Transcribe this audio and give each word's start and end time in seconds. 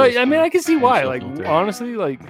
but 0.00 0.16
I 0.16 0.24
mean, 0.24 0.40
I 0.40 0.48
can 0.48 0.62
see 0.62 0.76
why. 0.76 1.04
Like 1.04 1.22
honestly, 1.46 1.96
like 1.96 2.20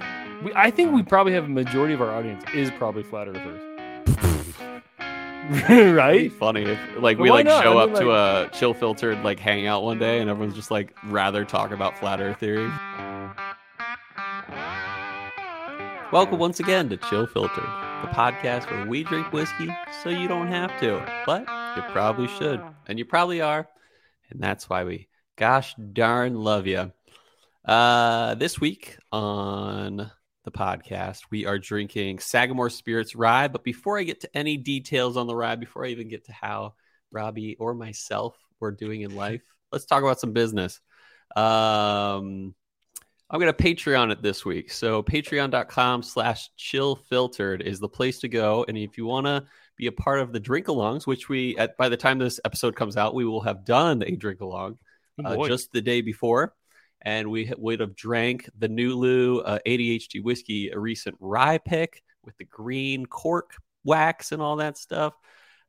we, 0.43 0.51
I 0.55 0.71
think 0.71 0.91
we 0.91 1.03
probably 1.03 1.33
have 1.33 1.45
a 1.45 1.49
majority 1.49 1.93
of 1.93 2.01
our 2.01 2.11
audience 2.11 2.43
is 2.53 2.69
probably 2.71 3.03
flat 3.03 3.27
earthers. 3.27 3.61
right? 5.69 6.31
funny 6.33 6.63
if 6.63 6.79
like 6.99 7.17
but 7.17 7.23
we 7.23 7.31
like 7.31 7.45
not? 7.45 7.63
show 7.63 7.77
I 7.79 7.85
mean, 7.85 7.95
up 7.95 7.95
like... 7.95 8.03
to 8.03 8.11
a 8.11 8.49
chill 8.53 8.73
filtered 8.73 9.23
like 9.23 9.39
hangout 9.39 9.83
one 9.83 9.99
day 9.99 10.19
and 10.19 10.29
everyone's 10.29 10.55
just 10.55 10.71
like 10.71 10.95
rather 11.05 11.43
talk 11.45 11.71
about 11.71 11.97
flat 11.97 12.21
earth 12.21 12.39
theory. 12.39 12.71
Welcome 16.11 16.39
once 16.39 16.59
again 16.59 16.89
to 16.89 16.97
Chill 16.97 17.25
Filtered, 17.25 17.63
the 17.63 18.09
podcast 18.09 18.69
where 18.69 18.85
we 18.85 19.05
drink 19.05 19.31
whiskey 19.31 19.73
so 20.03 20.09
you 20.09 20.27
don't 20.27 20.47
have 20.47 20.77
to, 20.81 21.01
but 21.25 21.41
you 21.77 21.83
probably 21.93 22.27
should, 22.27 22.61
and 22.85 22.99
you 22.99 23.05
probably 23.05 23.39
are, 23.39 23.65
and 24.29 24.41
that's 24.41 24.69
why 24.69 24.83
we 24.83 25.07
gosh 25.37 25.73
darn 25.93 26.35
love 26.35 26.67
you. 26.67 26.91
Uh, 27.63 28.33
this 28.35 28.59
week 28.59 28.97
on 29.11 30.11
the 30.45 30.51
podcast, 30.51 31.21
we 31.29 31.45
are 31.45 31.59
drinking 31.59 32.19
Sagamore 32.19 32.71
Spirits 32.71 33.15
Rye. 33.15 33.47
But 33.47 33.63
before 33.63 33.99
I 33.99 34.03
get 34.03 34.21
to 34.21 34.37
any 34.37 34.57
details 34.57 35.15
on 35.15 35.27
the 35.27 35.35
rye, 35.35 35.55
before 35.55 35.85
I 35.85 35.89
even 35.89 36.07
get 36.07 36.25
to 36.25 36.33
how 36.33 36.73
Robbie 37.11 37.57
or 37.59 37.73
myself 37.73 38.35
were 38.59 38.71
doing 38.71 39.01
in 39.01 39.15
life, 39.15 39.41
let's 39.71 39.85
talk 39.85 40.01
about 40.01 40.19
some 40.19 40.33
business. 40.33 40.79
Um, 41.35 42.55
I'm 43.29 43.39
going 43.39 43.53
to 43.53 43.63
Patreon 43.63 44.11
it 44.11 44.23
this 44.23 44.43
week. 44.43 44.71
So 44.71 45.03
patreon.com 45.03 46.03
slash 46.03 46.49
chill 46.57 46.95
filtered 46.95 47.61
is 47.61 47.79
the 47.79 47.87
place 47.87 48.19
to 48.19 48.27
go. 48.27 48.65
And 48.67 48.77
if 48.77 48.97
you 48.97 49.05
want 49.05 49.27
to 49.27 49.45
be 49.77 49.87
a 49.87 49.91
part 49.91 50.19
of 50.19 50.33
the 50.33 50.39
drink 50.39 50.65
alongs, 50.65 51.05
which 51.05 51.29
we, 51.29 51.55
at, 51.57 51.77
by 51.77 51.89
the 51.89 51.97
time 51.97 52.17
this 52.17 52.39
episode 52.43 52.75
comes 52.75 52.97
out, 52.97 53.13
we 53.13 53.23
will 53.23 53.41
have 53.41 53.65
done 53.65 54.01
a 54.01 54.15
drink 54.15 54.41
along 54.41 54.79
uh, 55.23 55.47
just 55.47 55.71
the 55.71 55.81
day 55.81 56.01
before. 56.01 56.55
And 57.03 57.31
we 57.31 57.51
would 57.57 57.79
have 57.79 57.95
drank 57.95 58.49
the 58.57 58.69
Nulu 58.69 59.41
uh, 59.43 59.59
ADHD 59.65 60.23
whiskey, 60.23 60.69
a 60.69 60.79
recent 60.79 61.15
rye 61.19 61.57
pick 61.57 62.03
with 62.23 62.37
the 62.37 62.45
green 62.45 63.05
cork 63.05 63.55
wax 63.83 64.31
and 64.31 64.41
all 64.41 64.57
that 64.57 64.77
stuff. 64.77 65.13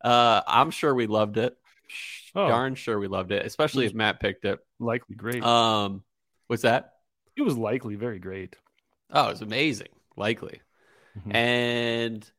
Uh, 0.03 0.43
I'm 0.47 0.71
sure 0.71 0.95
we 0.95 1.07
loved 1.07 1.39
it. 1.39 1.57
Oh. 2.35 2.49
Darn 2.49 2.75
sure 2.75 2.99
we 2.99 3.09
loved 3.09 3.33
it, 3.33 3.45
especially 3.45 3.87
if 3.87 3.95
Matt 3.95 4.21
picked 4.21 4.45
it. 4.45 4.59
Likely 4.79 5.17
great. 5.17 5.43
Um, 5.43 6.03
what's 6.47 6.63
that? 6.63 6.95
It 7.37 7.43
was 7.43 7.57
likely 7.57 7.95
very 7.95 8.19
great. 8.19 8.57
Oh, 9.11 9.29
it 9.29 9.31
was 9.31 9.43
amazing. 9.43 9.89
Likely. 10.17 10.61
Mm-hmm. 11.19 11.37
And 11.37 12.31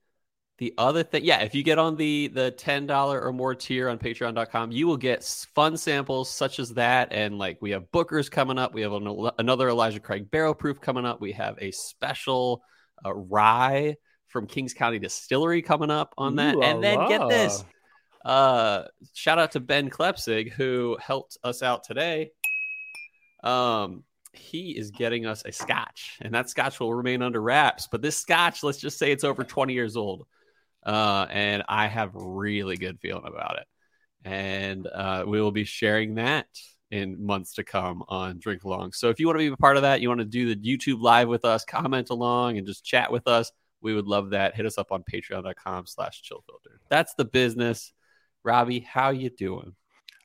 the 0.60 0.74
other 0.78 1.04
thing, 1.04 1.26
yeah, 1.26 1.42
if 1.42 1.56
you 1.56 1.64
get 1.64 1.80
on 1.80 1.96
the 1.96 2.28
the 2.28 2.52
ten 2.52 2.86
dollar 2.86 3.20
or 3.22 3.34
more 3.34 3.56
tier 3.56 3.90
on 3.90 3.98
Patreon.com, 3.98 4.72
you 4.72 4.86
will 4.86 4.98
get 4.98 5.24
fun 5.56 5.78
samples 5.78 6.30
such 6.30 6.60
as 6.60 6.76
that, 6.76 7.10
and 7.12 7.40
like 7.40 7.58
we 7.60 7.72
have 7.72 7.92
Booker's 7.92 8.30
coming 8.30 8.60
up, 8.60 8.74
we 8.74 8.82
have 8.82 8.94
an, 8.94 9.32
another 9.40 9.70
Elijah 9.70 10.00
Craig 10.00 10.30
Barrel 10.30 10.54
Proof 10.54 10.80
coming 10.80 11.06
up, 11.06 11.20
we 11.20 11.32
have 11.32 11.58
a 11.60 11.72
special 11.72 12.64
uh, 13.04 13.14
rye 13.14 13.96
from 14.28 14.46
Kings 14.46 14.74
County 14.74 15.00
Distillery 15.00 15.64
coming 15.64 15.90
up 15.90 16.14
on 16.18 16.36
that, 16.36 16.56
Ooh, 16.56 16.62
and 16.62 16.84
then 16.84 17.08
get 17.08 17.28
this, 17.30 17.64
uh, 18.24 18.84
shout 19.14 19.40
out 19.40 19.52
to 19.54 19.60
Ben 19.60 19.90
Klepsig 19.90 20.52
who 20.52 20.98
helped 21.02 21.38
us 21.44 21.64
out 21.64 21.84
today. 21.84 22.32
Um, 23.44 24.04
he 24.34 24.72
is 24.72 24.92
getting 24.92 25.26
us 25.26 25.44
a 25.46 25.52
scotch, 25.52 26.18
and 26.22 26.34
that 26.34 26.50
scotch 26.50 26.80
will 26.80 26.94
remain 26.94 27.22
under 27.22 27.42
wraps. 27.42 27.88
But 27.92 28.02
this 28.02 28.18
scotch, 28.18 28.64
let's 28.64 28.80
just 28.80 28.98
say 29.00 29.12
it's 29.12 29.24
over 29.24 29.44
20 29.44 29.74
years 29.74 29.96
old. 29.96 30.26
Uh, 30.86 31.28
and 31.30 31.64
I 31.68 31.88
have 31.88 32.12
really 32.14 32.78
good 32.78 33.00
feeling 33.00 33.26
about 33.26 33.58
it. 33.60 33.68
And 34.26 34.88
uh, 34.88 35.26
we 35.28 35.42
will 35.42 35.52
be 35.52 35.64
sharing 35.64 36.16
that 36.16 36.48
in 36.92 37.26
months 37.26 37.56
to 37.56 37.64
come 37.64 38.04
on 38.08 38.40
Drink 38.40 38.64
Along. 38.64 38.92
So 38.92 39.10
if 39.10 39.20
you 39.20 39.26
want 39.26 39.40
to 39.40 39.50
be 39.50 39.54
a 39.54 39.58
part 39.58 39.78
of 39.78 39.82
that, 39.82 40.02
you 40.02 40.10
want 40.10 40.20
to 40.20 40.26
do 40.26 40.54
the 40.54 40.56
YouTube 40.56 41.02
live 41.02 41.28
with 41.28 41.44
us, 41.44 41.66
comment 41.66 42.10
along, 42.10 42.58
and 42.58 42.68
just 42.68 42.86
chat 42.86 43.12
with 43.12 43.28
us, 43.28 43.52
we 43.82 43.94
would 43.94 44.08
love 44.08 44.30
that. 44.32 44.56
Hit 44.56 44.66
us 44.66 44.78
up 44.78 44.92
on 44.92 45.04
patreon.com 45.04 45.86
slash 45.88 46.24
chillfilter. 46.24 46.78
That's 46.90 47.14
the 47.16 47.26
business. 47.26 47.92
Robbie, 48.44 48.80
how 48.80 49.10
you 49.10 49.30
doing? 49.30 49.76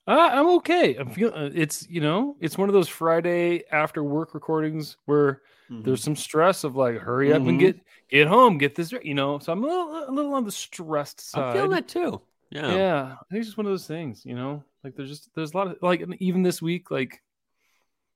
Uh, 0.06 0.30
I'm 0.32 0.46
okay. 0.56 0.96
I'm 0.96 1.10
feeling 1.10 1.34
uh, 1.34 1.50
it's 1.54 1.86
you 1.88 2.00
know 2.00 2.36
it's 2.40 2.56
one 2.56 2.70
of 2.70 2.72
those 2.72 2.88
Friday 2.88 3.64
after 3.70 4.02
work 4.02 4.32
recordings 4.32 4.96
where 5.04 5.42
mm-hmm. 5.70 5.82
there's 5.82 6.02
some 6.02 6.16
stress 6.16 6.64
of 6.64 6.76
like 6.76 6.98
hurry 6.98 7.32
up 7.32 7.40
mm-hmm. 7.40 7.50
and 7.50 7.60
get 7.60 7.80
get 8.08 8.28
home, 8.28 8.58
get 8.58 8.74
this 8.74 8.92
you 9.02 9.14
know. 9.14 9.38
So 9.38 9.52
I'm 9.52 9.62
a 9.62 9.66
little, 9.66 10.08
a 10.08 10.10
little 10.10 10.34
on 10.34 10.44
the 10.44 10.52
stressed 10.52 11.20
side. 11.20 11.50
I 11.50 11.52
feel 11.52 11.68
that 11.68 11.88
too. 11.88 12.20
Yeah, 12.50 12.74
yeah. 12.74 13.02
I 13.02 13.24
think 13.30 13.40
it's 13.40 13.48
just 13.48 13.58
one 13.58 13.66
of 13.66 13.72
those 13.72 13.86
things, 13.86 14.24
you 14.24 14.34
know. 14.34 14.64
Like 14.82 14.96
there's 14.96 15.10
just 15.10 15.30
there's 15.34 15.52
a 15.52 15.56
lot 15.56 15.66
of 15.68 15.76
like 15.82 16.04
even 16.18 16.42
this 16.42 16.62
week, 16.62 16.90
like 16.90 17.22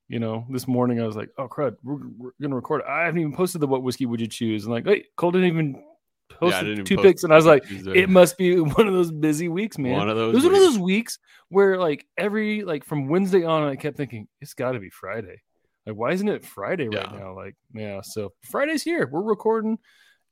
you 0.09 0.19
know, 0.19 0.47
this 0.51 0.69
morning 0.69 1.01
I 1.01 1.07
was 1.07 1.17
like, 1.17 1.31
oh 1.39 1.49
crud, 1.49 1.77
we're, 1.83 1.99
we're 2.19 2.31
gonna 2.41 2.57
record. 2.57 2.83
I 2.89 3.05
haven't 3.05 3.21
even 3.21 3.35
posted 3.35 3.61
the 3.61 3.67
what 3.67 3.83
whiskey 3.83 4.07
would 4.07 4.21
you 4.21 4.27
choose, 4.27 4.65
and 4.65 4.73
like, 4.73 4.87
hey, 4.87 5.05
Cole 5.17 5.33
didn't 5.33 5.49
even 5.49 5.83
posted 6.29 6.79
yeah, 6.79 6.85
two 6.85 6.97
picks, 6.97 7.25
and 7.25 7.33
I 7.33 7.37
was 7.37 7.47
like, 7.47 7.65
it 7.71 8.09
must 8.09 8.39
be 8.39 8.59
one 8.61 8.87
of 8.87 8.95
those 8.95 9.11
busy 9.11 9.49
weeks, 9.49 9.79
man. 9.79 9.97
One 9.97 10.09
of 10.09 10.17
those. 10.17 10.33
It 10.33 10.37
was 10.37 10.45
weeks. 10.45 10.53
one 10.53 10.63
of 10.63 10.73
those 10.73 10.79
weeks 10.79 11.19
where 11.49 11.79
like 11.79 12.07
every 12.17 12.63
like 12.63 12.85
from 12.85 13.09
Wednesday 13.09 13.45
on, 13.45 13.63
I 13.69 13.77
kept 13.77 13.97
thinking 13.97 14.29
it's 14.41 14.55
got 14.55 14.73
to 14.73 14.81
be 14.81 14.91
Friday. 14.91 15.43
Like, 15.87 15.97
why 15.97 16.13
isn't 16.13 16.29
it 16.29 16.45
Friday 16.45 16.89
right 16.89 17.09
yeah. 17.13 17.19
now? 17.19 17.35
Like, 17.35 17.57
yeah. 17.75 18.01
So 18.03 18.33
Friday's 18.43 18.83
here. 18.83 19.07
We're 19.07 19.23
recording, 19.23 19.79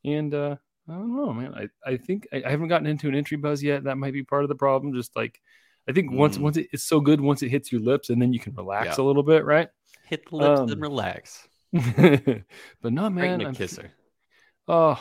and 0.05 0.33
uh 0.34 0.56
I 0.88 0.93
don't 0.93 1.15
know, 1.16 1.33
man. 1.33 1.55
I 1.55 1.91
I 1.91 1.97
think 1.97 2.27
I, 2.33 2.43
I 2.47 2.50
haven't 2.50 2.69
gotten 2.69 2.87
into 2.87 3.09
an 3.09 3.15
entry 3.15 3.37
buzz 3.37 3.62
yet. 3.62 3.84
That 3.84 3.97
might 3.99 4.12
be 4.12 4.25
part 4.25 4.43
of 4.43 4.49
the 4.49 4.55
problem. 4.55 4.94
Just 4.94 5.15
like 5.15 5.41
I 5.89 5.93
think 5.93 6.12
once 6.12 6.39
mm. 6.39 6.43
once 6.43 6.56
it, 6.56 6.69
it's 6.72 6.84
so 6.84 7.00
good 7.00 7.21
once 7.21 7.43
it 7.43 7.49
hits 7.49 7.72
your 7.72 7.81
lips, 7.81 8.10
and 8.10 8.21
then 8.21 8.33
you 8.33 8.41
can 8.41 8.55
relax 8.55 8.99
yeah. 8.99 9.05
a 9.05 9.06
little 9.06 9.22
bit, 9.22 9.44
right? 9.44 9.69
Hit 10.06 10.28
the 10.28 10.37
lips 10.37 10.60
um, 10.60 10.69
and 10.71 10.81
relax. 10.81 11.49
but 11.72 12.93
not 12.93 13.12
man. 13.12 13.41
I'm, 13.41 13.55
kisser. 13.55 13.93
Oh, 14.66 15.00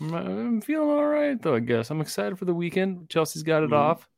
I'm 0.00 0.60
feeling 0.60 0.88
all 0.88 1.06
right 1.06 1.40
though. 1.40 1.54
I 1.54 1.60
guess 1.60 1.90
I'm 1.90 2.00
excited 2.00 2.38
for 2.38 2.44
the 2.44 2.54
weekend. 2.54 3.08
Chelsea's 3.08 3.42
got 3.42 3.62
it 3.62 3.70
mm 3.70 3.76
off, 3.76 4.08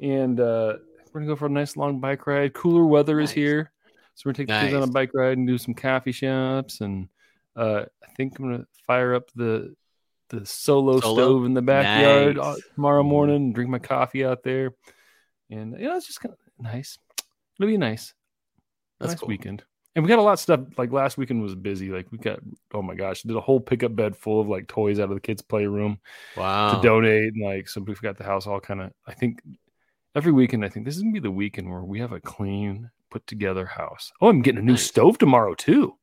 and 0.00 0.38
uh, 0.38 0.74
we're 1.12 1.20
gonna 1.20 1.26
go 1.26 1.36
for 1.36 1.46
a 1.46 1.50
nice 1.50 1.76
long 1.76 2.00
bike 2.00 2.26
ride. 2.26 2.54
Cooler 2.54 2.86
weather 2.86 3.18
nice. 3.18 3.30
is 3.30 3.34
here, 3.34 3.72
so 4.20 4.28
we're 4.28 4.34
gonna 4.34 4.36
take 4.36 4.48
nice. 4.48 4.64
the 4.64 4.66
kids 4.68 4.76
on 4.76 4.88
a 4.88 4.92
bike 4.92 5.12
ride 5.14 5.38
and 5.38 5.46
do 5.46 5.56
some 5.56 5.72
coffee 5.72 6.12
shops. 6.12 6.82
And 6.82 7.08
uh, 7.56 7.84
I 8.04 8.12
think 8.18 8.38
I'm 8.38 8.50
gonna 8.50 8.66
fire 8.86 9.14
up 9.14 9.30
the 9.34 9.74
the 10.28 10.44
solo, 10.44 11.00
solo? 11.00 11.14
stove 11.14 11.46
in 11.46 11.54
the 11.54 11.62
backyard 11.62 12.36
nice. 12.36 12.60
tomorrow 12.74 13.02
morning 13.02 13.36
and 13.36 13.54
drink 13.54 13.70
my 13.70 13.78
coffee 13.78 14.26
out 14.26 14.42
there. 14.42 14.72
And 15.50 15.72
you 15.80 15.86
know, 15.86 15.96
it's 15.96 16.06
just 16.06 16.20
kind 16.20 16.34
of 16.34 16.62
nice. 16.62 16.98
It'll 17.58 17.66
be 17.70 17.78
nice. 17.78 18.12
That's 18.98 19.12
nice 19.12 19.20
cool. 19.20 19.28
weekend 19.28 19.64
and 19.94 20.04
we 20.04 20.08
got 20.08 20.18
a 20.18 20.22
lot 20.22 20.34
of 20.34 20.40
stuff 20.40 20.60
like 20.76 20.92
last 20.92 21.18
weekend 21.18 21.42
was 21.42 21.54
busy 21.54 21.90
like 21.90 22.06
we 22.12 22.18
got 22.18 22.38
oh 22.74 22.82
my 22.82 22.94
gosh 22.94 23.22
did 23.22 23.36
a 23.36 23.40
whole 23.40 23.60
pickup 23.60 23.96
bed 23.96 24.16
full 24.16 24.40
of 24.40 24.48
like 24.48 24.68
toys 24.68 25.00
out 25.00 25.08
of 25.08 25.14
the 25.14 25.20
kids 25.20 25.42
playroom 25.42 25.98
wow 26.36 26.74
to 26.74 26.86
donate 26.86 27.32
and 27.34 27.44
like 27.44 27.68
so 27.68 27.80
we've 27.80 28.00
got 28.00 28.16
the 28.16 28.24
house 28.24 28.46
all 28.46 28.60
kind 28.60 28.80
of 28.80 28.92
i 29.06 29.14
think 29.14 29.42
every 30.14 30.32
weekend 30.32 30.64
i 30.64 30.68
think 30.68 30.84
this 30.84 30.96
is 30.96 31.02
gonna 31.02 31.12
be 31.12 31.18
the 31.18 31.30
weekend 31.30 31.68
where 31.68 31.82
we 31.82 31.98
have 31.98 32.12
a 32.12 32.20
clean 32.20 32.90
put 33.10 33.26
together 33.26 33.66
house 33.66 34.12
oh 34.20 34.28
i'm 34.28 34.42
getting 34.42 34.60
a 34.60 34.62
new 34.62 34.72
nice. 34.72 34.86
stove 34.86 35.18
tomorrow 35.18 35.54
too 35.54 35.94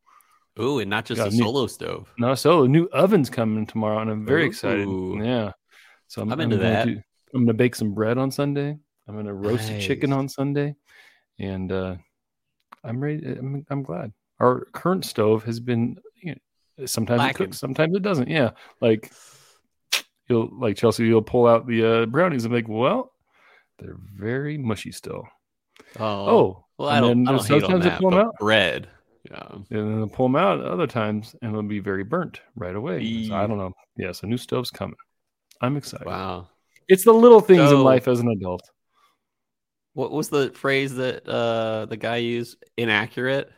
Ooh, 0.60 0.80
and 0.80 0.90
not 0.90 1.06
just 1.06 1.22
a, 1.22 1.26
a 1.26 1.30
new, 1.30 1.44
solo 1.44 1.68
stove. 1.68 2.12
No, 2.18 2.34
solo. 2.34 2.66
New 2.66 2.88
oven's 2.92 3.30
coming 3.30 3.66
tomorrow, 3.66 4.00
and 4.00 4.10
I'm 4.10 4.26
very 4.26 4.44
Ooh. 4.44 4.48
excited. 4.48 4.88
Yeah, 5.24 5.52
so 6.08 6.22
I'm, 6.22 6.32
I'm 6.32 6.40
into 6.40 6.56
I'm 6.56 6.62
that. 6.62 6.86
To, 6.86 7.04
I'm 7.34 7.46
gonna 7.46 7.54
bake 7.54 7.76
some 7.76 7.94
bread 7.94 8.18
on 8.18 8.32
Sunday. 8.32 8.78
I'm 9.08 9.16
gonna 9.16 9.34
roast 9.34 9.70
nice. 9.70 9.84
a 9.84 9.88
chicken 9.88 10.12
on 10.12 10.28
Sunday, 10.28 10.76
and 11.38 11.72
uh, 11.72 11.96
I'm 12.84 13.00
ready. 13.00 13.24
I'm, 13.26 13.66
I'm 13.70 13.84
glad. 13.84 14.14
Our 14.40 14.66
current 14.72 15.06
stove 15.06 15.44
has 15.44 15.60
been 15.60 15.98
you 16.22 16.36
know, 16.78 16.86
sometimes 16.86 17.20
Lacking. 17.20 17.34
it 17.34 17.48
cooks, 17.50 17.60
sometimes 17.60 17.96
it 17.96 18.02
doesn't. 18.02 18.30
Yeah, 18.30 18.52
like 18.82 19.12
you'll 20.28 20.50
like 20.60 20.76
Chelsea, 20.76 21.06
you'll 21.06 21.22
pull 21.22 21.46
out 21.46 21.68
the 21.68 21.86
uh, 21.86 22.06
brownies 22.08 22.46
and 22.46 22.54
like, 22.54 22.68
well, 22.68 23.12
they're 23.78 23.98
very 24.16 24.58
mushy 24.58 24.92
still. 24.92 25.28
Oh, 26.00 26.30
oh 26.30 26.67
well, 26.78 26.90
I 26.90 27.00
don't. 27.00 27.28
I 27.28 27.32
don't 27.32 27.44
sometimes 27.44 27.84
that, 27.86 28.00
pull 28.00 28.12
them 28.12 28.20
out. 28.20 28.36
red. 28.42 28.88
Yeah. 29.30 29.48
And 29.52 29.66
then 29.70 29.98
they'll 29.98 30.08
pull 30.08 30.28
them 30.28 30.38
out 30.38 30.62
other 30.62 30.88
times 30.88 31.36
and 31.42 31.52
it'll 31.52 31.64
be 31.64 31.80
very 31.80 32.06
burnt 32.06 32.40
right 32.56 32.76
away. 32.76 33.28
So 33.28 33.36
I 33.36 33.46
don't 33.46 33.58
know. 33.58 33.74
Yeah, 33.98 34.14
so 34.14 34.26
new 34.26 34.38
stove's 34.38 34.72
coming. 34.72 34.96
I'm 35.60 35.76
excited. 35.76 36.08
Wow. 36.08 36.48
It's 36.88 37.04
the 37.04 37.14
little 37.14 37.42
things 37.42 37.70
so, 37.70 37.76
in 37.76 37.84
life 37.84 38.08
as 38.08 38.22
an 38.22 38.30
adult 38.30 38.62
what 39.98 40.12
was 40.12 40.30
the 40.30 40.52
phrase 40.52 40.94
that 40.94 41.28
uh 41.28 41.88
the 41.88 41.98
guy 41.98 42.18
used? 42.18 42.64
Inaccurate. 42.78 43.52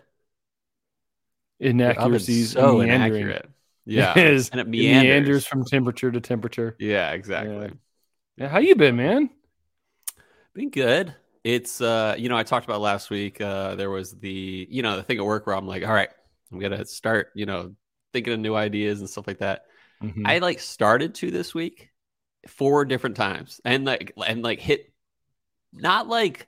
Inaccuracies. 1.59 2.51
So 2.51 2.79
inaccurate. 2.79 3.49
Yeah, 3.85 4.13
it 4.17 4.33
is. 4.33 4.49
and 4.49 4.61
it 4.61 4.67
meanders. 4.67 5.03
it 5.03 5.07
meanders. 5.09 5.45
from 5.45 5.65
temperature 5.65 6.09
to 6.09 6.21
temperature. 6.21 6.77
Yeah, 6.79 7.11
exactly. 7.11 7.57
Yeah. 7.57 7.67
yeah. 8.37 8.47
How 8.47 8.59
you 8.59 8.77
been, 8.77 8.95
man? 8.95 9.29
Been 10.53 10.69
good. 10.69 11.13
It's 11.53 11.81
uh, 11.81 12.15
you 12.17 12.29
know, 12.29 12.37
I 12.37 12.43
talked 12.43 12.65
about 12.65 12.79
last 12.79 13.09
week. 13.09 13.41
Uh, 13.41 13.73
there 13.73 13.89
was 13.89 14.11
the 14.11 14.67
you 14.69 14.83
know 14.83 14.97
the 14.97 15.03
thing 15.03 15.17
at 15.17 15.25
work 15.25 15.47
where 15.47 15.55
I'm 15.55 15.65
like, 15.65 15.83
all 15.83 15.93
right, 15.93 16.09
I'm 16.51 16.59
gonna 16.59 16.85
start, 16.85 17.29
you 17.33 17.47
know, 17.47 17.73
thinking 18.13 18.33
of 18.33 18.39
new 18.39 18.53
ideas 18.53 18.99
and 18.99 19.09
stuff 19.09 19.25
like 19.25 19.39
that. 19.39 19.63
Mm-hmm. 20.03 20.27
I 20.27 20.37
like 20.39 20.59
started 20.59 21.15
to 21.15 21.31
this 21.31 21.55
week 21.55 21.89
four 22.47 22.85
different 22.85 23.15
times 23.15 23.59
and 23.65 23.83
like 23.83 24.13
and 24.25 24.43
like 24.43 24.59
hit 24.59 24.93
not 25.73 26.07
like 26.07 26.47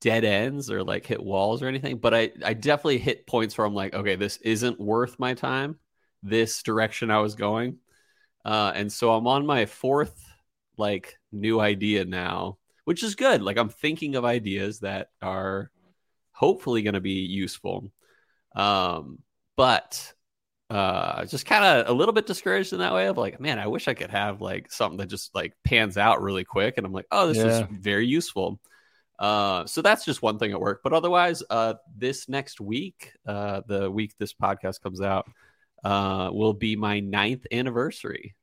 dead 0.00 0.24
ends 0.24 0.68
or 0.68 0.82
like 0.82 1.06
hit 1.06 1.22
walls 1.22 1.62
or 1.62 1.68
anything, 1.68 1.98
but 1.98 2.12
I 2.12 2.32
I 2.44 2.54
definitely 2.54 2.98
hit 2.98 3.26
points 3.26 3.56
where 3.56 3.66
I'm 3.66 3.74
like, 3.74 3.94
okay, 3.94 4.16
this 4.16 4.38
isn't 4.38 4.80
worth 4.80 5.18
my 5.20 5.34
time. 5.34 5.78
This 6.24 6.64
direction 6.64 7.12
I 7.12 7.20
was 7.20 7.36
going, 7.36 7.78
uh, 8.44 8.72
and 8.74 8.92
so 8.92 9.12
I'm 9.12 9.28
on 9.28 9.46
my 9.46 9.66
fourth 9.66 10.24
like 10.76 11.16
new 11.30 11.60
idea 11.60 12.04
now, 12.04 12.58
which 12.88 13.02
is 13.02 13.16
good. 13.16 13.42
Like 13.42 13.58
I'm 13.58 13.68
thinking 13.68 14.16
of 14.16 14.24
ideas 14.24 14.80
that 14.80 15.10
are 15.20 15.70
hopefully 16.32 16.80
going 16.80 16.94
to 16.94 17.02
be 17.02 17.20
useful. 17.26 17.92
Um, 18.56 19.18
but 19.56 20.14
uh 20.70 21.24
just 21.26 21.44
kind 21.46 21.64
of 21.64 21.88
a 21.88 21.92
little 21.92 22.14
bit 22.14 22.26
discouraged 22.26 22.72
in 22.72 22.78
that 22.78 22.92
way 22.92 23.06
of 23.06 23.16
like 23.16 23.40
man 23.40 23.58
i 23.58 23.66
wish 23.66 23.88
i 23.88 23.94
could 23.94 24.10
have 24.10 24.42
like 24.42 24.70
something 24.70 24.98
that 24.98 25.06
just 25.06 25.34
like 25.34 25.54
pans 25.64 25.96
out 25.96 26.20
really 26.20 26.44
quick 26.44 26.74
and 26.76 26.84
i'm 26.86 26.92
like 26.92 27.06
oh 27.10 27.26
this 27.26 27.38
Yeah. 27.38 27.62
is 27.62 27.80
very 27.80 28.06
useful 28.06 28.60
uh 29.18 29.64
so 29.64 29.80
that's 29.80 30.04
just 30.04 30.20
one 30.20 30.38
thing 30.38 30.52
at 30.52 30.60
work 30.60 30.80
but 30.84 30.92
otherwise 30.92 31.42
uh 31.48 31.74
this 31.96 32.28
next 32.28 32.60
week 32.60 33.14
uh 33.26 33.62
the 33.66 33.90
week 33.90 34.12
this 34.18 34.34
podcast 34.34 34.82
comes 34.82 35.00
out 35.00 35.26
uh 35.84 36.28
will 36.32 36.52
be 36.52 36.76
my 36.76 37.00
ninth 37.00 37.46
anniversary 37.50 38.34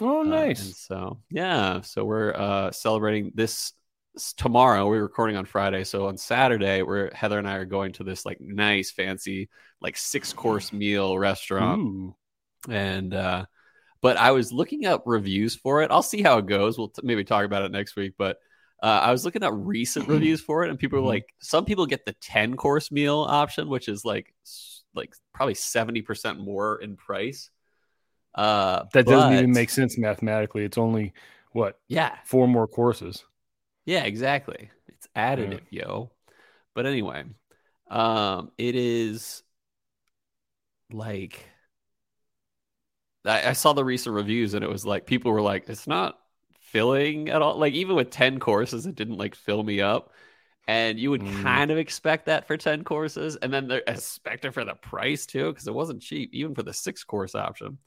Oh, 0.00 0.18
uh, 0.20 0.22
and 0.22 0.30
nice. 0.30 0.78
so 0.78 1.20
yeah, 1.30 1.80
so 1.82 2.04
we're 2.04 2.34
uh, 2.34 2.72
celebrating 2.72 3.30
this 3.34 3.72
tomorrow. 4.36 4.86
We're 4.86 5.02
recording 5.02 5.36
on 5.36 5.44
Friday, 5.44 5.84
so 5.84 6.06
on 6.06 6.16
Saturday, 6.16 6.82
we're 6.82 7.12
Heather 7.14 7.38
and 7.38 7.48
I 7.48 7.56
are 7.56 7.64
going 7.64 7.92
to 7.94 8.04
this 8.04 8.24
like 8.26 8.40
nice, 8.40 8.90
fancy, 8.90 9.48
like 9.80 9.96
six 9.96 10.32
course 10.32 10.72
meal 10.72 11.18
restaurant, 11.18 11.80
Ooh. 11.80 12.16
and 12.68 13.14
uh, 13.14 13.46
but 14.00 14.16
I 14.16 14.32
was 14.32 14.52
looking 14.52 14.86
up 14.86 15.04
reviews 15.06 15.54
for 15.54 15.82
it. 15.82 15.90
I'll 15.90 16.02
see 16.02 16.22
how 16.22 16.38
it 16.38 16.46
goes. 16.46 16.76
We'll 16.78 16.88
t- 16.88 17.02
maybe 17.04 17.24
talk 17.24 17.44
about 17.44 17.62
it 17.62 17.72
next 17.72 17.96
week, 17.96 18.14
but. 18.18 18.38
Uh, 18.82 18.98
I 19.00 19.12
was 19.12 19.24
looking 19.24 19.44
at 19.44 19.52
recent 19.52 20.08
reviews 20.08 20.40
for 20.40 20.64
it, 20.64 20.68
and 20.68 20.76
people 20.76 20.98
were 20.98 21.04
Mhm. 21.04 21.10
like, 21.10 21.32
some 21.38 21.64
people 21.64 21.86
get 21.86 22.04
the 22.04 22.14
ten 22.14 22.56
course 22.56 22.90
meal 22.90 23.20
option, 23.20 23.68
which 23.68 23.86
is 23.88 24.04
like, 24.04 24.34
like 24.92 25.14
probably 25.32 25.54
seventy 25.54 26.02
percent 26.02 26.40
more 26.40 26.80
in 26.82 26.96
price. 26.96 27.48
Uh, 28.34 28.82
That 28.92 29.06
doesn't 29.06 29.34
even 29.34 29.52
make 29.52 29.70
sense 29.70 29.96
mathematically. 29.96 30.64
It's 30.64 30.78
only 30.78 31.12
what 31.52 31.78
Yeah, 31.86 32.16
four 32.24 32.48
more 32.48 32.66
courses. 32.66 33.24
Yeah, 33.84 34.04
exactly. 34.04 34.70
It's 34.88 35.08
additive, 35.16 35.62
yo. 35.70 36.10
But 36.74 36.86
anyway, 36.86 37.24
um, 37.90 38.52
it 38.58 38.76
is 38.76 39.42
like 40.92 41.48
I, 43.24 43.50
I 43.50 43.52
saw 43.52 43.72
the 43.72 43.84
recent 43.84 44.14
reviews 44.14 44.54
and 44.54 44.64
it 44.64 44.70
was 44.70 44.84
like 44.86 45.06
people 45.06 45.32
were 45.32 45.42
like, 45.42 45.68
it's 45.68 45.86
not 45.86 46.18
filling 46.60 47.28
at 47.28 47.42
all. 47.42 47.58
Like 47.58 47.74
even 47.74 47.96
with 47.96 48.10
10 48.10 48.38
courses, 48.38 48.86
it 48.86 48.94
didn't 48.94 49.18
like 49.18 49.34
fill 49.34 49.62
me 49.62 49.80
up. 49.80 50.12
And 50.68 50.98
you 50.98 51.10
would 51.10 51.24
Mm. 51.24 51.26
kind 51.26 51.70
of 51.72 51.78
expect 51.78 52.26
that 52.26 52.46
for 52.46 52.56
10 52.56 52.84
courses. 52.84 53.36
And 53.36 53.52
then 53.52 53.68
they 53.68 53.82
expect 53.86 54.44
it 54.44 54.52
for 54.52 54.64
the 54.64 54.74
price 54.74 55.26
too, 55.26 55.52
because 55.52 55.66
it 55.66 55.74
wasn't 55.74 56.02
cheap, 56.02 56.30
even 56.32 56.54
for 56.54 56.62
the 56.62 56.72
six 56.72 57.04
course 57.04 57.34
option. 57.34 57.78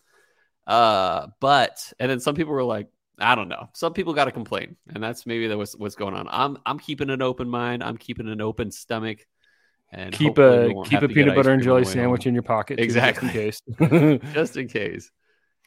Uh, 0.68 1.27
but 1.41 1.94
and 2.00 2.09
then 2.12 2.19
some 2.19 2.36
people 2.36 2.53
were 2.53 2.63
like, 2.63 2.89
I 3.19 3.35
don't 3.35 3.47
know. 3.47 3.69
Some 3.73 3.94
people 3.94 4.13
got 4.13 4.25
to 4.25 4.31
complain, 4.31 4.75
and 4.94 5.03
that's 5.03 5.25
maybe 5.25 5.47
that 5.47 5.57
was 5.57 5.75
what's 5.75 5.95
going 5.95 6.13
on. 6.13 6.27
I'm 6.29 6.57
I'm 6.65 6.79
keeping 6.79 7.09
an 7.09 7.21
open 7.21 7.50
mind. 7.50 7.83
I'm 7.83 7.97
keeping 7.97 8.27
an 8.27 8.41
open 8.41 8.71
stomach, 8.71 9.25
and 9.91 10.13
keep 10.13 10.38
a 10.38 10.73
keep 10.85 11.01
a 11.01 11.07
peanut 11.07 11.35
butter 11.35 11.51
and 11.51 11.63
jelly 11.63 11.85
sandwich 11.85 12.27
in 12.27 12.33
your 12.33 12.44
pocket, 12.44 12.81
too, 12.81 12.83
Exactly. 12.83 13.29
just 13.29 13.63
in 13.77 14.19
case. 14.19 14.21
just 14.33 14.57
in 14.57 14.67
case. 14.67 15.12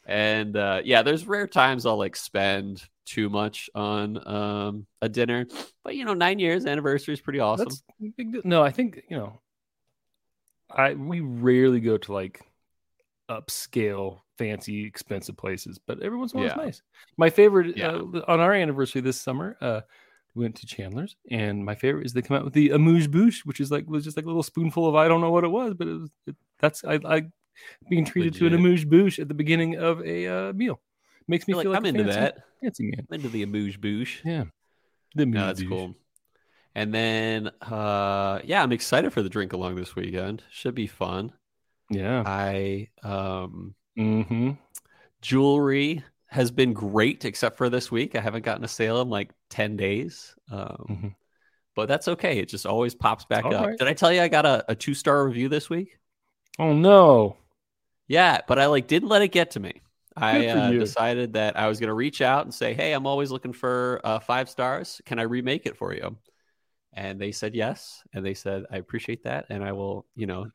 And 0.05 0.55
uh, 0.55 0.81
yeah, 0.83 1.03
there's 1.03 1.27
rare 1.27 1.47
times 1.47 1.85
I'll 1.85 1.97
like 1.97 2.15
spend 2.15 2.83
too 3.05 3.29
much 3.29 3.69
on 3.75 4.27
um, 4.27 4.87
a 5.01 5.09
dinner, 5.09 5.47
but 5.83 5.95
you 5.95 6.05
know, 6.05 6.13
nine 6.13 6.39
years 6.39 6.65
anniversary 6.65 7.13
is 7.13 7.21
pretty 7.21 7.39
awesome. 7.39 7.67
That's 7.67 7.83
big. 8.17 8.45
No, 8.45 8.63
I 8.63 8.71
think 8.71 9.03
you 9.09 9.17
know, 9.17 9.41
I 10.69 10.93
we 10.93 11.19
rarely 11.19 11.79
go 11.79 11.97
to 11.97 12.13
like 12.13 12.41
upscale, 13.29 14.21
fancy, 14.37 14.85
expensive 14.85 15.37
places, 15.37 15.79
but 15.85 16.01
every 16.01 16.17
once 16.17 16.33
in 16.33 16.39
a 16.39 16.41
while 16.41 16.47
Yeah. 16.47 16.53
it's 16.67 16.79
nice. 16.79 16.81
My 17.17 17.29
favorite 17.29 17.77
Yeah. 17.77 17.91
uh, 17.91 18.23
on 18.27 18.39
our 18.39 18.53
anniversary 18.53 19.01
this 19.01 19.19
summer, 19.19 19.57
uh, 19.61 19.81
we 20.35 20.43
went 20.45 20.55
to 20.57 20.65
Chandler's, 20.67 21.15
and 21.31 21.63
my 21.65 21.75
favorite 21.75 22.05
is 22.05 22.13
they 22.13 22.21
come 22.21 22.37
out 22.37 22.43
with 22.43 22.53
the 22.53 22.69
amuse 22.71 23.07
bouche, 23.07 23.45
which 23.45 23.59
is 23.59 23.71
like 23.71 23.87
was 23.87 24.03
just 24.03 24.15
like 24.17 24.25
a 24.25 24.29
little 24.29 24.43
spoonful 24.43 24.87
of 24.87 24.95
I 24.95 25.07
don't 25.07 25.21
know 25.21 25.31
what 25.31 25.43
it 25.43 25.49
was, 25.49 25.73
but 25.73 25.87
it 25.87 25.93
was 25.99 26.11
it, 26.27 26.35
that's 26.59 26.83
I 26.83 26.99
I 27.05 27.23
being 27.89 28.05
treated 28.05 28.33
to 28.35 28.45
an 28.45 28.53
Legit. 28.53 28.59
amuse 28.65 28.85
bouche 28.85 29.19
at 29.19 29.27
the 29.27 29.33
beginning 29.33 29.75
of 29.77 30.01
a 30.05 30.27
uh, 30.27 30.53
meal 30.53 30.79
makes 31.27 31.47
me 31.47 31.51
You're 31.53 31.57
like, 31.57 31.63
feel 31.65 31.71
like 31.71 31.77
I'm 31.79 31.85
into 31.87 32.03
fancy, 32.05 32.19
that. 32.19 32.37
fancy 32.61 32.83
man. 32.85 33.07
I'm 33.09 33.15
into 33.15 33.29
the 33.29 33.43
amuse 33.43 33.75
bouche. 33.77 34.21
Yeah, 34.23 34.45
the 35.15 35.25
No, 35.25 35.47
that's 35.47 35.61
bouche. 35.61 35.67
cool. 35.69 35.95
And 36.75 36.93
then, 36.93 37.47
uh, 37.61 38.39
yeah, 38.43 38.61
I'm 38.63 38.71
excited 38.71 39.11
for 39.11 39.21
the 39.23 39.29
drink 39.29 39.51
along 39.53 39.75
this 39.75 39.95
weekend. 39.95 40.43
Should 40.51 40.75
be 40.75 40.87
fun. 40.87 41.33
Yeah. 41.89 42.25
I 42.25 42.89
um, 43.03 43.75
Mm-hmm. 43.97 44.51
jewelry 45.21 46.03
has 46.27 46.51
been 46.51 46.73
great, 46.73 47.25
except 47.25 47.57
for 47.57 47.69
this 47.69 47.91
week. 47.91 48.15
I 48.15 48.21
haven't 48.21 48.45
gotten 48.45 48.63
a 48.63 48.67
sale 48.67 49.01
in 49.01 49.09
like 49.09 49.31
ten 49.49 49.75
days. 49.77 50.35
Um, 50.51 50.85
Mhm. 50.89 51.15
but 51.75 51.87
that's 51.87 52.07
okay. 52.09 52.39
It 52.39 52.49
just 52.49 52.65
always 52.65 52.95
pops 52.95 53.25
back 53.25 53.45
All 53.45 53.51
up. 53.51 53.67
right. 53.67 53.77
Did 53.79 53.87
I 53.87 53.93
tell 53.93 54.11
you 54.13 54.21
I 54.21 54.27
got 54.27 54.45
a, 54.45 54.65
a 54.69 54.75
two 54.75 54.93
star 54.93 55.25
review 55.25 55.49
this 55.49 55.69
week? 55.69 55.97
Oh 56.59 56.73
no. 56.73 57.37
Yeah, 58.07 58.41
but 58.47 58.59
I 58.59 58.65
like 58.67 58.87
didn't 58.87 59.09
let 59.09 59.21
it 59.21 59.29
get 59.29 59.51
to 59.51 59.59
me. 59.59 59.81
I 60.15 60.47
uh, 60.47 60.71
decided 60.73 61.33
that 61.33 61.57
I 61.57 61.67
was 61.67 61.79
going 61.79 61.87
to 61.87 61.93
reach 61.93 62.21
out 62.21 62.43
and 62.45 62.53
say, 62.53 62.73
"Hey, 62.73 62.93
I'm 62.93 63.05
always 63.07 63.31
looking 63.31 63.53
for 63.53 64.01
uh, 64.03 64.19
five 64.19 64.49
stars. 64.49 65.01
Can 65.05 65.19
I 65.19 65.23
remake 65.23 65.65
it 65.65 65.77
for 65.77 65.93
you?" 65.93 66.17
And 66.93 67.19
they 67.21 67.31
said 67.31 67.55
yes, 67.55 68.03
and 68.13 68.25
they 68.25 68.33
said, 68.33 68.65
"I 68.71 68.77
appreciate 68.77 69.23
that, 69.23 69.47
and 69.49 69.63
I 69.63 69.73
will, 69.73 70.07
you 70.15 70.27
know, 70.27 70.47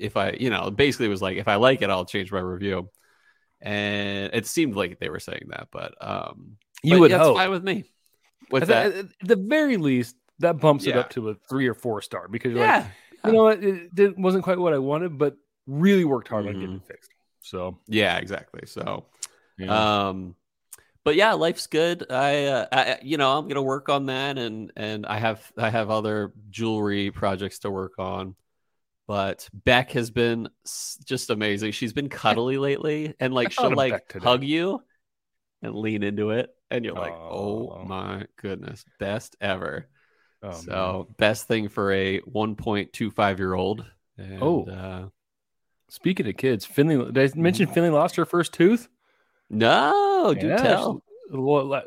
if 0.00 0.16
I, 0.16 0.32
you 0.32 0.50
know, 0.50 0.70
basically 0.70 1.06
it 1.06 1.10
was 1.10 1.22
like 1.22 1.36
if 1.38 1.48
I 1.48 1.56
like 1.56 1.82
it, 1.82 1.90
I'll 1.90 2.04
change 2.06 2.32
my 2.32 2.40
review." 2.40 2.90
And 3.62 4.32
it 4.34 4.46
seemed 4.46 4.76
like 4.76 4.98
they 5.00 5.10
were 5.10 5.20
saying 5.20 5.48
that, 5.50 5.68
but 5.72 5.94
um, 6.00 6.56
You 6.82 6.98
but 6.98 7.00
would 7.00 7.10
that's 7.10 7.22
hope. 7.24 7.36
fine 7.36 7.50
with 7.50 7.64
me. 7.64 7.84
With 8.50 8.62
At 8.62 8.68
that, 8.68 8.92
the, 8.94 9.10
at 9.22 9.28
the 9.28 9.36
very 9.36 9.76
least, 9.76 10.16
that 10.40 10.60
bumps 10.60 10.86
it 10.86 10.96
up 10.96 11.10
to 11.10 11.30
a 11.30 11.34
three 11.34 11.68
or 11.68 11.74
four 11.74 12.02
star 12.02 12.28
because 12.28 12.50
you're 12.52 12.60
yeah, 12.60 12.66
like, 12.66 12.86
you 13.24 13.32
know 13.32 13.44
what, 13.44 13.62
it, 13.62 13.90
it 13.98 14.18
wasn't 14.18 14.44
quite 14.44 14.58
what 14.58 14.72
I 14.72 14.78
wanted, 14.78 15.18
but 15.18 15.36
really 15.66 16.04
worked 16.04 16.28
hard 16.28 16.46
on 16.46 16.52
Mm-hmm. 16.52 16.60
getting 16.60 16.76
it 16.76 16.84
fixed. 16.86 17.10
So, 17.42 17.78
yeah, 17.86 18.18
exactly. 18.18 18.62
So, 18.66 19.06
yeah. 19.58 19.84
Um, 20.08 20.36
but 21.04 21.16
yeah, 21.16 21.34
life's 21.34 21.66
good. 21.68 22.06
I, 22.10 22.46
uh, 22.46 22.66
I, 22.72 22.98
you 23.02 23.16
know, 23.18 23.38
I'm 23.38 23.48
gonna 23.48 23.62
work 23.62 23.88
on 23.88 24.06
that, 24.06 24.38
and 24.38 24.72
and 24.76 25.06
I 25.06 25.18
have 25.18 25.52
I 25.56 25.70
have 25.70 25.90
other 25.90 26.32
jewelry 26.50 27.10
projects 27.10 27.60
to 27.60 27.70
work 27.70 27.98
on. 27.98 28.36
But 29.10 29.48
Beck 29.52 29.90
has 29.90 30.08
been 30.12 30.48
just 31.04 31.30
amazing. 31.30 31.72
She's 31.72 31.92
been 31.92 32.08
cuddly 32.08 32.58
lately, 32.58 33.12
and 33.18 33.34
like 33.34 33.50
she'll 33.50 33.74
like 33.74 34.12
hug 34.22 34.44
you 34.44 34.80
and 35.62 35.74
lean 35.74 36.04
into 36.04 36.30
it, 36.30 36.50
and 36.70 36.84
you're 36.84 36.94
like, 36.94 37.10
Oh. 37.10 37.72
oh 37.72 37.84
my 37.86 38.26
goodness, 38.36 38.84
best 39.00 39.34
ever. 39.40 39.88
Oh, 40.44 40.52
so 40.52 41.08
best 41.18 41.48
thing 41.48 41.68
for 41.68 41.90
a 41.90 42.20
1.25 42.20 43.38
year 43.40 43.54
old. 43.54 43.84
And, 44.16 44.40
Oh. 44.40 44.68
uh, 44.70 45.08
speaking 45.88 46.28
of 46.28 46.36
kids, 46.36 46.64
Finley, 46.64 47.10
did 47.10 47.18
I 47.18 47.36
mention 47.36 47.66
Finley 47.66 47.90
lost 47.90 48.14
her 48.14 48.24
first 48.24 48.52
tooth? 48.52 48.88
no, 49.50 50.36
do 50.38 50.46
Yeah, 50.46 50.56
tell. 50.56 51.02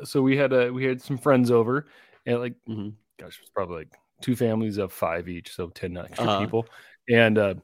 So 0.04 0.20
we 0.20 0.36
had 0.36 0.52
a 0.52 0.70
we 0.70 0.84
had 0.84 1.00
some 1.00 1.16
friends 1.16 1.50
over, 1.50 1.86
and 2.26 2.38
like, 2.38 2.54
Mhm. 2.68 2.92
gosh, 3.18 3.38
it 3.38 3.40
was 3.40 3.50
probably 3.54 3.76
like 3.78 3.94
two 4.20 4.36
families 4.36 4.76
of 4.76 4.92
five 4.92 5.26
each, 5.26 5.54
so 5.54 5.68
ten 5.68 5.96
extra 5.96 6.26
Uh-huh. 6.26 6.38
people. 6.44 6.66
And 7.10 7.38
uh 7.38 7.54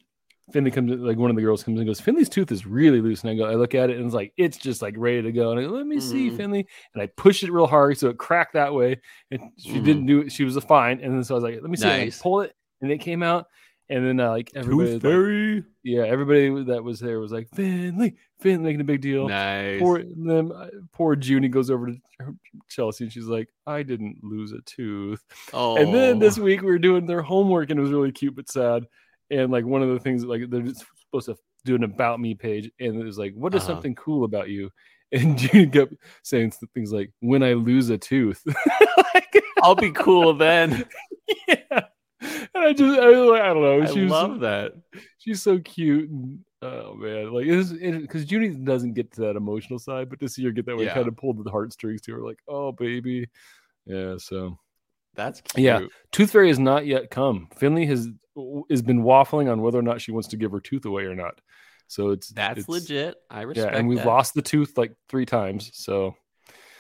Finley 0.53 0.73
comes 0.73 0.91
like 0.99 1.17
one 1.17 1.31
of 1.31 1.37
the 1.37 1.43
girls 1.43 1.63
comes 1.63 1.79
and 1.79 1.87
goes, 1.87 2.01
Finley's 2.01 2.29
tooth 2.29 2.51
is 2.51 2.67
really 2.67 3.01
loose. 3.01 3.23
And 3.23 3.31
I 3.31 3.35
go, 3.37 3.45
I 3.45 3.55
look 3.55 3.75
at 3.77 3.89
it 3.89 3.97
and 3.99 4.07
it's 4.07 4.15
like 4.15 4.33
it's 4.37 4.59
just 4.59 4.83
like 4.83 4.95
ready 4.99 5.23
to 5.23 5.31
go. 5.33 5.53
And 5.53 5.61
I 5.61 5.63
go, 5.63 5.69
let 5.71 5.87
me 5.87 6.01
see, 6.01 6.29
Mhm. 6.31 6.37
Finley. 6.37 6.67
And 6.93 7.03
I 7.03 7.07
pushed 7.07 7.45
it 7.45 7.53
real 7.53 7.69
hard 7.69 7.97
so 7.99 8.09
it 8.09 8.19
cracked 8.19 8.55
that 8.55 8.75
way. 8.75 9.01
And 9.31 9.41
she 9.57 9.75
Mhm. 9.75 9.85
didn't 9.85 10.07
do 10.07 10.21
it. 10.23 10.33
She 10.33 10.43
was 10.45 10.57
a 10.57 10.61
fine. 10.61 11.01
And 11.01 11.15
then 11.15 11.23
so 11.23 11.35
I 11.35 11.37
was 11.37 11.45
like, 11.45 11.55
let 11.63 11.71
me 11.71 11.77
see. 11.77 11.87
Nice. 11.87 12.21
pulled 12.21 12.47
it 12.47 12.55
and 12.81 12.91
it 12.91 12.99
came 12.99 13.23
out. 13.23 13.47
And 13.89 14.05
then 14.07 14.21
uh, 14.21 14.31
like 14.31 14.51
everybody, 14.55 14.99
like- 14.99 15.65
yeah, 15.83 16.03
everybody 16.05 16.65
that 16.65 16.83
was 16.85 17.01
there 17.01 17.19
was 17.21 17.33
like 17.33 17.49
Finley, 17.55 18.15
Finley, 18.41 18.65
making 18.65 18.81
a 18.81 18.85
big 18.85 19.01
deal. 19.01 19.29
Nice. 19.29 19.81
Poor 19.81 20.03
them, 20.05 20.53
poor 20.93 21.17
Junie 21.21 21.49
goes 21.49 21.71
over 21.71 21.87
to 21.89 21.97
Chelsea 22.69 23.05
and 23.05 23.13
she's 23.13 23.27
like, 23.27 23.49
I 23.67 23.83
didn't 23.83 24.19
lose 24.23 24.53
a 24.53 24.61
tooth. 24.63 25.23
oh, 25.53 25.77
And 25.77 25.93
then 25.95 26.19
this 26.21 26.39
week 26.39 26.61
we 26.63 26.71
were 26.71 26.79
doing 26.79 27.07
their 27.07 27.23
homework 27.23 27.71
and 27.71 27.79
it 27.79 27.83
was 27.83 27.91
really 27.93 28.13
cute 28.13 28.37
but 28.37 28.49
sad. 28.49 28.85
And 29.31 29.51
like 29.53 29.65
one 29.65 29.83
of 29.83 29.89
the 29.91 29.99
things 30.01 30.25
like 30.25 30.49
they're 30.51 30.63
just 30.63 30.85
supposed 31.07 31.27
to 31.27 31.37
do 31.65 31.75
an 31.75 31.85
about 31.85 32.21
me 32.21 32.35
page 32.35 32.71
and 32.81 33.01
it 33.01 33.05
was 33.05 33.19
like, 33.19 33.35
what 33.35 33.55
is 33.55 33.63
Uh-huh. 33.63 33.75
something 33.75 33.95
cool 33.95 34.25
about 34.25 34.49
you? 34.49 34.71
And 35.13 35.41
Junie 35.43 35.67
kept 35.67 35.95
saying 36.23 36.53
things 36.73 36.93
like, 36.93 37.11
when 37.19 37.43
I 37.43 37.55
lose 37.55 37.91
a 37.91 37.99
tooth. 37.99 38.43
Like, 39.15 39.43
I'll 39.61 39.75
be 39.75 39.91
cool 39.91 40.35
then. 40.35 40.85
yeah. 41.49 41.81
And 42.21 42.49
I 42.55 42.73
just, 42.73 42.99
I, 43.01 43.07
I 43.09 43.13
don't 43.13 43.63
know. 43.63 43.75
I 43.75 43.79
was 43.79 43.97
love 43.97 44.39
that. 44.41 44.73
she's 45.19 45.43
so 45.43 45.59
cute. 45.59 46.09
And, 46.11 46.39
oh 46.63 46.95
man, 46.95 47.33
like 47.33 47.47
it's 47.47 47.73
because 47.73 48.31
Junie 48.31 48.51
doesn't 48.51 48.95
get 48.95 49.11
to 49.15 49.23
that 49.23 49.35
emotional 49.37 49.79
side, 49.81 50.09
but 50.11 50.21
to 50.21 50.29
see 50.29 50.45
her 50.45 50.53
get 50.53 50.65
that 50.67 50.77
way 50.77 50.85
Yeah. 50.85 50.95
kind 50.95 51.09
of 51.09 51.17
pulled 51.17 51.43
the 51.43 51.51
heartstrings 51.51 52.01
to 52.03 52.13
her, 52.15 52.21
like, 52.23 52.39
oh 52.47 52.71
baby, 52.73 53.29
yeah. 53.87 54.15
So 54.19 54.57
That's 55.17 55.41
cute. 55.41 55.65
Yeah. 55.65 55.81
Tooth 56.13 56.31
Fairy 56.31 56.49
has 56.49 56.59
not 56.61 56.87
yet 56.87 57.11
come. 57.11 57.49
Finley 57.57 57.87
has 57.87 58.09
has 58.71 58.83
been 58.83 59.03
waffling 59.03 59.51
on 59.51 59.61
whether 59.63 59.79
or 59.79 59.83
not 59.83 60.01
she 60.01 60.13
wants 60.13 60.29
to 60.29 60.37
give 60.37 60.53
her 60.53 60.61
tooth 60.61 60.85
away 60.85 61.05
or 61.05 61.15
not. 61.15 61.41
So 61.89 62.11
it's 62.11 62.29
That's 62.29 62.61
it's, 62.61 62.69
legit. 62.69 63.17
I 63.31 63.43
respect 63.43 63.73
Yeah, 63.73 63.79
and 63.79 63.89
we've 63.89 63.99
that. 63.99 64.07
lost 64.07 64.35
the 64.35 64.43
tooth 64.43 64.79
like 64.79 64.95
three 65.09 65.27
times. 65.27 65.71
So 65.75 66.15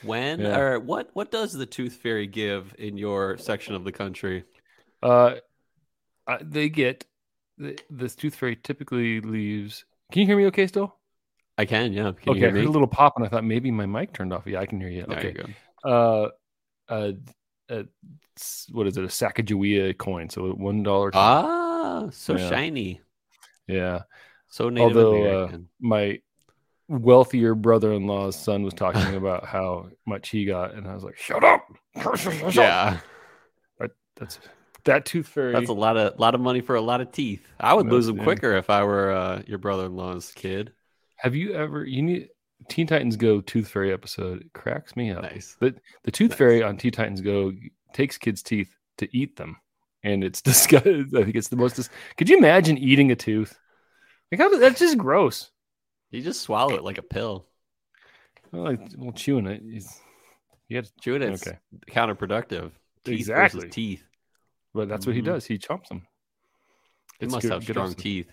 When 0.03 0.41
Yeah. 0.41 0.59
or 0.59 0.81
what 0.81 1.11
what 1.15 1.31
does 1.31 1.53
the 1.53 1.67
tooth 1.67 1.95
fairy 1.95 2.27
give 2.27 2.75
in 2.79 2.97
your 2.97 3.37
section 3.39 3.75
of 3.75 3.85
the 3.85 3.93
country? 3.93 4.45
uh, 5.03 5.37
they 6.43 6.69
get 6.69 7.05
the, 7.59 7.79
this 7.91 8.15
tooth 8.15 8.35
fairy 8.35 8.57
typically 8.57 9.21
leaves. 9.21 9.85
Can 10.13 10.21
you 10.21 10.27
hear 10.27 10.37
me? 10.37 10.47
Okay, 10.47 10.67
still? 10.67 10.97
I 11.59 11.67
can, 11.67 11.93
yeah. 11.93 12.13
Can 12.13 12.37
okay, 12.37 12.47
I 12.47 12.51
heard 12.51 12.65
a 12.65 12.71
little 12.71 12.89
pop, 12.89 13.15
and 13.17 13.25
I 13.25 13.29
thought 13.29 13.45
maybe 13.45 13.71
my 13.71 13.87
mic 13.87 14.13
turned 14.15 14.33
off. 14.33 14.47
Yeah, 14.47 14.61
I 14.61 14.67
can 14.67 14.81
hear 14.81 14.89
you. 14.89 15.05
Okay. 15.11 15.35
you 15.37 15.45
go. 15.85 16.31
uh, 16.89 16.93
uh, 16.93 17.13
s- 18.37 18.67
what 18.73 18.87
is 18.87 18.97
it? 18.97 19.05
A 19.05 19.09
Sacagawea 19.09 19.97
coin. 19.97 20.29
So 20.29 20.51
one 20.53 20.83
dollar. 20.83 21.11
Ah, 21.15 22.09
so 22.11 22.37
Yeah. 22.37 22.49
shiny. 22.49 23.01
Yeah. 23.67 24.03
So 24.49 24.69
Native 24.69 24.97
Although, 24.97 25.15
uh, 25.15 25.19
American. 25.45 25.69
My 25.81 26.21
wealthier 26.89 27.55
brother-in-law's 27.55 28.35
son 28.37 28.63
was 28.65 28.75
talking 28.75 29.15
about 29.15 29.47
how 29.47 29.91
much 30.07 30.31
he 30.31 30.45
got, 30.45 30.75
and 30.75 30.89
I 30.89 30.95
was 30.95 31.05
like, 31.05 31.17
"Shut 31.17 31.45
up!" 31.45 31.65
yeah, 32.53 32.99
That's 34.17 34.39
that 34.85 35.05
tooth 35.05 35.29
fairy. 35.29 35.53
that's 35.53 35.69
a 35.69 35.75
lot 35.75 35.97
of 35.97 36.19
lot 36.19 36.35
of 36.35 36.41
money 36.41 36.61
for 36.61 36.75
a 36.75 36.81
lot 36.81 37.01
of 37.01 37.13
teeth. 37.13 37.47
I 37.61 37.75
would 37.75 37.87
lose 37.87 38.07
them 38.07 38.17
yeah. 38.17 38.25
quicker 38.25 38.57
if 38.57 38.71
I 38.71 38.83
were 38.85 39.13
uh, 39.13 39.43
your 39.47 39.59
brother-in-law's 39.59 40.33
kid. 40.35 40.73
Have 41.17 41.35
you 41.35 41.55
ever? 41.55 41.85
You 41.85 42.03
need 42.03 42.29
Teen 42.69 42.87
Titans 42.87 43.17
Go 43.17 43.41
Tooth 43.41 43.69
Fairy 43.69 43.93
episode. 43.93 44.43
It 44.43 44.53
cracks 44.53 44.95
me 44.97 45.11
up. 45.11 45.23
Nice. 45.23 45.57
The 45.61 45.75
the 46.05 46.11
Tooth 46.11 46.31
Nice. 46.31 46.39
Fairy 46.39 46.63
on 46.63 46.77
Teen 46.77 46.93
Titans 46.93 47.21
Go 47.21 47.53
takes 47.93 48.19
kids' 48.19 48.43
teeth 48.43 48.75
to 48.99 49.09
eat 49.17 49.37
them, 49.37 49.57
and 50.03 50.23
it's 50.23 50.43
disgusting. 50.43 51.11
I 51.17 51.25
think 51.25 51.37
it's 51.37 51.49
the 51.49 51.57
most. 51.57 51.77
Dis- 51.77 51.91
Could 52.17 52.29
you 52.29 52.39
imagine 52.39 52.79
eating 52.79 53.11
a 53.11 53.17
tooth? 53.17 53.59
Like 54.31 54.41
how, 54.41 54.57
that's 54.59 54.79
just 54.79 54.99
gross. 54.99 55.51
You 56.11 56.23
just 56.23 56.43
swallow 56.43 56.75
it 56.77 56.85
like 56.85 56.99
a 56.99 57.03
pill. 57.03 57.47
Well, 58.53 58.65
like 58.65 58.81
well, 58.97 59.13
chewing 59.13 59.47
it. 59.47 59.63
Is, 59.65 60.01
you 60.69 60.83
to, 60.83 60.91
Chew 61.01 61.15
it. 61.17 61.23
It's 61.23 61.47
Okay. 61.47 61.59
counterproductive. 61.91 62.73
Teeth 63.05 63.21
Exactly. 63.21 63.69
teeth. 63.71 64.05
but 64.75 64.89
that's 64.89 65.07
what 65.07 65.17
he 65.17 65.23
Mhm. 65.23 65.27
does. 65.27 65.47
He 65.47 65.59
chomps 65.59 65.89
them. 65.89 66.07
He 67.19 67.25
It's 67.27 67.33
must 67.35 67.43
good- 67.43 67.53
have 67.53 67.63
strong 67.65 67.95
teeth. 67.95 68.29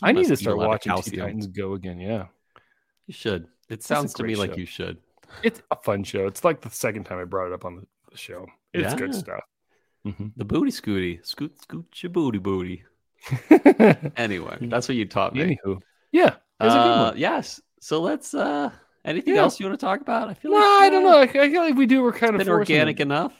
I 0.00 0.12
need 0.12 0.26
to 0.28 0.36
start 0.36 0.56
watching 0.56 0.94
Teen. 1.02 1.18
Titans 1.20 1.46
Go 1.48 1.74
again. 1.74 2.00
Yeah, 2.00 2.28
You 3.06 3.12
should. 3.14 3.46
It 3.68 3.82
sounds 3.82 4.12
to 4.14 4.22
me 4.22 4.34
great 4.34 4.48
like 4.50 4.58
you 4.58 4.66
should. 4.66 4.98
it's 5.42 5.62
a 5.70 5.76
fun 5.76 6.04
show. 6.04 6.26
It's 6.26 6.44
like 6.44 6.60
the 6.60 6.70
second 6.70 7.04
time 7.04 7.18
I 7.18 7.24
brought 7.24 7.46
it 7.46 7.52
up 7.52 7.64
on 7.64 7.76
the, 8.10 8.16
show. 8.16 8.46
It's 8.74 8.92
good 8.94 9.12
Yeah. 9.14 9.18
stuff. 9.18 9.44
Mhm. 10.06 10.32
The 10.36 10.44
booty 10.44 10.70
scooty. 10.70 11.24
Scoot 11.24 11.58
scoot 11.62 11.86
your 12.02 12.10
booty 12.10 12.38
booty. 12.38 12.84
Anyway, 14.16 14.58
that's 14.62 14.88
what 14.88 14.96
you 14.96 15.06
taught 15.06 15.34
me. 15.34 15.58
Anywho, 15.64 15.80
yeah, 16.10 16.36
good 16.60 16.68
Uh, 16.70 17.12
yes. 17.16 17.60
So 17.80 18.00
let's 18.00 18.34
uh 18.34 18.70
anything 19.04 19.34
Yeah. 19.34 19.42
else 19.42 19.58
you 19.60 19.66
want 19.66 19.78
to 19.78 19.84
talk 19.86 20.00
about? 20.00 20.28
I 20.28 20.34
feel 20.34 20.50
No, 20.50 20.56
like 20.58 20.66
I 20.82 20.90
don't 20.90 21.06
uh, 21.06 21.10
know. 21.10 21.18
I, 21.20 21.26
feel 21.28 21.62
like 21.62 21.74
we 21.76 21.86
do, 21.86 22.02
we're 22.02 22.12
kind 22.12 22.34
of 22.34 22.38
been 22.38 22.48
organic 22.48 23.00
enough. 23.00 23.32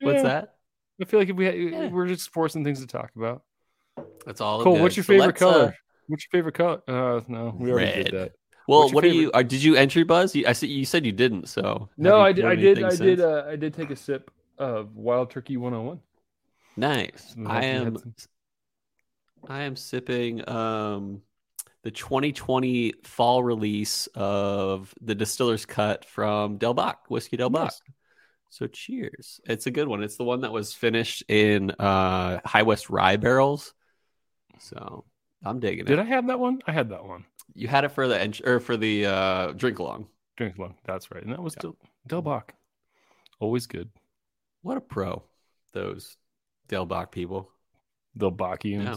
What's 0.00 0.22
that? 0.22 0.54
I 1.00 1.04
feel 1.04 1.20
like 1.20 1.28
if 1.28 1.36
we 1.36 1.44
had, 1.44 1.54
Yeah. 1.58 1.88
we're 1.88 2.06
just 2.06 2.30
forcing 2.32 2.64
things 2.64 2.80
to 2.80 2.86
talk 2.86 3.10
about. 3.16 3.42
That's 4.24 4.40
all. 4.40 4.62
Cool. 4.62 4.78
What's 4.78 4.96
your 4.96 5.04
So 5.04 5.12
favorite 5.14 5.36
uh, 5.36 5.38
color? 5.52 5.76
What's 6.06 6.24
your 6.24 6.30
favorite 6.38 6.54
color? 6.54 6.82
Uh, 6.88 7.20
no, 7.28 7.54
we 7.58 7.70
already 7.72 7.90
Red. 7.90 8.04
did 8.06 8.14
that. 8.14 8.32
Well, 8.66 8.90
what 8.90 9.04
favorite- 9.04 9.14
you? 9.14 9.30
Uh, 9.32 9.42
did 9.42 9.62
you 9.62 9.76
entry 9.76 10.04
buzz? 10.04 10.34
You, 10.34 10.46
I 10.46 10.52
see. 10.52 10.68
You 10.68 10.84
said 10.84 11.04
you 11.04 11.12
didn't. 11.12 11.48
So 11.48 11.88
No, 11.96 12.20
I 12.20 12.32
did. 12.32 12.44
I 12.44 12.54
did. 12.54 12.82
I 12.82 12.96
did. 12.96 13.20
Uh, 13.20 13.44
I 13.46 13.56
did 13.56 13.74
take 13.74 13.90
a 13.90 13.96
sip 13.96 14.30
of 14.58 14.96
Wild 14.96 15.30
Turkey 15.30 15.56
101. 15.56 16.00
nice. 16.76 17.34
I 17.46 17.64
am. 17.64 17.96
I 19.46 19.62
am 19.62 19.76
sipping 19.76 20.48
um 20.48 21.20
the 21.82 21.90
2020 21.90 22.94
fall 23.02 23.44
release 23.44 24.06
of 24.14 24.94
the 25.02 25.14
Distiller's 25.14 25.66
Cut 25.66 26.06
from 26.06 26.56
Del 26.56 26.72
Bac 26.72 27.10
Whiskey 27.10 27.36
Del 27.36 27.50
Bac. 27.50 27.64
Nice. 27.64 27.82
So 28.48 28.66
cheers. 28.66 29.40
It's 29.44 29.66
a 29.66 29.70
good 29.70 29.88
one. 29.88 30.02
It's 30.02 30.16
the 30.16 30.24
one 30.24 30.40
that 30.42 30.52
was 30.52 30.72
finished 30.72 31.24
in 31.28 31.70
uh 31.72 32.40
High 32.44 32.62
West 32.62 32.88
rye 32.88 33.16
barrels. 33.16 33.74
So 34.60 35.04
I'm 35.44 35.60
digging 35.60 35.84
Did 35.84 35.92
it. 35.92 35.96
Did 35.96 36.06
I 36.06 36.08
have 36.08 36.28
that 36.28 36.38
one? 36.40 36.60
I 36.66 36.72
had 36.72 36.88
that 36.90 37.04
one. 37.04 37.26
You 37.52 37.68
had 37.68 37.84
it 37.84 37.90
for 37.90 38.08
the 38.08 38.20
ent- 38.20 38.40
or 38.44 38.60
for 38.60 38.76
the 38.76 39.06
uh 39.06 39.52
drink 39.52 39.78
along. 39.78 40.08
Drink 40.36 40.58
along. 40.58 40.76
That's 40.84 41.10
right. 41.10 41.22
And 41.22 41.32
that 41.32 41.42
was 41.42 41.54
Yeah. 41.56 41.62
Del, 41.62 41.76
Del 42.06 42.22
Bac. 42.22 42.54
Always 43.40 43.66
good. 43.66 43.90
What 44.62 44.76
a 44.76 44.80
pro, 44.80 45.22
those 45.72 46.16
Del 46.68 46.86
Bac 46.86 47.12
people. 47.12 47.50
Del 48.16 48.32
Bachians. 48.32 48.84
Yeah. 48.84 48.96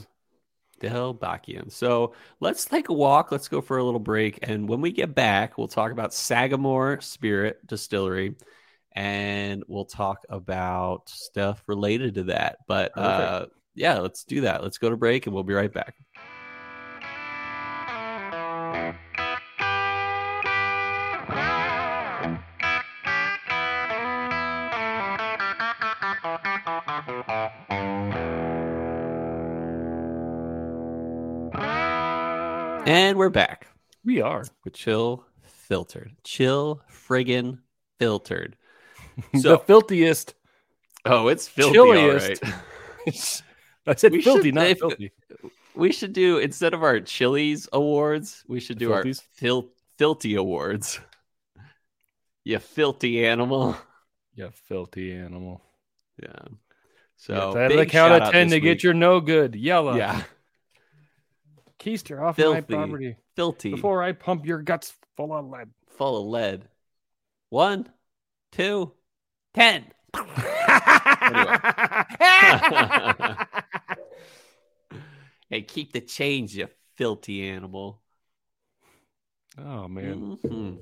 Del 0.79 1.13
Bachian. 1.15 1.71
So 1.71 2.13
let's 2.39 2.65
take 2.65 2.89
a 2.89 2.93
walk. 2.93 3.31
Let's 3.31 3.47
go 3.47 3.61
for 3.61 3.77
a 3.77 3.83
little 3.83 3.99
break. 3.99 4.39
And 4.43 4.69
when 4.69 4.79
we 4.79 4.91
get 4.91 5.15
back, 5.15 5.57
we'll 5.57 5.67
talk 5.67 5.91
about 5.91 6.13
Sagamore 6.13 7.01
Spirit 7.01 7.65
Distillery 7.65 8.35
and 8.91 9.63
we'll 9.67 9.85
talk 9.85 10.19
about 10.29 11.09
stuff 11.09 11.63
related 11.67 12.15
to 12.15 12.23
that. 12.25 12.59
But 12.67 12.97
uh, 12.97 13.45
yeah, 13.75 13.99
let's 13.99 14.23
do 14.23 14.41
that. 14.41 14.63
Let's 14.63 14.77
go 14.77 14.89
to 14.89 14.97
break 14.97 15.25
and 15.25 15.33
we'll 15.33 15.43
be 15.43 15.53
right 15.53 15.73
back. 15.73 15.95
And 32.87 33.17
we're 33.17 33.29
back. 33.29 33.67
We 34.05 34.21
are. 34.21 34.45
with 34.63 34.73
chill 34.73 35.25
filtered 35.43 36.13
chill 36.23 36.81
friggin 36.89 37.59
filtered 37.99 38.55
So, 39.17 39.21
the 39.33 39.39
so 39.41 39.57
filthiest. 39.57 40.33
oh 41.03 41.27
it's 41.27 41.45
filthy 41.47 41.77
all 41.77 42.13
right. 42.13 42.39
I 43.85 43.95
said 43.95 44.13
We 44.13 44.21
filthy, 44.21 44.43
should- 44.43 44.55
not 44.55 44.67
if- 44.67 44.79
filthy. 44.79 45.11
we 45.75 45.91
should 45.91 46.13
do 46.13 46.37
instead 46.37 46.73
of 46.73 46.83
our 46.83 47.01
chilies 47.01 47.67
awards 47.73 48.45
we 48.47 48.61
should 48.61 48.77
do 48.79 48.93
our 48.93 49.03
Filthies? 49.03 49.21
fil- 49.33 49.71
filthy 49.97 50.35
awards 50.35 51.01
you 52.45 52.59
filthy 52.59 53.25
animal 53.25 53.75
You 54.35 54.49
filthy 54.53 55.11
animal. 55.13 55.61
yeah 56.23 56.29
So 57.17 57.33
so 57.33 57.59
out 57.59 57.71
of 57.73 57.77
the 57.77 57.85
count 57.85 58.23
of 58.23 58.31
ten 58.31 58.49
to 58.51 58.61
get 58.61 58.83
your 58.83 58.93
no 58.93 59.19
good. 59.19 59.53
Yellow. 59.55 59.97
yeah 59.97 60.23
Keister 61.79 62.21
off 62.21 62.37
my 62.37 62.61
property 62.61 63.15
filthy 63.35 63.71
before 63.71 64.01
I 64.03 64.11
pump 64.13 64.45
your 64.45 64.61
guts 64.61 64.93
full 65.15 65.33
of 65.33 65.45
lead. 65.47 65.69
full 65.97 66.21
of 66.21 66.25
lead 66.27 66.67
one 67.49 67.87
two 68.51 68.91
ten 69.53 69.85
hey 75.49 75.61
keep 75.61 75.93
the 75.93 76.01
change 76.01 76.55
you 76.55 76.67
filthy 76.95 77.47
animal 77.47 78.01
oh 79.57 79.87
man. 79.87 80.37
Mhm. 80.43 80.77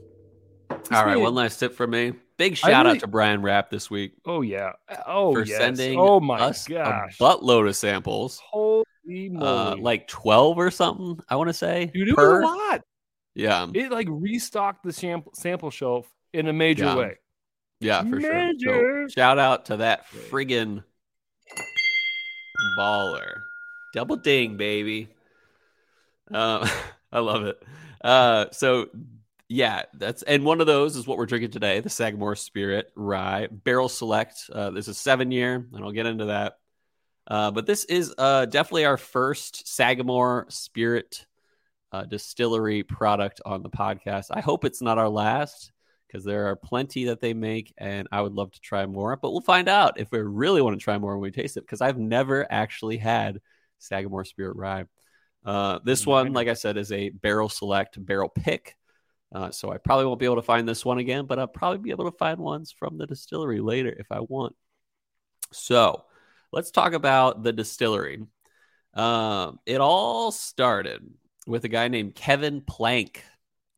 All 0.92 1.06
right, 1.06 1.16
one 1.16 1.36
last 1.36 1.60
tip 1.60 1.74
from 1.75 1.92
me. 1.92 2.14
Big 2.38 2.58
shout 2.58 2.86
really- 2.86 2.98
out 2.98 3.02
to 3.02 3.08
Brian 3.08 3.42
Rapp 3.42 3.70
this 3.70 3.90
week 3.90 4.14
Oh 4.25 4.42
yeah. 4.42 4.74
Oh 5.06 5.34
for 5.34 5.46
yes. 5.46 5.58
sending 5.58 6.00
Oh 6.00 6.20
my 6.20 6.40
us 6.40 6.68
gosh. 6.68 7.16
a 7.20 7.24
buttload 7.24 7.68
of 7.68 7.75
samples, 7.75 8.42
Holy. 8.50 8.84
Uh, 9.40 9.76
like 9.80 10.08
twelve 10.08 10.58
or 10.58 10.72
something. 10.72 11.20
I 11.30 11.36
want 11.36 11.50
to 11.50 11.54
say. 11.54 11.92
Dude, 11.94 12.10
it 12.10 12.16
per. 12.16 12.42
was 12.42 12.52
a 12.52 12.56
lot. 12.56 12.82
Yeah, 13.36 13.68
It 13.74 13.92
like 13.92 14.08
restocked 14.10 14.84
the 14.84 14.94
sample 14.94 15.34
sample 15.36 15.70
shelf 15.70 16.08
in 16.34 16.48
a 16.48 16.54
major 16.54 16.86
Yeah. 16.86 16.96
way. 16.96 17.16
yeah, 17.82 18.04
for 18.04 18.22
sure. 18.22 18.52
So, 18.58 19.08
shout 19.10 19.38
out 19.40 19.66
to 19.66 19.78
that 19.78 20.08
friggin' 20.08 20.84
baller, 22.78 23.42
double 23.94 24.16
ding, 24.18 24.58
baby. 24.58 25.10
Uh, 26.34 26.68
I 27.12 27.20
love 27.20 27.44
it. 27.44 27.62
Uh, 28.04 28.46
so 28.52 28.88
yeah, 29.50 29.84
that's 29.94 30.24
and 30.24 30.44
one 30.46 30.62
of 30.62 30.68
those 30.68 30.96
is 30.96 31.06
what 31.08 31.18
we're 31.18 31.26
drinking 31.26 31.52
today, 31.52 31.80
the 31.80 31.90
Sagamore 31.90 32.36
Spirit 32.36 32.92
Rye 32.96 33.48
Barrel 33.52 33.90
Select. 33.90 34.50
Uh, 34.52 34.70
this 34.72 34.88
is 34.88 34.98
seven 34.98 35.32
year, 35.32 35.66
and 35.74 35.84
I'll 35.84 35.92
get 35.92 36.06
into 36.06 36.26
that. 36.26 36.58
Uh, 37.27 37.51
but 37.51 37.65
this 37.65 37.86
is 37.86 38.13
uh, 38.17 38.46
definitely 38.46 38.86
our 38.86 38.98
first 38.98 39.67
Sagamore 39.67 40.46
Spirit 40.50 41.25
uh, 41.91 42.03
distillery 42.03 42.84
product 42.84 43.41
on 43.46 43.63
the 43.63 43.70
podcast. 43.70 44.27
I 44.32 44.41
hope 44.41 44.65
it's 44.65 44.82
not 44.82 44.98
our 44.98 45.10
last 45.10 45.72
because 46.08 46.24
there 46.24 46.48
are 46.48 46.55
plenty 46.55 47.05
that 47.05 47.20
they 47.20 47.34
make, 47.34 47.74
and 47.77 48.08
I 48.12 48.22
would 48.22 48.34
love 48.34 48.51
to 48.51 48.60
try 48.60 48.86
more. 48.86 49.15
But 49.15 49.32
we'll 49.32 49.41
find 49.41 49.67
out 49.67 50.00
if 50.00 50.12
we 50.12 50.20
really 50.20 50.62
want 50.62 50.79
to 50.79 50.84
try 50.84 50.98
more 50.98 51.17
when 51.17 51.22
we 51.22 51.32
taste 51.32 51.58
it 51.58 51.62
because 51.62 51.82
I've 51.82 51.98
never 51.98 52.46
actually 52.51 52.98
had 52.98 53.41
Sagamore 53.79 54.25
Spirit 54.25 54.55
Rye. 54.55 54.86
Uh, 55.44 55.79
this 55.84 56.08
one, 56.08 56.34
like 56.34 56.48
I 56.48 56.53
said, 56.53 56.77
is 56.77 56.91
a 56.91 57.10
barrel 57.10 57.50
select 57.50 58.03
barrel 58.03 58.29
pick. 58.29 58.75
Uh, 59.34 59.51
so 59.51 59.72
I 59.72 59.77
probably 59.77 60.05
won't 60.05 60.20
be 60.20 60.25
able 60.25 60.38
to 60.38 60.41
find 60.41 60.67
this 60.67 60.86
one 60.86 60.98
again, 60.98 61.25
but 61.25 61.39
I'll 61.39 61.48
probably 61.48 61.79
be 61.79 61.91
able 61.91 62.10
to 62.10 62.17
find 62.17 62.39
ones 62.39 62.72
from 62.72 62.98
the 62.98 63.05
distillery 63.08 63.60
later 63.60 63.94
if 63.98 64.12
I 64.12 64.22
want. 64.22 64.55
So 65.51 66.03
let's 66.56 66.72
talk 66.72 66.94
about 66.94 67.44
the 67.44 67.54
distillery. 67.54 68.24
Um, 68.96 69.60
it 69.66 69.80
all 69.82 70.32
started 70.32 71.04
with 71.46 71.66
a 71.66 71.68
guy 71.70 71.88
named 71.90 72.16
Kevin 72.16 72.62
Plank. 72.62 73.24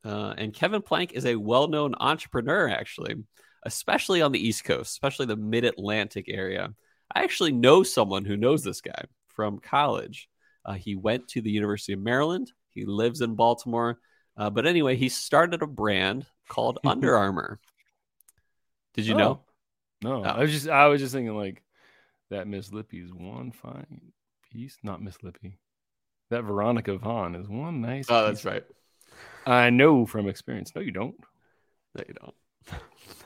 Uh, 0.05 0.33
and 0.37 0.53
Kevin 0.53 0.81
Plank 0.81 1.11
is 1.13 1.25
a 1.25 1.35
well 1.35 1.67
known 1.67 1.95
entrepreneur, 1.99 2.69
actually, 2.69 3.15
especially 3.63 4.21
on 4.21 4.31
the 4.31 4.39
East 4.47 4.63
Coast, 4.63 4.91
especially 4.91 5.25
the 5.25 5.35
mid 5.35 5.65
Atlantic 5.65 6.25
area. 6.29 6.73
I 7.13 7.23
actually 7.23 7.51
know 7.51 7.83
someone 7.83 8.23
who 8.23 8.37
knows 8.37 8.63
this 8.63 8.79
guy 8.79 9.03
from 9.27 9.59
college. 9.59 10.29
Uh, 10.63 10.73
he 10.73 10.95
went 10.95 11.27
to 11.29 11.41
the 11.41 11.49
University 11.51 11.93
of 11.93 11.99
Maryland. 11.99 12.51
He 12.69 12.85
lives 12.85 13.21
in 13.21 13.35
Baltimore. 13.35 13.99
Uh, 14.37 14.49
but 14.51 14.67
anyway, 14.67 14.95
he 14.95 15.09
started 15.09 15.61
a 15.63 15.67
brand 15.67 16.25
called 16.47 16.79
Under 16.85 17.17
Armour. 17.17 17.59
Did 18.93 19.07
you 19.07 19.15
Oh. 19.15 19.17
know? 19.17 19.41
No, 20.03 20.23
Oh. 20.23 20.23
I 20.23 20.39
was 20.41 20.51
just 20.51 20.69
I 20.69 20.87
was 20.87 21.01
just 21.01 21.13
thinking 21.13 21.35
like 21.35 21.63
that 22.29 22.47
Miss 22.47 22.71
Lippy's 22.71 23.13
one 23.13 23.51
fine 23.51 24.11
piece, 24.51 24.77
not 24.83 25.01
Miss 25.01 25.21
Lippy. 25.23 25.57
That 26.29 26.43
Veronica 26.43 26.97
Vaughn 26.97 27.35
is 27.35 27.47
one 27.47 27.81
nice. 27.81 28.07
Oh, 28.09 28.25
that's 28.25 28.43
right. 28.45 28.63
I 29.45 29.69
know 29.69 30.05
from 30.05 30.27
experience. 30.27 30.73
No, 30.75 30.81
you 30.81 30.91
don't. 30.91 31.15
No, 31.95 32.03
you 32.07 32.13
don't. 32.13 32.35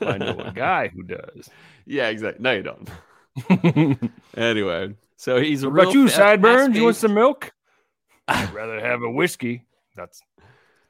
I 0.08 0.18
know 0.18 0.38
a 0.38 0.52
guy 0.52 0.88
who 0.88 1.02
does. 1.02 1.50
Yeah, 1.84 2.08
exactly. 2.08 2.42
No, 2.42 2.52
you 2.52 2.62
don't. 2.62 4.10
Anyway, 4.36 4.94
so 5.16 5.40
he's 5.40 5.62
a 5.62 5.68
about 5.68 5.92
you, 5.94 6.08
fa- 6.08 6.14
Sideburns? 6.14 6.76
You 6.76 6.84
want 6.84 6.96
some 6.96 7.14
milk? 7.14 7.52
I'd 8.28 8.52
rather 8.52 8.78
have 8.80 9.02
a 9.02 9.10
whiskey. 9.10 9.64
That's 9.96 10.20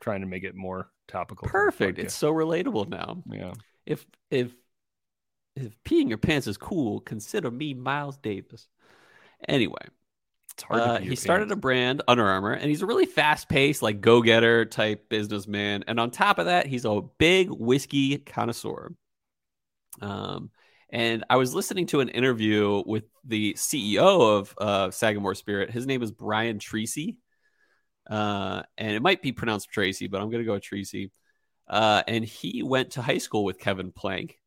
trying 0.01 0.21
to 0.21 0.27
make 0.27 0.45
it 0.45 0.55
more 0.55 0.91
topical. 1.09 1.49
Perfect. 1.49 1.99
It's 1.99 2.15
so 2.15 2.33
relatable 2.33 2.89
now. 2.89 3.23
yeah. 3.31 3.53
If 3.87 4.07
if 4.31 4.53
if 5.57 5.73
peeing 5.85 6.09
your 6.09 6.19
pants 6.19 6.47
is 6.47 6.57
cool, 6.57 7.01
consider 7.01 7.51
me 7.51 7.75
Miles 7.75 8.17
Davis. 8.19 8.69
Anyway, 9.49 9.87
uh, 10.71 10.99
he 10.99 11.07
your 11.07 11.17
started 11.17 11.51
a 11.51 11.57
brand, 11.57 12.03
Under 12.07 12.25
Armour, 12.25 12.53
and 12.53 12.69
he's 12.69 12.83
a 12.83 12.87
really 12.87 13.07
fast-paced, 13.07 13.83
like 13.83 14.01
go-getter 14.01 14.65
type 14.65 15.09
businessman. 15.09 15.85
And 15.87 15.99
on 15.99 16.11
top 16.11 16.39
of 16.39 16.47
that, 16.47 16.67
he's 16.67 16.85
a 16.85 17.01
big 17.19 17.51
whiskey 17.51 18.19
connoisseur. 18.19 18.95
Um, 20.01 20.51
and 20.91 21.25
I 21.31 21.37
was 21.37 21.55
listening 21.55 21.87
to 21.89 22.01
an 22.01 22.11
interview 22.11 22.83
with 22.87 23.05
the 23.25 23.55
CEO 23.55 24.39
of 24.39 24.55
uh, 24.59 24.91
Sagamore 24.91 25.35
Spirit. 25.35 25.71
His 25.71 25.87
name 25.87 26.03
is 26.03 26.11
Brian 26.11 26.59
Treacy, 26.59 27.17
uh, 28.11 28.63
and 28.77 28.93
it 28.93 29.03
might 29.03 29.23
be 29.23 29.33
pronounced 29.33 29.71
Tracy, 29.71 30.07
but 30.07 30.21
I'm 30.21 30.31
going 30.31 30.43
to 30.43 30.47
go 30.47 30.55
with 30.55 30.65
Treacy. 30.65 31.11
Uh, 31.67 32.03
and 32.07 32.25
he 32.25 32.63
went 32.63 32.93
to 32.93 33.03
high 33.03 33.19
school 33.19 33.45
with 33.45 33.59
Kevin 33.59 33.91
Plank, 33.91 34.39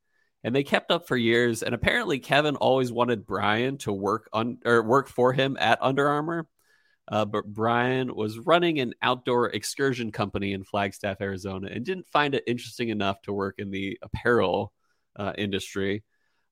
and 0.45 0.55
they 0.55 0.63
kept 0.63 0.91
up 0.91 1.07
for 1.07 1.17
years. 1.17 1.63
And 1.63 1.73
apparently, 1.73 2.19
Kevin 2.19 2.55
always 2.55 2.91
wanted 2.91 3.25
Brian 3.25 3.79
to 3.79 3.91
work 3.91 4.29
on 4.31 4.59
or 4.63 4.83
work 4.83 5.09
for 5.09 5.33
him 5.33 5.57
at 5.59 5.79
Under 5.81 6.07
Armour. 6.07 6.47
Uh, 7.07 7.25
but 7.25 7.47
Brian 7.47 8.15
was 8.15 8.37
running 8.37 8.79
an 8.79 8.93
outdoor 9.01 9.47
excursion 9.49 10.11
company 10.11 10.53
in 10.53 10.63
Flagstaff, 10.63 11.19
Arizona, 11.19 11.69
and 11.71 11.83
didn't 11.83 12.07
find 12.09 12.35
it 12.35 12.43
interesting 12.45 12.89
enough 12.89 13.19
to 13.23 13.33
work 13.33 13.55
in 13.57 13.71
the 13.71 13.97
apparel 14.03 14.71
uh, 15.15 15.33
industry. 15.35 16.03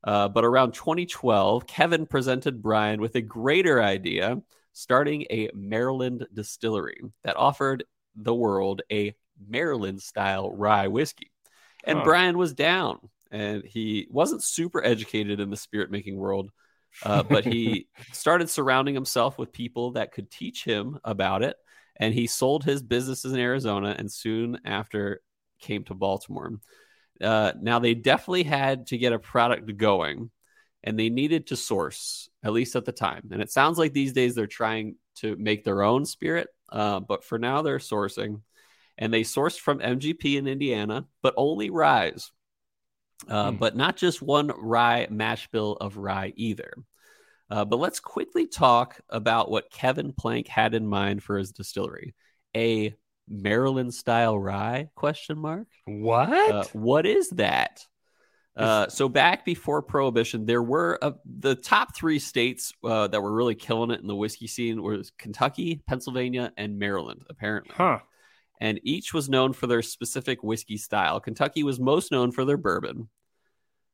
Uh, 0.04 0.28
but 0.28 0.44
around 0.44 0.74
2012, 0.74 1.68
Kevin 1.68 2.08
presented 2.08 2.64
Brian 2.64 3.00
with 3.00 3.14
a 3.14 3.22
greater 3.22 3.82
idea, 3.82 4.42
starting 4.72 5.28
a 5.30 5.52
Maryland 5.54 6.26
distillery 6.34 7.00
that 7.24 7.38
offered 7.38 7.84
the 8.16 8.34
world 8.34 8.82
a 8.92 9.14
Maryland 9.48 10.02
style 10.02 10.52
rye 10.52 10.88
whiskey. 10.88 11.30
And 11.84 12.00
Huh. 12.00 12.06
Brian 12.06 12.38
was 12.38 12.54
down, 12.54 13.10
and 13.34 13.66
he 13.66 14.08
wasn't 14.12 14.44
super 14.44 14.84
educated 14.86 15.40
in 15.40 15.50
the 15.50 15.58
spirit 15.58 15.92
making 15.92 16.16
world, 16.16 16.52
uh, 17.04 17.24
but 17.30 17.44
he 17.44 17.88
started 18.14 18.50
surrounding 18.50 18.94
himself 18.94 19.38
with 19.38 19.52
people 19.52 19.92
that 19.94 20.14
could 20.14 20.32
teach 20.32 20.64
him 20.64 21.00
about 21.04 21.42
it. 21.44 21.58
And 21.98 22.14
he 22.14 22.28
sold 22.28 22.64
his 22.64 22.82
businesses 22.82 23.34
in 23.34 23.40
Arizona 23.40 23.96
and 23.98 24.12
soon 24.12 24.60
after 24.66 25.22
came 25.60 25.84
to 25.86 25.94
Baltimore. 25.94 26.60
Uh, 27.22 27.54
now, 27.60 27.80
they 27.80 27.94
definitely 27.94 28.44
had 28.44 28.88
to 28.88 28.98
get 28.98 29.14
a 29.14 29.20
product 29.20 29.78
going 29.78 30.30
and 30.84 31.00
they 31.00 31.10
needed 31.10 31.48
to 31.48 31.56
source, 31.56 32.30
at 32.44 32.54
least 32.54 32.76
at 32.76 32.86
the 32.86 32.92
time. 32.92 33.30
And 33.32 33.42
it 33.42 33.52
sounds 33.52 33.78
like 33.78 33.94
these 33.94 34.14
days 34.14 34.36
they're 34.36 34.48
trying 34.48 34.96
to 35.18 35.36
make 35.38 35.64
their 35.64 35.82
own 35.82 36.06
spirit, 36.06 36.50
uh, 36.72 37.00
but 37.00 37.24
for 37.24 37.40
now 37.40 37.62
they're 37.62 37.78
sourcing. 37.78 38.42
And 38.98 39.12
they 39.12 39.22
sourced 39.22 39.60
from 39.60 39.80
MGP 39.80 40.38
in 40.38 40.48
Indiana, 40.48 41.08
but 41.22 41.34
only 41.38 41.70
ryes. 41.70 42.32
Uh, 43.30 43.52
Hmm. 43.52 43.58
But 43.58 43.76
not 43.76 43.96
just 43.98 44.22
one 44.22 44.52
rye 44.58 45.08
mash 45.10 45.48
bill 45.50 45.74
of 45.74 45.98
rye 45.98 46.34
either. 46.36 46.74
Uh, 47.50 47.66
but 47.66 47.78
let's 47.78 48.00
quickly 48.00 48.48
talk 48.48 49.00
about 49.10 49.52
what 49.52 49.70
Kevin 49.72 50.14
Plank 50.14 50.48
had 50.48 50.74
in 50.74 50.88
mind 50.88 51.22
for 51.22 51.38
his 51.38 51.52
distillery. 51.52 52.16
A 52.56 52.96
Maryland 53.28 53.94
style 53.94 54.38
rye? 54.38 54.90
Question 54.96 55.38
mark. 55.38 55.68
What? 55.86 56.52
Uh, 56.52 56.64
what 56.74 57.06
is 57.06 57.30
that? 57.32 57.86
Uh, 58.56 58.88
so 58.88 59.10
back 59.10 59.46
before 59.46 59.82
Prohibition, 59.82 60.46
there 60.46 60.62
were 60.62 61.00
uh, 61.02 61.14
the 61.26 61.56
top 61.56 61.96
three 61.96 62.20
states 62.20 62.72
uh, 62.84 63.08
that 63.08 63.22
were 63.22 63.34
really 63.34 63.56
killing 63.56 63.90
it 63.90 64.00
in 64.00 64.08
the 64.08 64.16
whiskey 64.16 64.46
scene 64.46 64.84
was 64.84 65.12
Kentucky, 65.18 65.82
Pennsylvania, 65.88 66.54
and 66.56 66.78
Maryland. 66.78 67.24
Apparently, 67.30 67.74
huh. 67.76 68.00
And 68.64 68.80
each 68.84 69.14
was 69.14 69.28
known 69.28 69.52
for 69.52 69.68
their 69.68 69.82
specific 69.82 70.42
whiskey 70.42 70.78
style. 70.78 71.20
Kentucky 71.20 71.64
was 71.64 71.82
most 71.82 72.14
known 72.14 72.32
for 72.32 72.46
their 72.46 72.56
bourbon, 72.56 73.10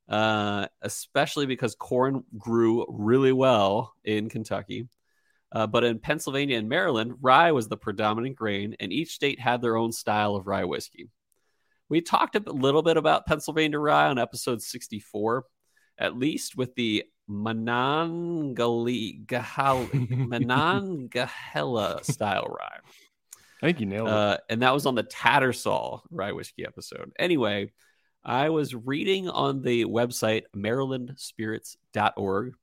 uh, 0.08 0.68
especially 0.84 1.48
because 1.48 1.74
corn 1.74 2.24
grew 2.38 2.86
really 2.88 3.32
well 3.32 3.96
in 4.04 4.30
Kentucky. 4.30 4.88
Uh, 5.52 5.66
but 5.66 5.84
in 5.84 5.98
Pennsylvania 5.98 6.60
and 6.60 6.70
Maryland, 6.70 7.16
rye 7.20 7.52
was 7.52 7.68
the 7.68 7.78
predominant 7.78 8.36
grain, 8.36 8.76
and 8.80 8.94
each 8.94 9.10
state 9.14 9.40
had 9.40 9.60
their 9.60 9.76
own 9.76 9.92
style 9.92 10.36
of 10.36 10.46
rye 10.46 10.66
whiskey. 10.66 11.10
We 11.90 12.02
talked 12.02 12.36
a 12.36 12.52
little 12.52 12.84
bit 12.84 12.96
about 12.96 13.26
Pennsylvania 13.26 13.80
rye 13.80 14.10
on 14.10 14.20
episode 14.20 14.62
64, 14.62 15.46
at 15.98 16.16
least 16.16 16.56
with 16.56 16.76
the 16.76 17.06
Monongahela 20.28 22.04
style 22.04 22.46
rye. 22.46 22.78
I 23.62 23.68
think 23.68 23.80
you 23.80 23.86
nailed 23.86 24.08
it. 24.08 24.14
Uh, 24.14 24.38
and 24.50 24.62
that 24.62 24.74
was 24.74 24.86
on 24.86 24.96
the 24.96 25.04
Tattersall 25.04 26.02
rye 26.10 26.32
whiskey 26.32 26.66
episode. 26.66 27.12
Anyway, 27.20 27.72
I 28.24 28.50
was 28.50 28.74
reading 28.76 29.30
on 29.30 29.62
the 29.62 29.86
website 29.86 30.44
marylandspirits.org 30.56 32.54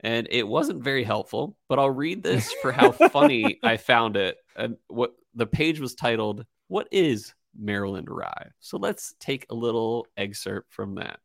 and 0.00 0.28
it 0.30 0.46
wasn't 0.46 0.84
very 0.84 1.02
helpful, 1.02 1.56
but 1.68 1.78
I'll 1.78 1.90
read 1.90 2.22
this 2.22 2.52
for 2.60 2.72
how 2.72 2.92
funny 3.10 3.58
I 3.62 3.78
found 3.78 4.16
it. 4.16 4.36
And 4.54 4.76
what 4.88 5.14
the 5.34 5.46
page 5.46 5.80
was 5.80 5.94
titled, 5.94 6.44
What 6.68 6.88
is 6.92 7.34
Maryland 7.58 8.08
Rye? 8.10 8.48
So 8.60 8.76
let's 8.76 9.14
take 9.18 9.46
a 9.50 9.54
little 9.54 10.06
excerpt 10.16 10.72
from 10.72 10.96
that. 10.96 11.20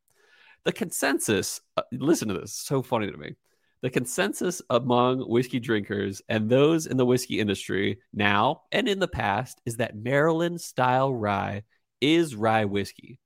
The 0.63 0.71
consensus, 0.71 1.61
uh, 1.77 1.83
listen 1.91 2.29
to 2.29 2.33
this, 2.35 2.53
so 2.53 2.81
funny 2.81 3.11
to 3.11 3.17
me. 3.17 3.35
The 3.81 3.89
consensus 3.89 4.61
among 4.69 5.21
whiskey 5.21 5.59
drinkers 5.59 6.21
and 6.27 6.49
those 6.49 6.85
in 6.85 6.97
the 6.97 7.05
whiskey 7.05 7.39
industry 7.39 7.99
now 8.11 8.63
and 8.71 8.89
in 8.89 8.99
the 8.99 9.07
past 9.07 9.61
is 9.65 9.77
that 9.77 9.95
Maryland 9.95 10.59
style 10.59 11.13
rye 11.13 11.63
is 12.01 12.35
rye 12.35 12.65
whiskey. 12.65 13.19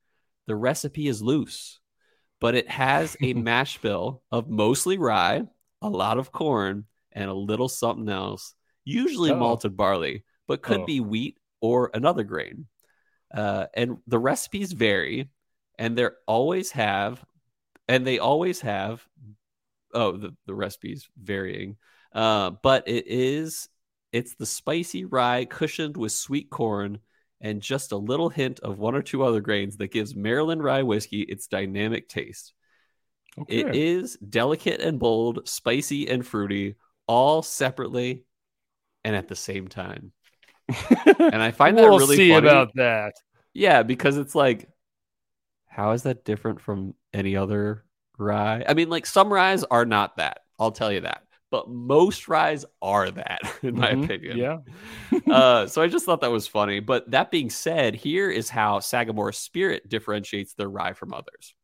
The 0.46 0.56
recipe 0.56 1.08
is 1.08 1.24
loose, 1.24 1.80
but 2.40 2.54
it 2.54 2.70
has 2.70 3.18
a 3.22 3.34
mash 3.50 3.80
bill 3.80 4.22
of 4.32 4.48
mostly 4.48 4.98
rye, 5.00 5.44
a 5.82 5.90
lot 5.90 6.20
of 6.20 6.32
corn, 6.32 6.86
and 7.12 7.30
a 7.30 7.34
little 7.34 7.70
something 7.70 8.10
else, 8.10 8.54
usually 8.84 9.32
Uh-oh. 9.32 9.40
malted 9.40 9.76
barley, 9.76 10.24
but 10.48 10.62
could 10.62 10.82
Oh. 10.82 10.86
be 10.86 11.00
wheat 11.00 11.38
or 11.62 11.90
another 11.96 12.24
grain. 12.24 12.68
Uh, 13.34 13.66
and 13.74 13.98
the 14.06 14.20
recipes 14.20 14.72
vary, 14.72 15.30
and 15.80 15.98
they 15.98 16.08
always 16.28 16.70
have, 16.72 17.24
and 17.88 18.06
they 18.06 18.20
always 18.20 18.62
have. 18.62 19.04
Oh, 19.94 20.18
the, 20.18 20.36
the 20.46 20.56
recipes 20.56 21.10
varying, 21.22 21.78
uh, 22.14 22.52
but 22.62 22.88
it 22.88 23.06
is 23.08 23.70
it's 24.12 24.36
the 24.36 24.46
spicy 24.46 25.06
rye 25.06 25.46
cushioned 25.46 25.98
with 25.98 26.12
sweet 26.12 26.50
corn 26.50 27.00
and 27.42 27.62
just 27.62 27.92
a 27.92 27.98
little 27.98 28.30
hint 28.30 28.60
of 28.62 28.80
one 28.80 28.96
or 28.96 29.02
two 29.02 29.24
other 29.24 29.42
grains 29.42 29.78
that 29.78 29.92
gives 29.92 30.16
Maryland 30.16 30.64
rye 30.64 30.84
whiskey 30.84 31.22
its 31.22 31.48
dynamic 31.48 32.08
taste. 32.08 32.54
okay. 33.40 33.60
It 33.60 33.76
is 33.76 34.18
delicate 34.18 34.82
and 34.82 35.00
bold, 35.00 35.48
spicy 35.48 36.08
and 36.10 36.26
fruity, 36.26 36.76
all 37.08 37.42
separately 37.42 38.24
and 39.04 39.16
at 39.16 39.28
the 39.28 39.36
same 39.36 39.68
time. 39.68 40.12
And 40.70 41.42
I 41.42 41.52
find 41.52 41.78
that 41.78 41.90
we'll 41.90 42.00
really 42.00 42.18
see 42.18 42.30
funny. 42.30 42.48
about 42.48 42.74
that. 42.76 43.14
Yeah, 43.54 43.84
because 43.84 44.18
it's 44.18 44.36
like, 44.36 44.70
how 45.68 45.92
is 45.92 46.04
that 46.04 46.26
different 46.26 46.62
from 46.62 46.96
any 47.14 47.36
other 47.36 47.84
rye? 48.18 48.64
I 48.68 48.74
mean, 48.74 48.90
like 48.90 49.06
some 49.06 49.32
ryes 49.32 49.64
are 49.64 49.86
not 49.86 50.18
that. 50.18 50.40
I'll 50.60 50.72
tell 50.72 50.92
you 50.92 51.02
that. 51.02 51.24
But 51.52 51.70
most 51.70 52.28
ryes 52.28 52.66
are 52.82 53.12
that, 53.12 53.42
in 53.64 53.76
my 53.76 53.92
Mhm. 53.92 54.04
opinion. 54.04 54.38
Yeah. 54.38 54.58
uh, 55.30 55.68
so 55.68 55.82
I 55.82 55.88
just 55.88 56.06
thought 56.06 56.22
that 56.22 56.32
was 56.32 56.48
funny. 56.48 56.80
But 56.80 57.12
that 57.12 57.32
being 57.32 57.50
said, 57.50 57.96
here 57.96 58.30
is 58.30 58.50
how 58.50 58.80
Sagamore 58.80 59.32
Spirit 59.32 59.88
differentiates 59.90 60.54
their 60.56 60.70
rye 60.70 60.94
from 60.94 61.14
others. 61.14 61.56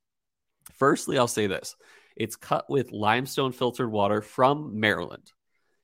Firstly, 0.73 1.17
I'll 1.17 1.27
say 1.27 1.47
this 1.47 1.75
It's 2.15 2.35
cut 2.35 2.69
with 2.69 2.91
limestone 2.91 3.51
filtered 3.51 3.91
water 3.91 4.21
from 4.21 4.79
Maryland, 4.79 5.31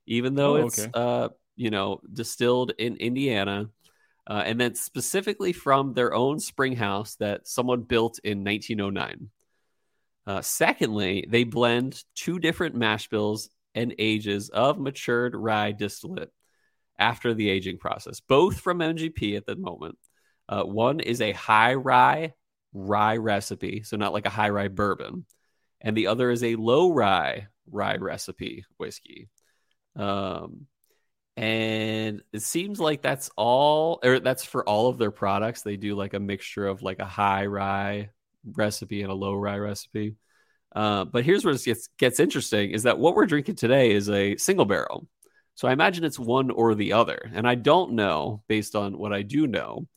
even 0.06 0.36
though 0.36 0.58
Oh, 0.58 0.68
it's 0.68 0.80
okay. 0.80 0.92
uh, 0.94 1.30
you 1.56 1.70
know 1.72 2.02
distilled 2.12 2.74
in 2.78 2.98
Indiana, 2.98 3.70
uh, 4.28 4.44
and 4.46 4.60
then 4.60 4.76
specifically 4.76 5.54
from 5.54 5.94
their 5.94 6.14
own 6.14 6.40
spring 6.40 6.76
house 6.76 7.16
that 7.16 7.48
someone 7.48 7.82
built 7.82 8.20
in 8.24 8.44
1909. 8.44 9.30
Uh, 10.28 10.42
secondly, 10.42 11.26
they 11.30 11.44
blend 11.44 12.04
two 12.16 12.40
different 12.40 12.76
mash 12.76 13.08
bills 13.10 13.50
and 13.76 13.94
ages 14.00 14.50
of 14.50 14.80
matured 14.80 15.36
rye 15.36 15.72
distillate 15.72 16.32
after 16.98 17.34
the 17.34 17.50
aging 17.50 17.78
process, 17.78 18.20
both 18.22 18.60
from 18.60 18.80
MGP 18.80 19.36
at 19.36 19.46
the 19.46 19.56
moment. 19.56 19.98
Uh, 20.48 20.64
one 20.64 21.00
is 21.00 21.22
a 21.22 21.32
high 21.34 21.74
rye 21.74 22.34
rye 22.74 23.18
recipe, 23.18 23.84
so 23.84 23.98
not 23.98 24.14
like 24.14 24.26
a 24.26 24.32
high 24.32 24.50
rye 24.50 24.68
bourbon, 24.68 25.26
and 25.82 25.96
the 25.96 26.08
other 26.08 26.32
is 26.32 26.44
a 26.44 26.56
low 26.56 26.92
rye 26.92 27.48
rye 27.70 27.98
recipe 27.98 28.66
whiskey. 28.78 29.30
Um, 29.96 30.68
and 31.38 32.22
it 32.32 32.42
seems 32.42 32.80
like 32.80 33.02
that's 33.02 33.30
all, 33.36 34.00
or 34.04 34.20
that's 34.20 34.46
for 34.46 34.68
all 34.68 34.88
of 34.88 34.98
their 34.98 35.12
products. 35.12 35.62
They 35.62 35.76
do 35.78 35.96
like 35.96 36.14
a 36.14 36.20
mixture 36.20 36.66
of 36.66 36.82
like 36.82 37.00
a 37.00 37.06
high 37.06 37.46
rye 37.46 38.10
recipe 38.54 39.02
and 39.02 39.12
a 39.12 39.16
low 39.16 39.34
rye 39.34 39.58
recipe. 39.58 40.16
Uh, 40.76 41.06
but 41.06 41.24
here's 41.24 41.46
where 41.46 41.54
it 41.54 41.64
gets 41.64 41.88
gets 41.98 42.20
interesting: 42.20 42.72
is 42.72 42.84
that 42.84 43.00
what 43.00 43.16
we're 43.16 43.26
drinking 43.26 43.56
today 43.56 43.92
is 43.92 44.10
a 44.10 44.36
single 44.38 44.66
barrel. 44.66 45.08
So 45.56 45.70
I 45.70 45.72
imagine 45.72 46.04
it's 46.04 46.20
one 46.20 46.52
or 46.52 46.76
the 46.76 46.94
other, 46.94 47.32
and 47.34 47.48
I 47.48 47.56
don't 47.56 47.94
know 47.94 48.44
based 48.48 48.76
on 48.76 48.98
what 48.98 49.14
I 49.14 49.22
do 49.22 49.48
know. 49.48 49.88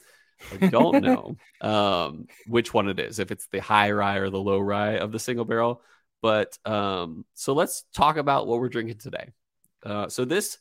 I 0.53 0.69
don't 0.69 1.03
know 1.03 1.37
um, 1.61 2.27
which 2.47 2.73
one 2.73 2.89
it 2.89 3.01
is, 3.01 3.19
if 3.19 3.33
it's 3.33 3.49
the 3.49 3.59
high 3.59 3.91
rye 3.91 4.19
or 4.19 4.31
the 4.31 4.39
low 4.39 4.61
rye 4.61 4.99
of 4.99 5.11
the 5.11 5.19
single 5.19 5.45
barrel. 5.45 5.83
But 6.23 6.57
um, 6.65 7.25
so 7.35 7.55
let's 7.55 7.85
talk 7.95 8.17
about 8.17 8.47
what 8.47 8.61
we're 8.61 8.69
drinking 8.69 8.99
today. 8.99 9.31
Uh, 9.85 10.09
so 10.09 10.25
this, 10.25 10.59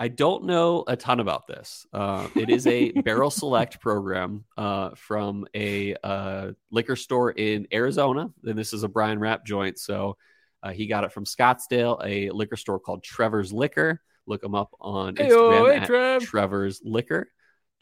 I 0.00 0.08
don't 0.08 0.44
know 0.44 0.82
a 0.88 0.96
ton 0.96 1.20
about 1.20 1.46
this. 1.46 1.86
Uh, 1.92 2.26
it 2.34 2.48
is 2.48 2.66
a 2.66 2.90
barrel 3.02 3.30
select 3.30 3.82
program 3.82 4.44
uh, 4.56 4.94
from 4.96 5.46
a 5.54 5.94
uh, 6.02 6.52
liquor 6.70 6.96
store 6.96 7.30
in 7.32 7.68
Arizona. 7.70 8.30
And 8.44 8.58
this 8.58 8.72
is 8.72 8.82
a 8.82 8.88
Brian 8.88 9.18
Rapp 9.18 9.44
joint. 9.44 9.78
So 9.78 10.16
uh, 10.62 10.70
he 10.70 10.86
got 10.86 11.04
it 11.04 11.12
from 11.12 11.26
Scottsdale, 11.26 12.00
a 12.02 12.30
liquor 12.30 12.56
store 12.56 12.80
called 12.80 13.02
Trevor's 13.02 13.52
Liquor. 13.52 14.00
Look 14.26 14.42
him 14.42 14.54
up 14.54 14.74
on 14.80 15.16
Hey, 15.16 15.28
Instagram 15.28 15.70
hey, 15.70 15.76
at 15.80 15.86
Trev. 15.86 16.22
Trevor's 16.22 16.80
Liquor. 16.82 17.28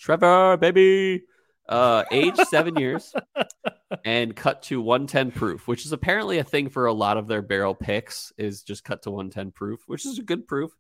Trevor, 0.01 0.57
baby. 0.57 1.23
Uh, 1.69 2.03
age 2.11 2.35
seven 2.49 2.77
years 2.77 3.13
and 4.05 4.35
cut 4.35 4.63
to 4.63 4.81
110 4.81 5.31
proof, 5.31 5.69
which 5.69 5.87
is 5.87 5.93
apparently 5.93 6.39
a 6.39 6.45
thing 6.45 6.69
for 6.69 6.87
a 6.87 6.93
lot 6.93 7.17
of 7.17 7.29
their 7.29 7.43
barrel 7.43 7.77
picks, 7.77 8.33
is 8.37 8.65
just 8.65 8.83
cut 8.83 9.03
to 9.03 9.11
110 9.13 9.53
proof, 9.53 9.81
which 9.87 10.05
is 10.05 10.19
a 10.19 10.23
good 10.23 10.49
proof. 10.49 10.73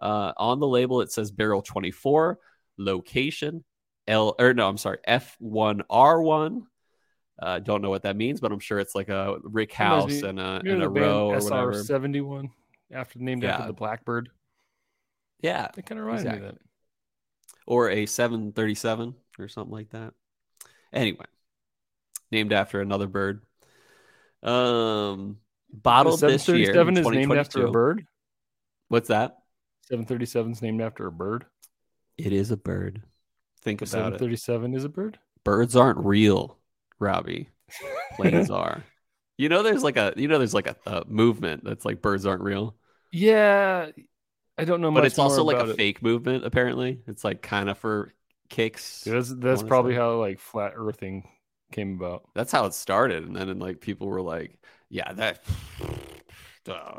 Uh, 0.00 0.32
on 0.36 0.60
the 0.60 0.66
label, 0.66 1.00
it 1.02 1.12
says 1.12 1.30
barrel 1.30 1.62
24, 1.62 2.38
location 2.78 3.64
L, 4.08 4.34
or 4.38 4.54
no, 4.54 4.68
I'm 4.68 4.78
sorry, 4.78 4.98
F1R1. 5.06 6.62
Uh, 7.38 7.58
don't 7.58 7.80
know 7.82 7.90
what 7.90 8.02
that 8.02 8.16
means, 8.16 8.40
but 8.40 8.50
I'm 8.52 8.58
sure 8.60 8.78
it's 8.78 8.94
like 8.94 9.08
a 9.08 9.36
Rick 9.42 9.72
House 9.72 10.20
be- 10.20 10.26
and 10.26 10.38
a, 10.40 10.60
and 10.64 10.82
a 10.82 10.88
row 10.88 11.30
or 11.30 11.38
whatever. 11.40 11.72
SR 11.74 11.84
seventy 11.84 12.20
one, 12.20 12.50
after 12.90 13.18
named 13.18 13.44
after 13.44 13.66
the 13.66 13.72
Blackbird. 13.72 14.30
Yeah, 15.42 15.68
That 15.74 15.86
kind 15.86 15.98
of 15.98 16.04
reminds 16.06 16.24
me 16.24 16.30
Exactly. 16.30 16.48
of 16.50 16.54
that. 16.56 16.62
or 17.66 17.88
a 17.90 18.04
737 18.04 19.14
or 19.38 19.48
something 19.48 19.72
like 19.72 19.88
that. 19.90 20.12
Anyway, 20.92 21.24
named 22.30 22.52
after 22.52 22.80
another 22.82 23.06
bird. 23.06 23.42
Um, 24.42 25.38
bottled 25.72 26.20
this 26.20 26.46
year. 26.48 26.58
in 26.58 26.74
737 26.74 26.96
is 26.98 27.06
named 27.28 27.38
after 27.38 27.66
a 27.66 27.70
bird. 27.70 28.06
What's 28.88 29.08
that? 29.08 29.38
737 29.90 30.52
is 30.52 30.62
named 30.62 30.80
after 30.82 31.06
a 31.06 31.12
bird. 31.12 31.46
It 32.16 32.32
is 32.32 32.52
a 32.52 32.56
bird. 32.56 33.02
Think 33.62 33.80
The 33.80 33.84
about 33.84 34.14
it. 34.14 34.22
737 34.22 34.74
is 34.74 34.84
a 34.84 34.88
bird. 34.88 35.18
Birds 35.44 35.76
aren't 35.76 35.98
real, 35.98 36.58
Robbie. 36.98 37.50
Planes 38.16 38.50
are. 38.50 38.84
You 39.38 39.48
know, 39.48 39.62
there's 39.62 39.82
like 39.82 39.96
a 39.96 40.12
you 40.16 40.28
know, 40.28 40.38
there's 40.38 40.54
like 40.54 40.66
a, 40.68 40.76
a 40.86 41.04
movement 41.06 41.64
that's 41.64 41.84
like 41.84 42.02
birds 42.02 42.26
aren't 42.26 42.42
real, 42.42 42.76
Yeah, 43.12 43.90
I 44.58 44.64
don't 44.64 44.80
know 44.80 44.90
much. 44.90 45.02
but 45.02 45.04
much 45.04 45.12
it's 45.12 45.18
also 45.18 45.44
more 45.44 45.44
like 45.44 45.58
a 45.58 45.66
it. 45.70 45.76
fake 45.76 46.02
movement. 46.02 46.44
Apparently, 46.44 47.02
it's 47.06 47.24
like 47.24 47.42
kind 47.42 47.68
of 47.70 47.78
for 47.78 48.14
kicks. 48.48 49.04
Dude, 49.04 49.14
that's 49.16 49.34
that's 49.34 49.62
probably 49.62 49.94
say. 49.94 49.96
how 49.96 50.18
like 50.18 50.38
flat 50.40 50.72
earthing 50.76 51.28
came 51.72 51.94
about. 51.96 52.28
That's 52.34 52.52
how 52.52 52.66
it 52.66 52.74
started, 52.74 53.24
and 53.24 53.34
then 53.36 53.48
and 53.48 53.60
like 53.60 53.80
people 53.80 54.06
were 54.08 54.22
like, 54.22 54.56
"Yeah, 54.88 55.12
that." 55.14 55.42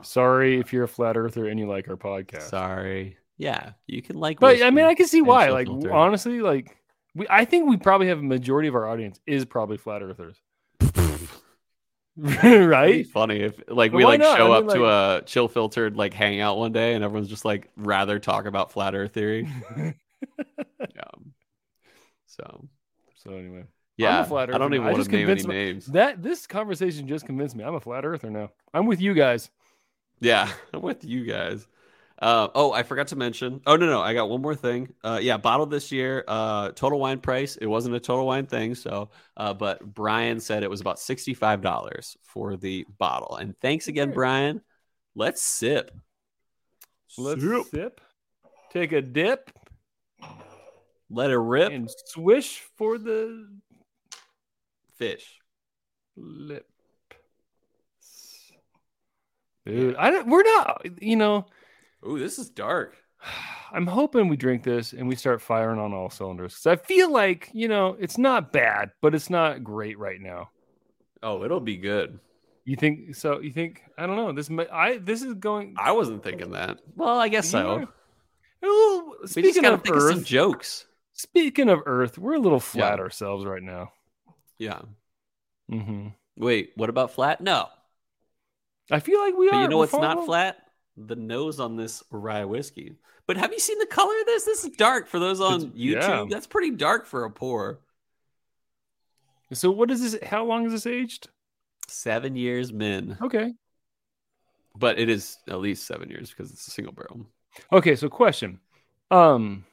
Sorry 0.04 0.60
if 0.60 0.74
you're 0.74 0.84
a 0.84 0.88
flat 0.88 1.18
earther 1.18 1.48
and 1.48 1.60
you 1.60 1.68
like 1.68 1.88
our 1.90 1.98
podcast. 1.98 2.50
Sorry. 2.50 3.18
Yeah, 3.38 3.74
you 3.88 4.02
can 4.02 4.18
like. 4.18 4.40
But 4.40 4.62
I 4.62 4.70
mean, 4.70 4.86
I 4.86 4.94
can 4.94 5.08
see 5.08 5.22
why. 5.22 5.50
Like 5.50 5.68
honestly, 5.68 6.42
like 6.42 6.78
we, 7.16 7.26
I 7.30 7.46
think 7.46 7.68
we 7.70 7.78
probably 7.78 8.08
have 8.08 8.20
a 8.20 8.24
majority 8.24 8.68
of 8.68 8.76
our 8.76 8.88
audience 8.88 9.20
is 9.26 9.46
probably 9.46 9.78
flat 9.78 10.04
earthers, 10.04 10.38
It'd 12.24 12.86
be 12.86 12.98
right? 12.98 13.06
funny 13.06 13.40
if 13.42 13.60
like 13.68 13.92
But 13.92 13.98
we 13.98 14.06
like 14.06 14.20
not? 14.20 14.38
show 14.38 14.52
I 14.52 14.58
up 14.58 14.66
mean, 14.66 14.76
to 14.76 14.86
a 14.86 15.22
chill 15.26 15.48
filtered 15.48 15.96
like 15.96 16.14
hangout 16.14 16.58
one 16.58 16.72
day 16.72 16.94
and 16.94 17.04
everyone's 17.04 17.30
just 17.30 17.46
like 17.46 17.70
rather 17.78 18.20
talk 18.20 18.46
about 18.46 18.72
flat 18.72 18.96
earth 18.96 19.14
theory. 19.14 19.48
yeah. 20.80 21.12
So 22.26 22.68
so 23.16 23.32
anyway, 23.36 23.66
yeah, 24.02 24.24
flat 24.24 24.50
I 24.50 24.58
don't 24.58 24.64
earther. 24.68 24.76
even 24.76 24.88
I 24.88 24.92
want 24.92 24.98
just 25.00 25.10
to 25.10 25.16
name 25.16 25.30
any 25.30 25.42
convinced 25.42 25.48
my- 25.48 25.54
names. 25.54 25.86
that 25.88 26.22
this 26.24 26.48
conversation 26.48 27.08
just 27.08 27.26
convinced 27.26 27.56
me 27.56 27.64
I'm 27.64 27.76
a 27.76 27.80
flat 27.80 28.06
earther 28.06 28.30
now. 28.30 28.52
I'm 28.74 28.86
with 28.86 29.02
you 29.02 29.14
guys. 29.14 29.50
Yeah, 30.20 30.52
I'm 30.74 30.82
with 30.82 31.04
you 31.06 31.26
guys. 31.26 31.68
Uh, 32.22 32.50
oh, 32.54 32.72
I 32.72 32.84
forgot 32.84 33.08
to 33.08 33.16
mention. 33.16 33.62
Oh 33.66 33.76
no, 33.78 33.88
no, 33.88 34.00
I 34.00 34.14
got 34.14 34.30
one 34.30 34.44
more 34.44 34.54
thing. 34.54 34.94
Uh, 35.04 35.18
yeah, 35.20 35.38
bottle 35.38 35.66
this 35.66 35.92
year. 35.92 36.24
Uh, 36.28 36.70
total 36.70 37.00
wine 37.00 37.20
price. 37.20 37.56
It 37.56 37.66
wasn't 37.66 37.96
a 37.96 38.00
total 38.00 38.28
wine 38.28 38.46
thing, 38.46 38.76
so. 38.76 39.10
Uh, 39.36 39.56
but 39.56 39.84
Brian 39.84 40.40
said 40.40 40.62
it 40.62 40.70
was 40.70 40.82
about 40.82 41.00
sixty 41.00 41.34
five 41.34 41.62
dollars 41.62 42.16
for 42.22 42.56
the 42.58 42.86
bottle. 43.00 43.38
And 43.38 43.58
thanks 43.60 43.88
again, 43.88 44.12
Brian. 44.12 44.62
Let's 45.16 45.42
sip. 45.42 45.90
Let's 47.18 47.42
Sip. 47.42 47.66
sip, 47.72 48.02
take 48.72 48.92
a 48.92 49.02
dip, 49.02 49.50
Let 51.10 51.32
it 51.32 51.38
rip. 51.38 51.72
and 51.72 51.90
swish 52.06 52.60
for 52.78 52.98
the 52.98 53.48
Fish. 55.02 55.40
lip. 56.16 56.68
Dude, 59.66 59.96
I 59.96 60.12
don't, 60.12 60.28
we're 60.28 60.44
not, 60.44 60.86
you 61.02 61.16
know, 61.16 61.46
Ooh, 62.08 62.20
this 62.20 62.38
is 62.40 62.50
dark. 62.50 62.96
I'm 63.74 63.88
hoping 63.88 64.28
we 64.28 64.36
drink 64.38 64.64
this 64.64 64.92
and 64.94 65.08
we 65.08 65.16
start 65.16 65.42
firing 65.42 65.80
on 65.80 65.94
all 65.94 66.10
cylinders. 66.10 66.56
Cause 66.56 66.68
I 66.68 66.76
feel 66.76 67.12
like, 67.12 67.50
you 67.54 67.68
know, 67.68 67.96
it's 68.00 68.18
not 68.18 68.52
bad, 68.52 68.92
but 69.02 69.16
it's 69.16 69.30
not 69.30 69.64
great 69.64 69.98
right 69.98 70.20
now. 70.22 70.50
Oh, 71.24 71.44
it'll 71.44 71.60
be 71.62 71.78
good. 71.78 72.20
You 72.66 72.76
think 72.76 73.16
so? 73.16 73.40
You 73.40 73.52
think, 73.52 73.82
I 73.98 74.06
don't 74.06 74.18
know. 74.18 74.32
This, 74.34 74.50
I, 74.72 74.98
this 74.98 75.22
is 75.24 75.34
going, 75.36 75.76
I 75.80 75.94
wasn't 75.94 76.24
thinking 76.24 76.52
that. 76.52 76.80
Well, 76.96 77.18
I 77.18 77.28
guess 77.30 77.50
so. 77.50 77.78
Yeah. 77.80 77.86
a 78.64 78.68
little- 78.68 79.16
speaking 79.26 79.66
of 79.66 79.82
think 79.84 79.96
of 79.96 80.04
Earth, 80.04 80.26
jokes. 80.26 80.86
speaking 81.14 81.70
of 81.70 81.80
Earth, 81.88 82.18
we're 82.20 82.36
a 82.36 82.40
little 82.40 82.60
flat 82.60 82.98
Yeah. 82.98 83.04
ourselves 83.04 83.46
right 83.46 83.64
now. 83.64 83.94
Yeah. 84.62 84.82
Mm-hmm. 85.72 86.10
Wait, 86.38 86.72
what 86.76 86.90
about 86.90 87.12
flat? 87.12 87.42
No. 87.42 87.68
I 88.92 89.00
feel 89.00 89.20
like 89.20 89.36
we 89.36 89.50
But 89.50 89.56
are. 89.56 89.62
you 89.64 89.68
know 89.70 89.78
what's 89.78 89.92
not 89.94 90.24
flat? 90.26 90.58
The 90.96 91.16
nose 91.16 91.60
on 91.60 91.78
this 91.78 92.04
rye 92.12 92.46
whiskey. 92.46 92.94
But 93.26 93.38
have 93.38 93.52
you 93.52 93.60
seen 93.60 93.80
the 93.80 93.88
color 93.88 94.14
of 94.20 94.26
this? 94.28 94.44
This 94.44 94.64
is 94.64 94.70
dark 94.78 95.08
for 95.08 95.18
those 95.18 95.42
on 95.42 95.62
It's- 95.62 95.72
YouTube. 95.76 96.02
yeah. 96.02 96.26
That's 96.30 96.46
pretty 96.46 96.72
dark 96.72 97.08
for 97.08 97.24
a 97.24 97.32
pour. 97.32 97.80
So 99.54 99.72
what 99.72 99.90
is 99.90 100.02
this? 100.12 100.22
How 100.30 100.46
long 100.46 100.66
is 100.68 100.74
this 100.74 100.86
aged? 100.86 101.30
Seven 101.88 102.36
years 102.36 102.72
min. 102.72 103.18
Okay. 103.22 103.54
But 104.78 105.00
it 105.00 105.10
is 105.10 105.40
at 105.50 105.60
least 105.60 105.86
seven 105.88 106.10
years 106.10 106.30
because 106.30 106.52
it's 106.52 106.68
a 106.68 106.72
single 106.72 106.94
barrel. 106.94 107.26
Okay. 107.72 107.96
So 107.96 108.10
question. 108.10 108.60
Um, 109.10 109.66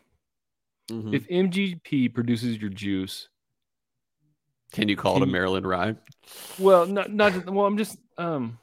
Mhm. 0.90 1.14
if 1.14 1.27
MGP 1.29 2.09
produces 2.09 2.57
your 2.59 2.70
juice, 2.70 3.29
Can 4.73 4.89
you 4.89 4.97
call 4.97 5.13
it 5.17 5.21
can 5.21 5.23
a 5.25 5.27
you- 5.27 5.33
Maryland 5.33 5.67
rye? 5.67 5.97
well, 6.59 6.87
not 6.87 7.11
not 7.13 7.33
just- 7.33 7.47
well. 7.47 7.67
I'm 7.67 7.79
just 7.79 7.99
um, 8.19 8.59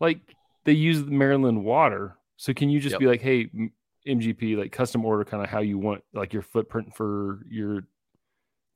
like 0.00 0.20
they 0.64 0.72
use 0.72 1.02
the 1.04 1.10
Maryland 1.10 1.64
water. 1.64 2.16
So 2.36 2.52
can 2.52 2.68
you 2.68 2.80
just 2.80 2.92
Yep. 2.94 3.00
be 3.00 3.06
like, 3.06 3.20
hey, 3.22 3.48
MGP, 4.06 4.56
like 4.56 4.72
custom 4.72 5.04
order, 5.04 5.24
kind 5.24 5.42
of 5.42 5.48
how 5.48 5.60
you 5.60 5.78
want 5.78 6.02
like 6.12 6.32
your 6.32 6.42
footprint 6.42 6.94
for 6.94 7.40
your 7.48 7.86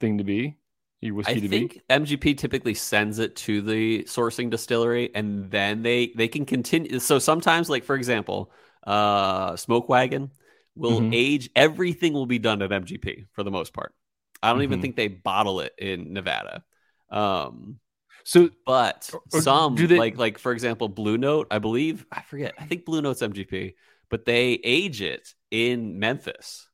thing 0.01 0.19
to 0.19 0.25
be, 0.25 0.57
your 1.01 1.15
whiskey 1.15 1.33
I 1.33 1.35
to 1.41 1.41
be? 1.41 1.47
I 1.47 1.51
think 1.51 1.81
MGP 1.91 2.39
typically 2.39 2.75
sends 2.75 3.19
it 3.19 3.37
to 3.37 3.61
the 3.61 4.05
sourcing 4.05 4.51
distillery, 4.51 5.11
and 5.15 5.51
then 5.51 5.83
they 5.83 6.13
they 6.17 6.29
can 6.29 6.47
continue. 6.47 6.99
So 7.01 7.19
sometimes, 7.19 7.69
like 7.69 7.85
for 7.85 7.97
example, 7.97 8.51
uh, 8.87 9.57
Smoke 9.57 9.89
Wagon 9.89 10.31
will 10.75 11.01
Mhm. 11.01 11.15
age. 11.15 11.51
Everything 11.55 12.13
will 12.13 12.27
be 12.27 12.39
done 12.39 12.63
at 12.63 12.71
MGP 12.73 13.27
for 13.33 13.43
the 13.43 13.51
most 13.51 13.73
part. 13.75 13.95
I 14.42 14.53
don't 14.53 14.62
even 14.62 14.79
Mhm. 14.79 14.83
think 14.83 14.96
they 14.96 15.09
bottle 15.09 15.61
it 15.61 15.74
in 15.79 16.12
Nevada. 16.12 16.64
Um, 17.11 17.81
So 18.24 18.50
but 18.66 19.11
some 19.31 19.74
they- 19.76 19.96
like 19.98 20.16
like 20.18 20.38
for 20.38 20.53
example 20.53 20.88
blue 20.88 21.16
note 21.16 21.46
i 21.50 21.59
believe 21.59 22.05
i 22.12 22.20
forget 22.20 22.53
i 22.59 22.66
think 22.66 22.85
blue 22.85 23.00
note's 23.00 23.22
mgp 23.22 23.74
but 24.11 24.26
they 24.26 24.61
age 24.62 25.00
it 25.00 25.35
in 25.50 25.98
memphis 25.98 26.68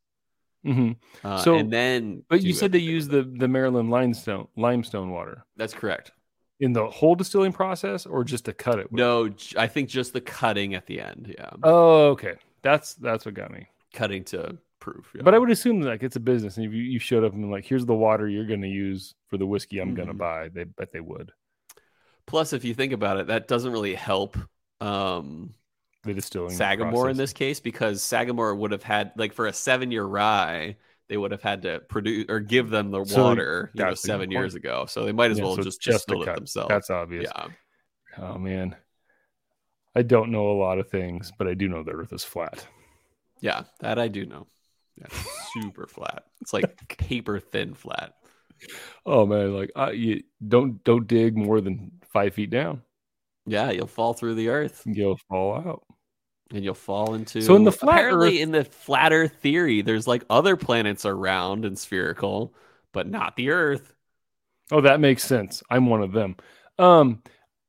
mhm. 0.67 0.97
uh, 1.23 1.39
So- 1.39 1.55
and 1.55 1.73
then 1.73 2.25
but 2.29 2.43
you 2.43 2.53
said 2.53 2.73
they 2.73 2.81
use 2.81 3.07
the 3.07 3.23
the 3.23 3.47
Maryland 3.49 3.91
limestone 3.91 4.49
limestone 4.57 5.11
water 5.11 5.47
that's 5.57 5.73
correct 5.73 6.11
in 6.59 6.73
the 6.73 6.91
whole 6.91 7.15
distilling 7.15 7.53
process 7.53 8.07
or 8.07 8.25
just 8.25 8.47
to 8.47 8.53
cut 8.53 8.81
it 8.81 8.91
no 8.91 9.31
I 9.57 9.69
think 9.69 9.89
just 9.89 10.13
the 10.13 10.21
cutting 10.21 10.75
at 10.75 10.87
the 10.87 11.01
end 11.01 11.33
yeah 11.39 11.51
Oh, 11.63 12.09
okay. 12.09 12.35
That's 12.63 12.95
that's 12.95 13.25
what 13.25 13.35
got 13.35 13.53
me. 13.53 13.69
cutting 13.93 14.25
to 14.25 14.59
proof 14.87 15.13
yeah. 15.17 15.23
But 15.23 15.35
I 15.35 15.39
would 15.39 15.51
assume 15.51 15.81
like 15.81 16.03
it's 16.03 16.17
a 16.17 16.21
business, 16.21 16.57
and 16.57 16.67
if 16.67 16.73
you, 16.73 16.83
you 16.83 16.99
showed 16.99 17.25
up 17.25 17.33
and 17.33 17.51
like, 17.51 17.65
here's 17.65 17.87
the 17.87 17.95
water 17.95 18.29
you're 18.29 18.47
going 18.47 18.63
to 18.63 18.69
use 18.69 19.15
for 19.29 19.39
the 19.39 19.47
whiskey 19.47 19.79
I'm 19.79 19.95
going 19.95 20.09
to 20.09 20.15
buy, 20.15 20.49
they 20.49 20.65
bet 20.65 20.93
they 20.93 21.01
would. 21.01 21.33
plus 22.27 22.53
if 22.53 22.65
you 22.65 22.75
think 22.75 22.93
about 22.93 23.19
it 23.19 23.27
that 23.29 23.49
doesn't 23.49 23.73
really 23.73 23.95
help 23.95 24.37
um 24.81 25.55
The 26.05 26.15
distilling 26.15 26.65
Sagamore 26.65 27.11
in 27.11 27.17
this 27.19 27.33
case 27.33 27.61
because 27.61 28.03
Sagamore 28.03 28.55
would 28.57 28.73
have 28.73 28.83
had 28.85 29.13
like 29.17 29.33
for 29.35 29.47
a 29.49 29.53
seven 29.53 29.91
year 29.93 30.05
rye, 30.05 30.77
they 31.09 31.17
would 31.17 31.33
have 31.33 31.43
had 31.43 31.63
to 31.63 31.81
produce 31.89 32.27
or 32.29 32.41
give 32.41 32.71
them 32.71 32.91
the 32.91 33.03
So 33.03 33.37
water 33.37 33.71
you 33.75 33.85
know, 33.85 33.95
seven 33.95 34.31
point. 34.33 34.33
years 34.33 34.55
ago. 34.57 34.87
So 34.87 35.05
they 35.05 35.13
might 35.13 35.31
as 35.33 35.41
Yeah, 35.41 35.43
well 35.43 35.57
so 35.57 35.65
just 35.65 35.83
just 35.83 36.09
distill 36.09 36.23
it 36.25 36.35
themselves. 36.35 36.79
That's 36.79 36.91
obvious. 36.91 37.35
yeah. 37.35 37.49
Oh 38.19 38.39
man, 38.39 38.77
I 39.97 40.03
don't 40.03 40.31
know 40.31 40.49
a 40.49 40.55
lot 40.61 40.79
of 40.79 40.89
things, 40.91 41.33
but 41.37 41.49
I 41.49 41.55
do 41.55 41.67
know 41.67 41.83
the 41.83 41.91
Earth 41.91 42.13
is 42.13 42.23
flat. 42.23 42.69
Yeah, 43.41 43.65
that 43.81 43.99
I 43.99 44.09
do 44.09 44.27
know. 44.27 44.47
Yeah, 44.99 45.07
super 45.53 45.87
flat. 45.87 46.25
It's 46.41 46.53
like 46.53 46.89
paper 46.99 47.39
thin 47.41 47.75
flat. 47.75 48.15
Oh 49.05 49.27
man, 49.27 49.55
like 49.55 49.71
uh, 49.77 49.91
you 49.91 50.23
don't 50.47 50.83
don't 50.85 51.07
dig 51.07 51.37
more 51.37 51.61
than 51.61 51.93
five 52.13 52.33
feet 52.35 52.49
down, 52.51 52.83
Yeah, 53.47 53.71
you'll 53.71 53.87
fall 53.87 54.15
through 54.15 54.35
the 54.37 54.49
earth 54.49 54.83
you'll 54.87 55.19
fall 55.29 55.55
out. 55.57 55.85
and 56.55 56.65
you'll 56.65 56.73
fall 56.75 57.13
into. 57.15 57.43
So 57.43 57.55
in 57.57 57.65
the 57.65 57.73
flat 57.73 57.99
apparently 57.99 58.37
Earth- 58.37 58.43
in 58.43 58.51
the 58.53 58.65
flat 58.65 59.13
Earth 59.13 59.35
theory, 59.43 59.83
there's 59.83 60.07
like 60.07 60.25
other 60.31 60.57
planets 60.57 61.05
are 61.05 61.15
round 61.17 61.65
and 61.67 61.79
spherical, 61.79 62.55
but 62.93 63.07
not 63.09 63.37
the 63.37 63.51
Earth. 63.51 63.93
Oh, 64.73 64.81
that 64.81 64.99
makes 65.01 65.23
sense. 65.23 65.63
I'm 65.71 65.87
one 65.87 66.03
of 66.03 66.13
them. 66.13 66.37
Um, 66.79 67.23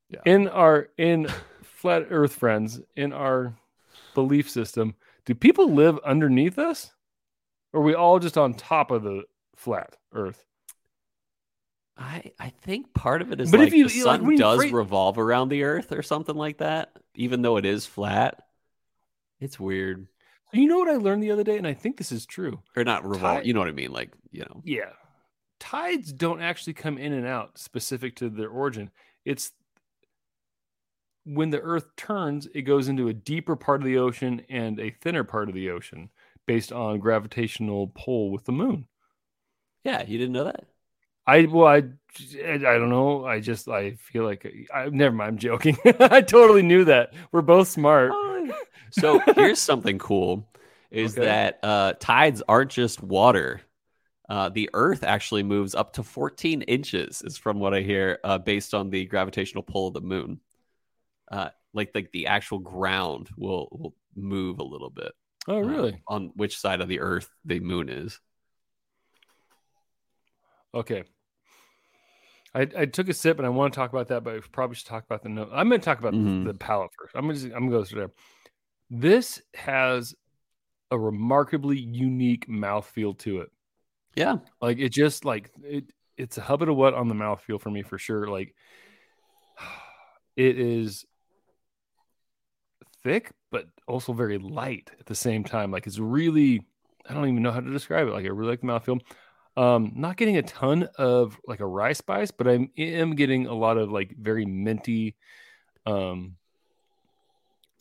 Yeah. 0.10 0.22
in 0.26 0.48
our 0.48 0.88
in 0.98 1.28
flat 1.64 2.08
Earth 2.10 2.36
friends 2.36 2.80
in 2.96 3.12
our 3.12 3.58
belief 4.16 4.50
system, 4.50 4.96
do 5.26 5.36
people 5.36 5.74
live 5.74 6.00
underneath 6.06 6.58
us, 6.58 6.92
or 7.78 7.82
are 7.82 7.84
we 7.86 7.94
all 7.94 8.18
just 8.20 8.38
on 8.38 8.54
top 8.56 8.90
of 8.92 9.04
the 9.04 9.24
flat 9.56 9.96
Earth? 10.14 10.44
I 11.98 12.32
I 12.40 12.50
think 12.50 12.94
part 12.94 13.22
of 13.22 13.32
it 13.32 13.40
is 13.42 13.52
But 13.52 13.60
like 13.60 13.68
if 13.68 13.74
you- 13.74 13.88
the 13.88 13.94
you- 13.96 14.06
like, 14.06 14.22
sun 14.22 14.36
does 14.36 14.72
revolve 14.72 15.18
around 15.18 15.50
the 15.50 15.64
Earth 15.64 15.92
or 15.92 16.02
something 16.02 16.36
like 16.36 16.58
that, 16.60 16.92
even 17.16 17.42
though 17.42 17.58
it 17.58 17.66
is 17.66 17.86
flat. 17.86 18.44
It's 19.40 19.60
weird, 19.60 20.08
You 20.54 20.66
know 20.68 20.80
what 20.80 20.90
I 20.90 20.96
learned 20.96 21.22
the 21.22 21.30
other 21.32 21.44
day, 21.44 21.58
and 21.58 21.68
I 21.68 21.74
think 21.76 21.98
this 21.98 22.12
is 22.12 22.26
true. 22.26 22.62
or 22.76 22.84
not 22.84 23.06
revolve. 23.08 23.42
Ti- 23.44 23.48
You 23.48 23.54
know 23.54 23.60
what 23.60 23.70
I 23.70 23.74
mean? 23.74 23.92
Like 23.92 24.14
you 24.32 24.42
know. 24.42 24.62
Yeah, 24.64 24.94
tides 25.60 26.12
don't 26.14 26.42
actually 26.42 26.74
come 26.74 26.98
in 26.98 27.14
and 27.14 27.26
out 27.28 27.58
specific 27.60 28.16
to 28.18 28.30
their 28.30 28.50
origin. 28.50 28.90
It's 29.26 29.52
when 31.26 31.50
the 31.50 31.60
Earth 31.62 31.96
turns, 31.98 32.48
it 32.56 32.62
goes 32.62 32.88
into 32.88 33.08
a 33.10 33.14
deeper 33.14 33.56
part 33.56 33.82
of 33.82 33.86
the 33.86 33.98
ocean 33.98 34.46
and 34.50 34.80
a 34.80 34.92
thinner 34.92 35.24
part 35.24 35.50
of 35.50 35.56
the 35.56 35.70
ocean 35.70 36.10
based 36.48 36.72
on 36.72 37.00
gravitational 37.00 37.92
pull 37.94 38.32
with 38.32 38.46
the 38.46 38.52
moon. 38.52 38.88
Yeah, 39.84 40.04
you 40.06 40.18
didn't 40.18 40.34
know 40.34 40.46
that. 40.46 40.66
I 41.26 41.46
well, 41.46 41.68
I 41.68 41.78
I 41.78 42.58
don't 42.58 42.90
know. 42.90 43.26
I 43.26 43.40
just 43.40 43.68
I 43.68 43.92
feel 43.92 44.24
like 44.24 44.46
I 44.74 44.90
never 44.90 45.16
mind. 45.16 45.30
I'm 45.30 45.38
joking. 45.38 45.78
I 46.00 46.22
totally 46.22 46.62
knew 46.64 46.86
that. 46.86 47.14
We're 47.32 47.42
both 47.42 47.68
smart. 47.68 48.14
So 48.90 49.20
here's 49.36 49.60
something 49.60 50.00
cool: 50.00 50.48
is 50.92 51.14
Okay. 51.14 51.22
that 51.26 51.60
uh, 51.62 51.94
tides 52.00 52.42
aren't 52.48 52.72
just 52.72 53.04
water. 53.04 53.62
Uh, 54.30 54.50
the 54.50 54.70
Earth 54.74 55.04
actually 55.04 55.44
moves 55.44 55.76
up 55.76 55.94
to 55.94 56.04
14 56.04 56.62
inches, 56.64 57.22
is 57.22 57.38
from 57.38 57.60
what 57.60 57.74
I 57.74 57.82
hear, 57.82 58.20
uh, 58.24 58.38
based 58.38 58.74
on 58.74 58.90
the 58.90 59.06
gravitational 59.06 59.64
pull 59.64 59.90
of 59.90 59.94
the 59.94 60.02
moon. 60.02 60.40
Uh, 61.32 61.50
like 61.74 61.92
like 61.94 62.12
the 62.12 62.28
actual 62.28 62.60
ground 62.60 63.30
will 63.38 63.68
will 63.72 63.96
move 64.16 64.60
a 64.60 64.64
little 64.64 64.90
bit. 64.90 65.14
Oh, 65.48 65.58
uh, 65.58 65.62
really? 65.62 66.02
on 66.08 66.32
which 66.36 66.58
side 66.60 66.82
of 66.82 66.88
the 66.90 67.00
Earth 67.00 67.30
the 67.46 67.60
moon 67.60 67.90
is. 67.90 68.20
Okay. 70.74 71.04
I, 72.54 72.68
I 72.78 72.86
took 72.86 73.10
a 73.10 73.14
sip 73.14 73.38
and 73.38 73.46
I 73.46 73.50
want 73.50 73.74
to 73.74 73.78
talk 73.78 73.92
about 73.92 74.08
that, 74.08 74.24
but 74.24 74.36
I 74.36 74.40
probably 74.52 74.76
should 74.76 74.88
talk 74.88 75.06
about 75.06 75.22
the 75.24 75.30
note. 75.30 75.50
I'm 75.54 75.70
going 75.70 75.80
to 75.82 75.86
talk 75.86 76.00
about 76.00 76.14
Mhm. 76.14 76.46
the, 76.46 76.54
the 76.54 76.58
palate 76.58 76.92
first. 76.98 77.16
I'm 77.16 77.28
going 77.28 77.38
to 77.40 77.46
I'm 77.56 77.70
going 77.70 77.72
to 77.72 77.78
go 77.78 77.84
through 77.84 78.00
there. 78.00 78.12
This 78.90 79.42
has 79.54 80.16
a 80.92 80.98
remarkably 80.98 81.78
unique 81.78 82.48
mouthfeel 82.48 83.18
to 83.20 83.42
it. 83.42 83.52
Yeah, 84.16 84.38
Like 84.62 84.80
it 84.80 84.90
just 84.90 85.26
like 85.26 85.52
it 85.64 85.92
it's 86.16 86.38
a 86.38 86.42
hub 86.42 86.64
of 86.64 86.76
what 86.76 86.94
on 86.96 87.08
the 87.10 87.16
mouthfeel 87.16 87.62
for 87.62 87.70
me 87.70 87.84
for 87.84 87.98
sure. 87.98 88.28
Like 88.28 88.56
it 90.36 90.58
is 90.60 91.06
thick, 93.08 93.32
but 93.52 93.68
also 93.88 94.12
very 94.12 94.38
light 94.38 94.92
at 95.00 95.06
the 95.06 95.16
same 95.16 95.44
time. 95.44 95.72
Like 95.72 95.88
it's 95.88 95.98
really 96.00 96.62
I 97.10 97.14
don't 97.14 97.30
even 97.30 97.42
know 97.42 97.52
how 97.52 97.62
to 97.62 97.72
describe 97.72 98.08
it. 98.08 98.12
Like 98.12 98.26
I 98.26 98.30
really 98.30 98.50
like 98.52 98.62
the 98.62 98.68
mouthfeel. 98.68 99.00
Um, 99.56 99.94
not 99.96 100.18
getting 100.18 100.38
a 100.38 100.44
ton 100.44 100.88
of 100.98 101.40
like 101.48 101.62
a 101.62 101.66
rye 101.66 101.94
spice, 101.94 102.32
but 102.32 102.48
I 102.48 102.68
am 102.78 103.16
getting 103.16 103.48
a 103.48 103.54
lot 103.54 103.78
of 103.78 103.92
like 103.92 104.16
very 104.16 104.46
minty, 104.46 105.16
um, 105.86 106.36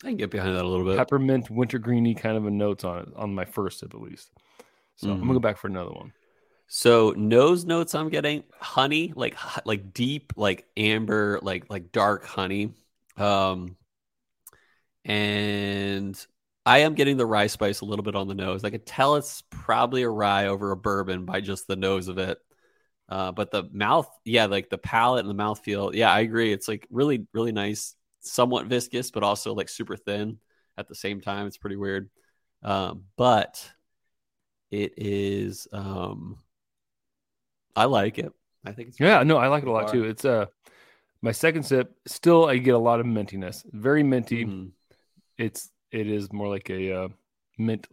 I 0.03 0.07
can 0.07 0.17
get 0.17 0.31
behind 0.31 0.55
that 0.55 0.63
a 0.63 0.67
little 0.67 0.85
bit. 0.85 0.97
peppermint, 0.97 1.49
wintergreeny 1.49 2.17
kind 2.17 2.37
of 2.37 2.45
a 2.45 2.51
notes 2.51 2.83
on 2.83 2.99
it 2.99 3.09
on 3.15 3.35
my 3.35 3.45
first 3.45 3.79
sip 3.79 3.93
at 3.93 4.01
least. 4.01 4.31
So 4.95 5.11
I'm 5.11 5.17
Mhm. 5.17 5.21
gonna 5.21 5.33
go 5.33 5.39
back 5.39 5.57
for 5.57 5.67
another 5.67 5.91
one. 5.91 6.13
So 6.67 7.11
nose 7.11 7.65
notes 7.65 7.93
I'm 7.95 8.09
getting 8.09 8.43
honey, 8.59 9.13
like 9.15 9.35
like 9.65 9.93
deep, 9.93 10.33
like 10.35 10.67
amber, 10.77 11.39
like 11.41 11.69
like 11.69 11.91
dark 11.91 12.25
honey. 12.25 12.73
Um 13.17 13.75
and 15.07 16.27
I 16.65 16.79
am 16.79 16.95
getting 16.95 17.17
the 17.17 17.25
rye 17.25 17.47
spice 17.47 17.81
a 17.81 17.85
little 17.85 18.03
bit 18.03 18.15
on 18.15 18.27
the 18.27 18.35
nose. 18.35 18.63
I 18.65 18.69
could 18.69 18.85
tell 18.85 19.15
it's 19.15 19.43
probably 19.49 20.03
a 20.03 20.09
rye 20.09 20.47
over 20.47 20.71
a 20.71 20.77
bourbon 20.77 21.25
by 21.25 21.41
just 21.41 21.67
the 21.67 21.77
nose 21.77 22.09
of 22.09 22.19
it. 22.19 22.37
Uh, 23.09 23.31
but 23.31 23.51
the 23.51 23.63
mouth, 23.71 24.09
yeah, 24.25 24.47
like 24.47 24.69
the 24.69 24.77
palate 24.77 25.21
and 25.21 25.29
the 25.29 25.33
mouth 25.33 25.61
feel, 25.63 25.95
yeah, 25.95 26.11
I 26.11 26.19
agree. 26.19 26.51
It's 26.51 26.67
like 26.67 26.85
really, 26.91 27.25
really 27.33 27.53
nice, 27.53 27.95
somewhat 28.19 28.67
viscous, 28.67 29.11
but 29.11 29.23
also 29.23 29.53
like 29.55 29.69
super 29.69 29.95
thin 29.95 30.39
at 30.77 30.89
the 30.89 30.95
same 30.95 31.21
time. 31.21 31.47
It's 31.47 31.57
pretty 31.57 31.77
weird. 31.77 32.09
Um, 32.63 33.05
but 33.15 33.71
it 34.71 34.93
is 34.97 35.67
um 35.71 36.37
I 37.75 37.85
like 37.85 38.17
it. 38.17 38.33
I 38.65 38.71
think 38.71 38.89
it's 38.89 38.99
Yeah, 38.99 39.23
no, 39.23 39.37
I 39.37 39.47
like 39.47 39.63
it 39.63 39.69
a 39.69 39.71
lot 39.71 39.87
too. 39.87 40.03
It's 40.03 40.25
uh 40.25 40.47
my 41.21 41.31
second 41.31 41.63
sip. 41.63 41.95
Still, 42.07 42.45
I 42.45 42.57
get 42.57 42.75
a 42.75 42.79
lot 42.79 42.99
of 42.99 43.05
mintiness. 43.05 43.63
Very 43.71 44.03
minty. 44.03 44.45
Mhm. 44.45 44.71
It's 45.37 45.69
it 45.91 46.07
is 46.07 46.31
more 46.33 46.47
like 46.49 46.69
a 46.69 46.91
uh, 47.03 47.07
mint. 47.57 47.87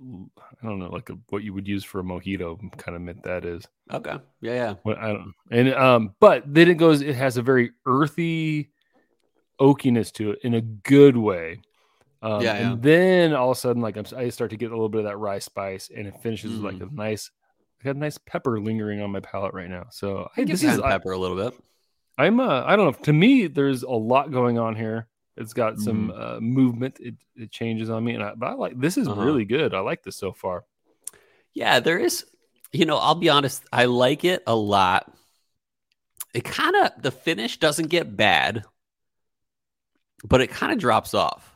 I 0.62 0.66
don't 0.66 0.78
know, 0.78 0.90
like 0.90 1.11
a, 1.11 1.18
what 1.28 1.42
you 1.42 1.52
would 1.54 1.68
use 1.68 1.85
for 1.85 2.00
a 2.00 2.02
mojito 2.02 2.59
kind 2.78 2.96
of 2.96 3.02
mint. 3.02 3.22
That 3.22 3.44
is. 3.44 3.64
Okay. 3.92 4.16
Yeah, 4.40 4.74
yeah. 4.87 4.94
I 4.98 5.09
don't. 5.09 5.35
And 5.50 5.74
um, 5.74 6.14
but 6.20 6.42
then 6.46 6.68
it 6.68 6.74
goes. 6.74 7.02
It 7.02 7.14
has 7.16 7.37
a 7.37 7.42
very 7.42 7.72
earthy 7.87 8.70
oakiness 9.61 10.12
to 10.12 10.33
it 10.33 10.38
in 10.42 10.54
a 10.54 10.61
good 10.61 11.16
way. 11.16 11.61
Um, 12.22 12.40
Yeah, 12.40 12.59
yeah. 12.59 12.72
And 12.72 12.83
then 12.83 13.35
all 13.35 13.50
of 13.50 13.57
a 13.57 13.61
sudden, 13.61 13.83
like 13.83 13.96
I'm, 13.96 14.07
I 14.16 14.28
start 14.30 14.50
to 14.50 14.57
get 14.57 14.70
a 14.70 14.74
little 14.74 14.88
bit 14.88 15.00
of 15.00 15.04
that 15.04 15.18
rye 15.18 15.38
spice, 15.38 15.90
and 15.94 16.07
it 16.07 16.20
finishes 16.22 16.52
with 16.52 16.61
like 16.62 16.76
Mm. 16.83 16.90
a 16.90 16.94
nice. 16.94 17.30
I 17.80 17.85
got 17.85 17.96
a 17.96 17.98
nice 17.98 18.16
pepper 18.16 18.59
lingering 18.61 19.02
on 19.02 19.11
my 19.11 19.20
palate 19.20 19.52
right 19.52 19.68
now. 19.68 19.87
So 19.90 20.30
I 20.37 20.40
I, 20.40 20.44
this 20.44 20.62
is 20.62 20.80
pepper 20.80 21.12
a 21.12 21.18
little 21.18 21.37
bit. 21.37 21.54
I'm 22.16 22.40
uh, 22.40 22.62
I 22.64 22.76
don't 22.76 22.87
know. 22.87 23.04
To 23.04 23.12
me, 23.12 23.46
there's 23.46 23.83
a 23.83 23.90
lot 23.90 24.33
going 24.33 24.59
on 24.59 24.74
here. 24.74 25.09
It's 25.37 25.53
got 25.53 25.81
some 25.81 26.11
Mm-hmm. 26.11 26.20
uh, 26.20 26.40
movement. 26.40 26.99
It, 27.01 27.14
it 27.37 27.51
changes 27.51 27.90
on 27.90 28.05
me, 28.05 28.14
and 28.14 28.23
I, 28.23 28.35
but 28.35 28.47
I 28.47 28.55
like 28.55 28.79
this 28.79 28.97
is 28.97 29.09
Uh-huh. 29.09 29.20
really 29.25 29.44
good. 29.44 29.75
I 29.75 29.81
like 29.81 30.03
this 30.03 30.16
so 30.16 30.33
far. 30.33 30.64
Yeah, 31.53 31.81
there 31.81 31.99
is. 31.99 32.25
You 32.73 32.85
know, 32.87 32.97
I'll 32.97 33.14
be 33.14 33.29
honest. 33.29 33.62
I 33.73 33.85
like 33.87 34.25
it 34.25 34.42
a 34.47 34.55
lot. 34.57 35.12
It 36.35 36.44
kind 36.44 36.77
of 36.77 37.01
the 37.03 37.11
finish 37.11 37.59
doesn't 37.59 37.88
get 37.88 38.14
bad, 38.16 38.64
but 40.25 40.40
it 40.40 40.51
kind 40.51 40.73
of 40.73 40.79
drops 40.79 41.14
off. 41.14 41.51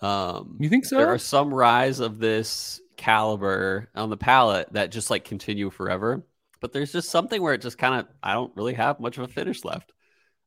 Um, 0.00 0.56
You 0.60 0.68
think 0.68 0.84
so? 0.84 0.96
there 0.98 1.08
are 1.08 1.18
some 1.18 1.52
ryes 1.52 2.00
of 2.00 2.18
this 2.18 2.80
caliber 2.96 3.88
on 3.94 4.10
the 4.10 4.16
palate 4.16 4.72
that 4.72 4.90
just 4.90 5.10
like 5.10 5.24
continue 5.24 5.70
forever. 5.70 6.24
But 6.60 6.72
there's 6.72 6.92
just 6.92 7.10
something 7.10 7.40
where 7.40 7.54
it 7.54 7.62
just 7.62 7.78
kind 7.78 8.00
of 8.00 8.08
I 8.22 8.34
don't 8.34 8.54
really 8.56 8.74
have 8.74 9.00
much 9.00 9.18
of 9.18 9.24
a 9.24 9.28
finish 9.28 9.64
left. 9.64 9.92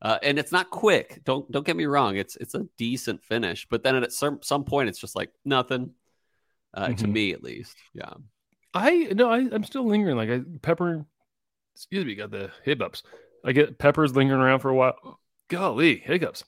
Uh, 0.02 0.18
and 0.24 0.40
it's 0.40 0.52
not 0.52 0.70
quick. 0.72 1.22
Don't 1.26 1.50
don't 1.52 1.66
get 1.66 1.76
me 1.76 1.86
wrong. 1.86 2.18
It's 2.18 2.36
it's 2.38 2.56
a 2.56 2.66
decent 2.78 3.24
finish, 3.24 3.68
but 3.70 3.84
then 3.84 3.96
at 3.96 4.12
some 4.12 4.40
some 4.42 4.64
point 4.64 4.90
it's 4.90 5.00
just 5.00 5.16
like 5.16 5.32
nothing. 5.46 5.92
Uh, 6.74 6.88
To 6.94 7.06
Mhm. 7.06 7.12
me, 7.12 7.32
at 7.34 7.44
least, 7.44 7.76
yeah. 7.94 8.14
I 8.74 9.10
no, 9.14 9.30
I, 9.30 9.40
I'm 9.40 9.64
still 9.64 9.86
lingering. 9.86 10.16
Like 10.18 10.30
I 10.30 10.42
pepper. 10.62 11.06
Excuse 11.76 12.06
me, 12.06 12.16
got 12.16 12.32
the 12.32 12.52
hip 12.64 12.82
ups. 12.82 13.04
I 13.46 13.52
get 13.52 13.78
peppers 13.78 14.16
lingering 14.16 14.42
around 14.42 14.60
for 14.60 14.70
a 14.70 14.76
while. 14.76 15.20
Golly, 15.50 15.98
hiccups. 15.98 16.44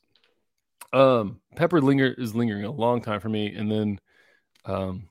Um, 0.92 1.40
pepper 1.56 1.82
linger 1.82 2.14
is 2.18 2.36
lingering 2.36 2.66
a 2.66 2.72
long 2.72 3.02
time 3.02 3.20
for 3.20 3.30
me, 3.30 3.54
and 3.54 3.72
then 3.72 4.00
um, 4.66 5.10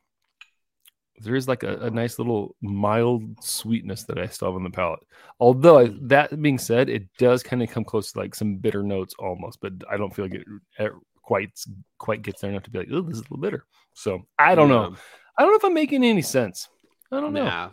there 1.22 1.34
is 1.34 1.48
like 1.48 1.62
a, 1.62 1.76
a 1.78 1.90
nice 1.90 2.18
little 2.18 2.56
mild 2.60 3.42
sweetness 3.42 4.04
that 4.04 4.18
I 4.18 4.26
still 4.26 4.48
have 4.48 4.56
on 4.56 4.64
the 4.64 4.70
palate. 4.70 5.00
Although 5.40 5.78
I, 5.78 5.90
that 6.02 6.40
being 6.40 6.58
said, 6.58 6.88
it 6.88 7.06
does 7.18 7.42
kind 7.42 7.62
of 7.62 7.70
come 7.70 7.84
close 7.84 8.12
to 8.12 8.18
like 8.18 8.34
some 8.34 8.56
bitter 8.56 8.82
notes 8.82 9.14
almost, 9.18 9.60
but 9.60 9.72
I 9.90 9.96
don't 9.96 10.14
feel 10.14 10.26
like 10.26 10.34
it, 10.34 10.46
it 10.78 10.92
quite 11.22 11.58
quite 11.98 12.22
gets 12.22 12.40
there 12.40 12.50
enough 12.50 12.64
to 12.64 12.70
be 12.70 12.80
like, 12.80 12.88
oh, 12.92 13.02
this 13.02 13.16
is 13.16 13.20
a 13.20 13.22
little 13.24 13.38
bitter. 13.38 13.64
So 13.94 14.26
I 14.38 14.54
don't 14.54 14.68
know. 14.68 14.94
I 15.38 15.42
don't 15.42 15.52
know 15.52 15.56
if 15.56 15.64
I'm 15.64 15.74
making 15.74 16.04
any 16.04 16.22
sense. 16.22 16.68
I 17.10 17.20
don't 17.20 17.32
know. 17.32 17.70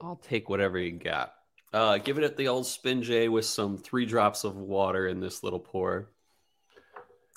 I'll 0.00 0.20
take 0.22 0.48
whatever 0.48 0.78
you 0.78 0.92
got. 0.92 1.34
Uh, 1.72 1.98
give 1.98 2.18
it 2.18 2.36
the 2.36 2.48
old 2.48 2.66
spin 2.66 3.02
J 3.02 3.28
with 3.28 3.44
some 3.44 3.78
three 3.78 4.06
drops 4.06 4.44
of 4.44 4.56
water 4.56 5.06
in 5.08 5.20
this 5.20 5.42
little 5.42 5.60
pour. 5.60 6.08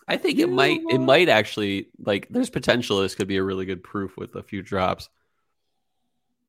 I 0.07 0.17
think 0.17 0.39
it 0.39 0.49
might 0.49 0.81
it 0.89 0.99
might 0.99 1.29
actually 1.29 1.87
like 2.03 2.27
there's 2.29 2.49
potential 2.49 2.99
this 2.99 3.15
could 3.15 3.27
be 3.27 3.37
a 3.37 3.43
really 3.43 3.65
good 3.65 3.83
proof 3.83 4.17
with 4.17 4.35
a 4.35 4.43
few 4.43 4.61
drops. 4.61 5.09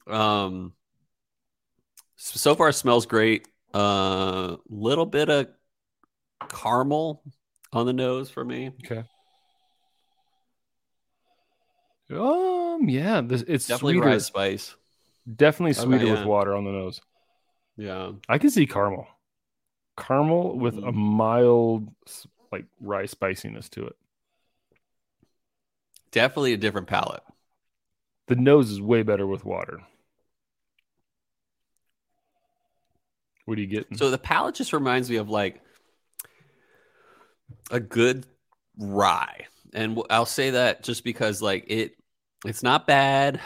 Um 0.07 0.73
so 2.17 2.55
far 2.55 2.73
smells 2.73 3.07
great. 3.07 3.49
Uh 3.73 4.57
little 4.69 5.07
bit 5.07 5.29
of 5.29 5.49
caramel 6.49 7.23
on 7.73 7.87
the 7.87 7.93
nose 7.93 8.31
for 8.31 8.45
me. 8.45 8.73
Okay. 8.85 9.05
Um 12.11 12.89
yeah, 12.89 13.21
this 13.23 13.43
it's 13.43 13.67
definitely 13.67 13.95
sweeter. 13.95 14.09
rye 14.09 14.19
spice. 14.19 14.77
Definitely 15.37 15.73
sweeter 15.73 16.05
Okay, 16.05 16.21
with 16.21 16.27
water 16.29 16.55
on 16.55 16.65
the 16.65 16.71
nose. 16.73 17.01
Yeah. 17.77 18.13
I 18.29 18.39
can 18.39 18.51
see 18.51 18.67
caramel. 18.67 19.07
Caramel 19.97 20.59
with 20.59 20.77
a 20.77 20.93
Mm. 20.93 20.95
mild 20.95 21.95
like 22.53 22.67
rye 22.81 23.07
spiciness 23.07 23.69
to 23.71 23.87
it. 23.87 23.97
Definitely 26.11 26.53
a 26.53 26.57
different 26.59 26.87
palate. 26.87 27.23
The 28.27 28.37
nose 28.37 28.71
is 28.71 28.81
way 28.81 29.03
better 29.03 29.27
with 29.27 29.45
water. 29.45 29.81
What 33.45 33.59
are 33.59 33.61
you 33.61 33.67
getting? 33.67 33.97
So 33.97 34.11
the 34.11 34.19
palate 34.19 34.55
just 34.55 34.73
reminds 34.73 35.11
me 35.11 35.17
of 35.17 35.29
like 35.29 35.61
a 37.71 37.81
good 37.81 38.27
rye. 38.79 39.47
And 39.73 40.01
I'll 40.11 40.27
say 40.27 40.51
that 40.51 40.83
just 40.83 41.05
because 41.05 41.43
like 41.43 41.65
it 41.69 41.97
it's 42.47 42.63
not 42.63 42.87
bad. 42.87 43.41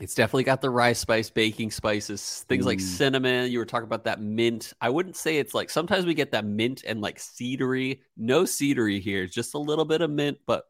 It's 0.00 0.14
definitely 0.14 0.44
got 0.44 0.62
the 0.62 0.70
rye 0.70 0.94
spice, 0.94 1.30
baking 1.30 1.70
spices, 1.70 2.44
things 2.48 2.64
like 2.66 2.78
Mm. 2.78 2.82
cinnamon. 2.82 3.52
You 3.52 3.58
were 3.58 3.66
talking 3.66 3.86
about 3.86 4.04
that 4.04 4.20
mint. 4.20 4.72
I 4.80 4.88
wouldn't 4.88 5.16
say 5.16 5.36
it's 5.36 5.54
like 5.54 5.70
sometimes 5.70 6.06
we 6.06 6.14
get 6.14 6.32
that 6.32 6.44
mint 6.46 6.82
and 6.86 7.00
like 7.00 7.18
cedary. 7.18 8.00
No 8.16 8.42
cedary 8.44 9.00
here, 9.00 9.26
just 9.26 9.54
a 9.54 9.58
little 9.58 9.84
bit 9.84 10.00
of 10.00 10.10
mint, 10.10 10.38
but 10.46 10.64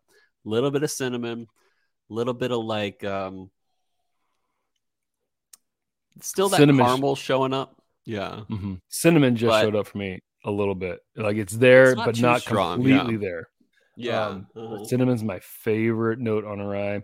a 0.45 0.49
little 0.49 0.71
bit 0.71 0.83
of 0.83 0.91
cinnamon, 0.91 1.47
a 2.11 2.15
little 2.15 2.35
bit 2.35 2.51
of 2.51 2.65
like 2.65 3.05
um 3.05 3.51
still 6.21 6.49
that 6.51 6.57
Cinnamon 6.59 6.85
caramel 6.87 7.17
showing 7.17 7.53
up. 7.53 7.77
Yeah. 8.05 8.41
Mhm. 8.51 8.81
cinnamon 8.89 9.37
just 9.37 9.51
But- 9.51 9.63
showed 9.63 9.77
up 9.77 9.87
for 9.87 9.99
me 9.99 10.21
a 10.45 10.51
little 10.51 10.75
bit. 10.75 11.01
Like 11.17 11.37
it's 11.37 11.53
there, 11.57 11.91
It's 11.91 11.97
not 11.97 12.07
but 12.07 12.21
not 12.21 12.41
strong, 12.41 12.77
completely 12.83 13.15
yeah. 13.15 13.19
there. 13.21 13.49
Yeah. 13.97 14.27
Um, 14.27 14.47
uh-huh. 14.57 14.85
Cinnamon's 14.85 15.23
my 15.23 15.39
favorite 15.41 16.19
note 16.19 16.45
on 16.45 16.59
a 16.61 16.67
rye. 16.67 17.03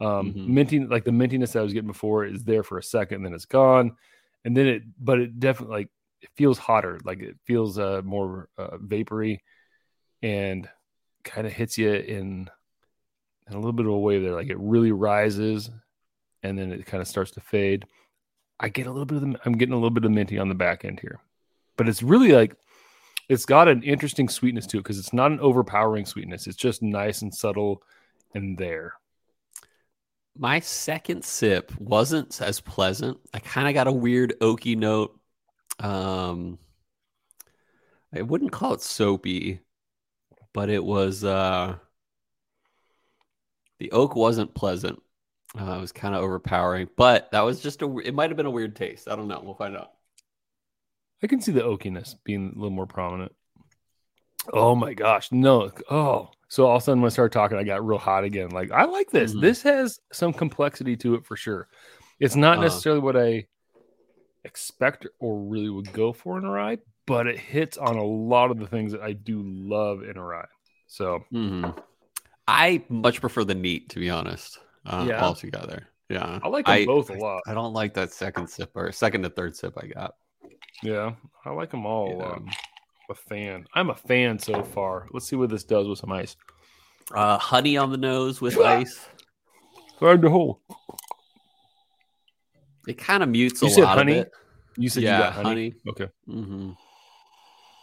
Um, 0.00 0.34
Mhm. 0.34 0.46
minty, 0.48 0.80
like 0.80 1.04
the 1.04 1.10
mintiness 1.10 1.56
I 1.58 1.62
was 1.62 1.72
getting 1.72 1.88
before, 1.88 2.24
is 2.26 2.44
there 2.44 2.62
for 2.62 2.76
a 2.78 2.82
second, 2.82 3.22
then 3.22 3.32
it's 3.32 3.46
gone, 3.46 3.96
and 4.44 4.54
then 4.56 4.66
it, 4.66 4.82
but 5.02 5.18
it 5.18 5.40
definitely 5.40 5.76
like 5.78 5.88
it 6.20 6.28
feels 6.36 6.58
hotter, 6.58 7.00
like 7.04 7.20
it 7.20 7.36
feels 7.44 7.78
uh, 7.78 8.02
more 8.04 8.48
uh, 8.58 8.76
vapory, 8.78 9.42
and 10.22 10.68
kind 11.24 11.46
of 11.46 11.52
hits 11.52 11.76
you 11.78 11.90
in, 11.92 12.48
in 13.48 13.52
a 13.52 13.56
little 13.56 13.72
bit 13.72 13.86
of 13.86 13.92
a 13.92 13.98
way 13.98 14.20
there. 14.20 14.34
Like 14.34 14.48
it 14.48 14.58
really 14.58 14.92
rises, 14.92 15.70
and 16.42 16.58
then 16.58 16.70
it 16.72 16.84
kind 16.86 17.00
of 17.00 17.08
starts 17.08 17.32
to 17.32 17.40
fade. 17.40 17.86
I 18.58 18.68
get 18.68 18.86
a 18.86 18.90
little 18.90 19.06
bit 19.06 19.16
of 19.16 19.22
the, 19.22 19.40
I'm 19.44 19.58
getting 19.58 19.72
a 19.72 19.76
little 19.76 19.90
bit 19.90 20.04
of 20.04 20.10
minty 20.10 20.38
on 20.38 20.48
the 20.48 20.54
back 20.54 20.84
end 20.84 21.00
here, 21.00 21.20
but 21.76 21.88
it's 21.88 22.02
really 22.02 22.32
like 22.32 22.56
it's 23.28 23.44
got 23.44 23.68
an 23.68 23.82
interesting 23.82 24.28
sweetness 24.28 24.66
to 24.68 24.78
it 24.78 24.80
because 24.80 24.98
it's 24.98 25.12
not 25.12 25.32
an 25.32 25.40
overpowering 25.40 26.06
sweetness. 26.06 26.46
It's 26.46 26.56
just 26.56 26.82
nice 26.82 27.22
and 27.22 27.34
subtle 27.34 27.82
and 28.34 28.56
there. 28.56 28.94
My 30.38 30.60
second 30.60 31.24
sip 31.24 31.72
wasn't 31.78 32.40
as 32.40 32.60
pleasant. 32.60 33.18
I 33.32 33.38
kind 33.38 33.68
of 33.68 33.74
got 33.74 33.86
a 33.86 33.92
weird 33.92 34.34
oaky 34.40 34.76
note. 34.76 35.18
Um, 35.80 36.58
I 38.14 38.22
wouldn't 38.22 38.52
call 38.52 38.74
it 38.74 38.82
soapy, 38.82 39.60
but 40.52 40.68
it 40.68 40.84
was 40.84 41.24
uh, 41.24 41.76
the 43.78 43.90
oak 43.92 44.14
wasn't 44.14 44.54
pleasant. 44.54 45.02
Uh, 45.58 45.76
it 45.76 45.80
was 45.80 45.92
kind 45.92 46.14
of 46.14 46.22
overpowering, 46.22 46.88
but 46.96 47.30
that 47.30 47.40
was 47.40 47.60
just 47.60 47.82
a. 47.82 47.98
It 47.98 48.14
might 48.14 48.30
have 48.30 48.36
been 48.36 48.46
a 48.46 48.50
weird 48.50 48.76
taste. 48.76 49.08
I 49.08 49.16
don't 49.16 49.28
know. 49.28 49.40
We'll 49.42 49.54
find 49.54 49.76
out. 49.76 49.92
I 51.22 51.26
can 51.28 51.40
see 51.40 51.52
the 51.52 51.62
oakiness 51.62 52.14
being 52.24 52.50
a 52.54 52.54
little 52.58 52.70
more 52.70 52.86
prominent. 52.86 53.34
Oh 54.52 54.74
my 54.74 54.92
gosh, 54.94 55.32
no! 55.32 55.70
Oh, 55.90 56.30
so 56.48 56.66
all 56.66 56.76
of 56.76 56.82
a 56.82 56.84
sudden 56.84 57.00
when 57.00 57.08
I 57.08 57.12
started 57.12 57.32
talking, 57.32 57.56
I 57.58 57.64
got 57.64 57.84
real 57.86 57.98
hot 57.98 58.24
again. 58.24 58.50
Like 58.50 58.70
I 58.70 58.84
like 58.84 59.10
this. 59.10 59.34
Mhm. 59.34 59.40
This 59.40 59.62
has 59.62 59.98
some 60.12 60.32
complexity 60.32 60.96
to 60.98 61.14
it 61.14 61.24
for 61.24 61.36
sure. 61.36 61.68
It's 62.20 62.36
not 62.36 62.58
Uh-huh. 62.58 62.64
necessarily 62.64 63.00
what 63.00 63.16
I 63.16 63.46
expect 64.44 65.06
or 65.18 65.40
really 65.40 65.70
would 65.70 65.92
go 65.92 66.12
for 66.12 66.38
in 66.38 66.44
a 66.44 66.50
rye, 66.50 66.78
but 67.06 67.26
it 67.26 67.38
hits 67.38 67.76
on 67.78 67.96
a 67.96 68.04
lot 68.04 68.50
of 68.50 68.58
the 68.58 68.66
things 68.66 68.92
that 68.92 69.00
I 69.02 69.12
do 69.12 69.42
love 69.42 70.02
in 70.02 70.16
a 70.16 70.22
rye. 70.22 70.46
So 70.86 71.24
Mhm. 71.32 71.76
I 72.46 72.84
much 72.88 73.20
prefer 73.20 73.42
the 73.42 73.56
neat, 73.56 73.88
to 73.88 73.98
be 73.98 74.08
honest. 74.10 74.60
Uh, 74.86 75.04
Yeah. 75.08 75.22
altogether. 75.22 75.88
Yeah, 76.08 76.38
I 76.42 76.48
like 76.48 76.66
them 76.66 76.86
both 76.86 77.10
a 77.10 77.14
lot. 77.14 77.42
I 77.48 77.54
don't 77.54 77.72
like 77.72 77.94
that 77.94 78.12
second 78.12 78.48
sip 78.48 78.70
or 78.76 78.92
second 78.92 79.22
to 79.22 79.30
third 79.30 79.56
sip 79.56 79.74
I 79.76 79.86
got. 79.88 80.14
Yeah, 80.82 81.14
I 81.44 81.50
like 81.50 81.70
them 81.70 81.84
all. 81.84 82.18
Yeah. 82.20 82.32
Um, 82.34 82.50
a 83.10 83.14
fan. 83.14 83.66
I'm 83.74 83.90
a 83.90 83.94
fan 83.94 84.38
so 84.38 84.62
far. 84.62 85.08
Let's 85.10 85.28
see 85.28 85.36
what 85.36 85.50
this 85.50 85.64
does 85.64 85.88
with 85.88 85.98
some 85.98 86.12
ice. 86.12 86.36
Uh, 87.12 87.38
honey 87.38 87.76
on 87.76 87.90
the 87.90 87.96
nose 87.96 88.40
with 88.40 88.56
ice. 88.58 89.08
Hard 89.98 90.22
to 90.22 90.30
hold. 90.30 90.58
It 92.86 92.98
kind 92.98 93.22
of 93.22 93.28
mutes 93.28 93.62
You 93.62 93.68
a 93.68 93.70
said 93.72 93.84
lot 93.84 93.98
honey? 93.98 94.12
of 94.12 94.26
it. 94.26 94.32
You 94.76 94.88
said 94.88 95.02
yeah, 95.02 95.18
you 95.18 95.24
got 95.24 95.32
honey. 95.34 95.74
Okay. 95.88 96.08
hmm 96.26 96.70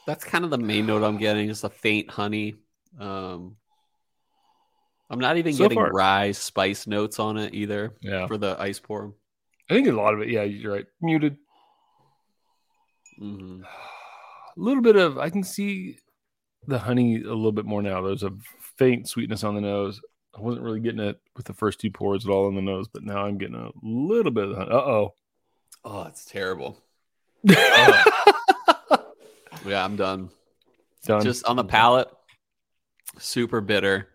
That's 0.07 0.23
kind 0.23 0.43
of 0.45 0.49
the 0.51 0.57
main 0.57 0.85
note 0.85 1.03
I'm 1.03 1.17
getting, 1.17 1.47
just 1.47 1.63
a 1.63 1.69
faint 1.69 2.09
honey. 2.09 2.55
Um, 2.99 3.57
I'm 5.09 5.19
not 5.19 5.37
even 5.37 5.53
So 5.53 5.63
getting 5.65 5.77
far- 5.77 5.91
rye 5.91 6.31
spice 6.31 6.87
notes 6.87 7.19
on 7.19 7.37
it 7.37 7.53
either 7.53 7.95
Yeah. 8.01 8.25
for 8.27 8.37
the 8.37 8.55
ice 8.59 8.79
pour. 8.79 9.13
I 9.69 9.73
think 9.75 9.87
a 9.87 9.91
lot 9.91 10.13
of 10.13 10.21
it. 10.21 10.29
Yeah, 10.29 10.43
you're 10.43 10.73
right. 10.73 10.85
Muted. 11.01 11.37
hmm 13.17 13.61
A 14.55 14.59
little 14.59 14.83
bit 14.83 14.95
of. 14.95 15.17
I 15.17 15.29
can 15.31 15.43
see 15.43 15.97
the 16.67 16.77
honey 16.79 17.15
a 17.21 17.33
little 17.33 17.51
bit 17.51 17.65
more 17.65 17.81
now. 17.81 18.01
There's 18.01 18.21
a 18.23 18.31
faint 18.77 19.07
sweetness 19.09 19.43
on 19.43 19.55
the 19.55 19.61
nose. 19.61 19.99
I 20.37 20.41
wasn't 20.41 20.63
really 20.63 20.79
getting 20.79 20.99
it 20.99 21.19
with 21.35 21.45
the 21.47 21.53
first 21.53 21.79
two 21.79 21.89
pours 21.91 22.25
at 22.25 22.31
all 22.31 22.47
in 22.49 22.55
the 22.55 22.61
nose, 22.61 22.87
but 22.87 23.03
now 23.03 23.25
I'm 23.25 23.37
getting 23.39 23.55
a 23.55 23.69
little 23.81 24.31
bit 24.31 24.43
of 24.45 24.49
the 24.51 24.55
honey. 24.57 24.71
Uh 24.71 24.75
oh. 24.75 25.13
Oh, 25.83 26.03
it's 26.03 26.25
terrible. 26.25 26.79
Yeah, 29.65 29.85
I'm 29.85 29.95
done. 29.95 30.29
Done. 31.05 31.21
Just 31.23 31.45
on 31.45 31.55
the 31.55 31.63
palate, 31.63 32.09
super 33.17 33.61
bitter. 33.61 34.09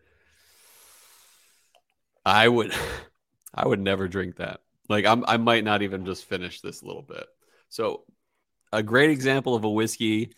I 2.29 2.49
would, 2.49 2.73
I 3.55 3.67
would 3.67 3.81
never 3.81 4.09
drink 4.09 4.37
that. 4.37 4.61
Like 4.89 5.05
I'm, 5.05 5.25
I 5.27 5.37
might 5.37 5.65
not 5.65 5.83
even 5.83 6.05
just 6.05 6.25
finish 6.25 6.61
this 6.61 6.83
little 6.83 7.03
bit. 7.03 7.27
So, 7.69 8.05
a 8.73 8.83
great 8.83 9.11
example 9.11 9.55
of 9.55 9.65
a 9.65 9.71
whiskey 9.71 10.33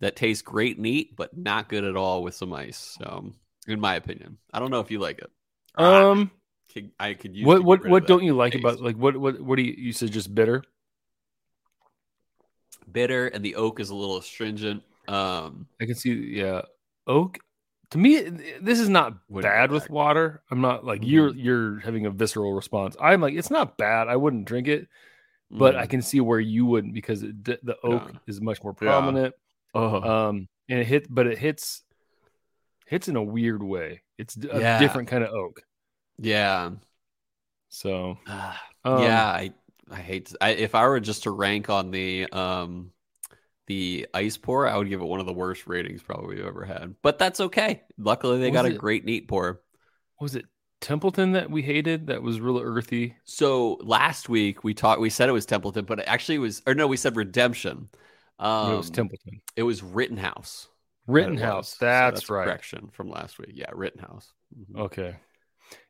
that 0.00 0.16
tastes 0.16 0.42
great 0.42 0.78
neat, 0.78 1.14
but 1.16 1.36
not 1.36 1.68
good 1.68 1.84
at 1.84 1.96
all 1.96 2.22
with 2.22 2.34
some 2.34 2.52
ice. 2.52 2.96
So, 2.98 3.32
in 3.66 3.80
my 3.80 3.94
opinion, 3.94 4.38
I 4.52 4.58
don't 4.58 4.70
know 4.70 4.80
if 4.80 4.90
you 4.90 4.98
like 4.98 5.18
it. 5.18 5.30
Um. 5.80 6.30
Could- 6.72 6.92
I 6.98 7.14
could 7.14 7.36
use. 7.36 7.46
What 7.46 7.62
what 7.62 7.86
what 7.86 8.06
don't 8.06 8.24
you 8.24 8.34
like 8.34 8.54
taste. 8.54 8.64
about 8.64 8.80
like 8.80 8.96
what 8.96 9.16
what 9.16 9.40
what 9.40 9.56
do 9.56 9.62
you 9.62 9.74
you 9.76 9.92
said 9.92 10.10
just 10.10 10.34
bitter? 10.34 10.62
bitter 12.90 13.26
and 13.28 13.44
the 13.44 13.56
oak 13.56 13.80
is 13.80 13.90
a 13.90 13.94
little 13.94 14.18
astringent. 14.18 14.82
Um, 15.08 15.66
I 15.80 15.86
can 15.86 15.94
see 15.94 16.12
yeah. 16.12 16.62
Oak 17.06 17.38
to 17.92 17.98
me 17.98 18.20
this 18.60 18.80
is 18.80 18.88
not 18.88 19.14
Wouldn't 19.28 19.42
bad 19.42 19.70
with 19.72 19.90
water. 19.90 20.42
I'm 20.50 20.60
not 20.60 20.84
like 20.84 21.02
Mhm. 21.02 21.06
you're 21.06 21.34
you're 21.34 21.80
having 21.80 22.06
a 22.06 22.10
visceral 22.10 22.54
response. 22.54 22.96
I'm 23.00 23.20
like 23.20 23.34
it's 23.34 23.50
not 23.50 23.76
bad. 23.78 24.08
I 24.08 24.16
wouldn't 24.16 24.46
drink 24.46 24.68
it, 24.68 24.88
but 25.50 25.76
I 25.76 25.86
mm, 25.86 25.88
can 25.88 26.02
see 26.02 26.20
where 26.20 26.40
you 26.40 26.66
wouldn't 26.66 26.94
because 26.94 27.22
it, 27.24 27.44
the 27.44 27.60
the 27.62 27.78
oak 27.84 28.12
Yeah. 28.12 28.18
is 28.26 28.40
much 28.40 28.62
more 28.62 28.74
Yeah. 28.80 29.14
prominent. 29.14 29.34
uh, 29.74 30.02
Um 30.02 30.48
and 30.68 30.80
it 30.80 30.86
hit 30.86 31.06
but 31.10 31.26
it 31.26 31.38
hits 31.38 31.82
hits 32.86 33.08
in 33.08 33.16
a 33.16 33.22
weird 33.22 33.62
way. 33.62 34.02
It's 34.18 34.36
a 34.36 34.60
Yeah. 34.60 34.78
different 34.78 35.08
kind 35.08 35.24
of 35.24 35.30
oak. 35.32 35.62
yeah, 36.18 36.70
So 37.68 38.18
Ah, 38.26 38.60
um, 38.84 38.92
yeah. 38.98 39.24
I 39.26 39.54
I 39.90 40.00
hate 40.00 40.26
to, 40.26 40.38
I, 40.40 40.50
if 40.50 40.74
I 40.74 40.86
were 40.86 41.00
just 41.00 41.24
to 41.24 41.30
rank 41.30 41.68
on 41.70 41.90
the 41.90 42.30
um 42.32 42.92
the 43.72 44.06
ice 44.14 44.36
pour, 44.36 44.66
I 44.66 44.76
would 44.76 44.88
give 44.88 45.00
it 45.00 45.04
one 45.06 45.20
of 45.20 45.26
the 45.26 45.32
worst 45.32 45.66
ratings 45.66 46.02
probably 46.02 46.36
we've 46.36 46.44
ever 46.46 46.64
had. 46.64 46.94
But 47.02 47.18
that's 47.18 47.40
okay. 47.40 47.82
Luckily, 47.96 48.38
they 48.38 48.50
got 48.50 48.66
a 48.66 48.72
great 48.72 49.04
neat 49.04 49.28
pour. 49.28 49.60
Was 50.20 50.34
it 50.36 50.44
Templeton 50.80 51.32
that 51.32 51.50
we 51.50 51.62
hated? 51.62 52.08
That 52.08 52.22
was 52.22 52.40
real 52.40 52.58
earthy. 52.60 53.16
So 53.24 53.78
last 53.80 54.28
week 54.28 54.62
we 54.64 54.74
talked. 54.74 55.00
We 55.00 55.10
said 55.10 55.28
it 55.28 55.32
was 55.32 55.46
Templeton, 55.46 55.84
but 55.84 55.98
actually 56.00 56.04
it 56.06 56.08
actually 56.08 56.38
was, 56.38 56.62
or 56.66 56.74
no, 56.74 56.86
we 56.86 56.96
said 56.96 57.16
Redemption. 57.16 57.88
Um, 58.38 58.72
it 58.72 58.76
was 58.76 58.90
Templeton. 58.90 59.40
It 59.56 59.62
was 59.62 59.82
Rittenhouse. 59.82 60.68
it 61.08 61.12
Rittenhouse. 61.12 61.56
was. 61.72 61.78
So 61.78 61.84
That's, 61.86 62.30
right. 62.30 62.44
Correction 62.44 62.90
from 62.92 63.10
last 63.10 63.38
week. 63.38 63.52
Yeah, 63.54 63.70
Rittenhouse. 63.72 64.32
Mhm. 64.54 64.80
Okay. 64.80 65.16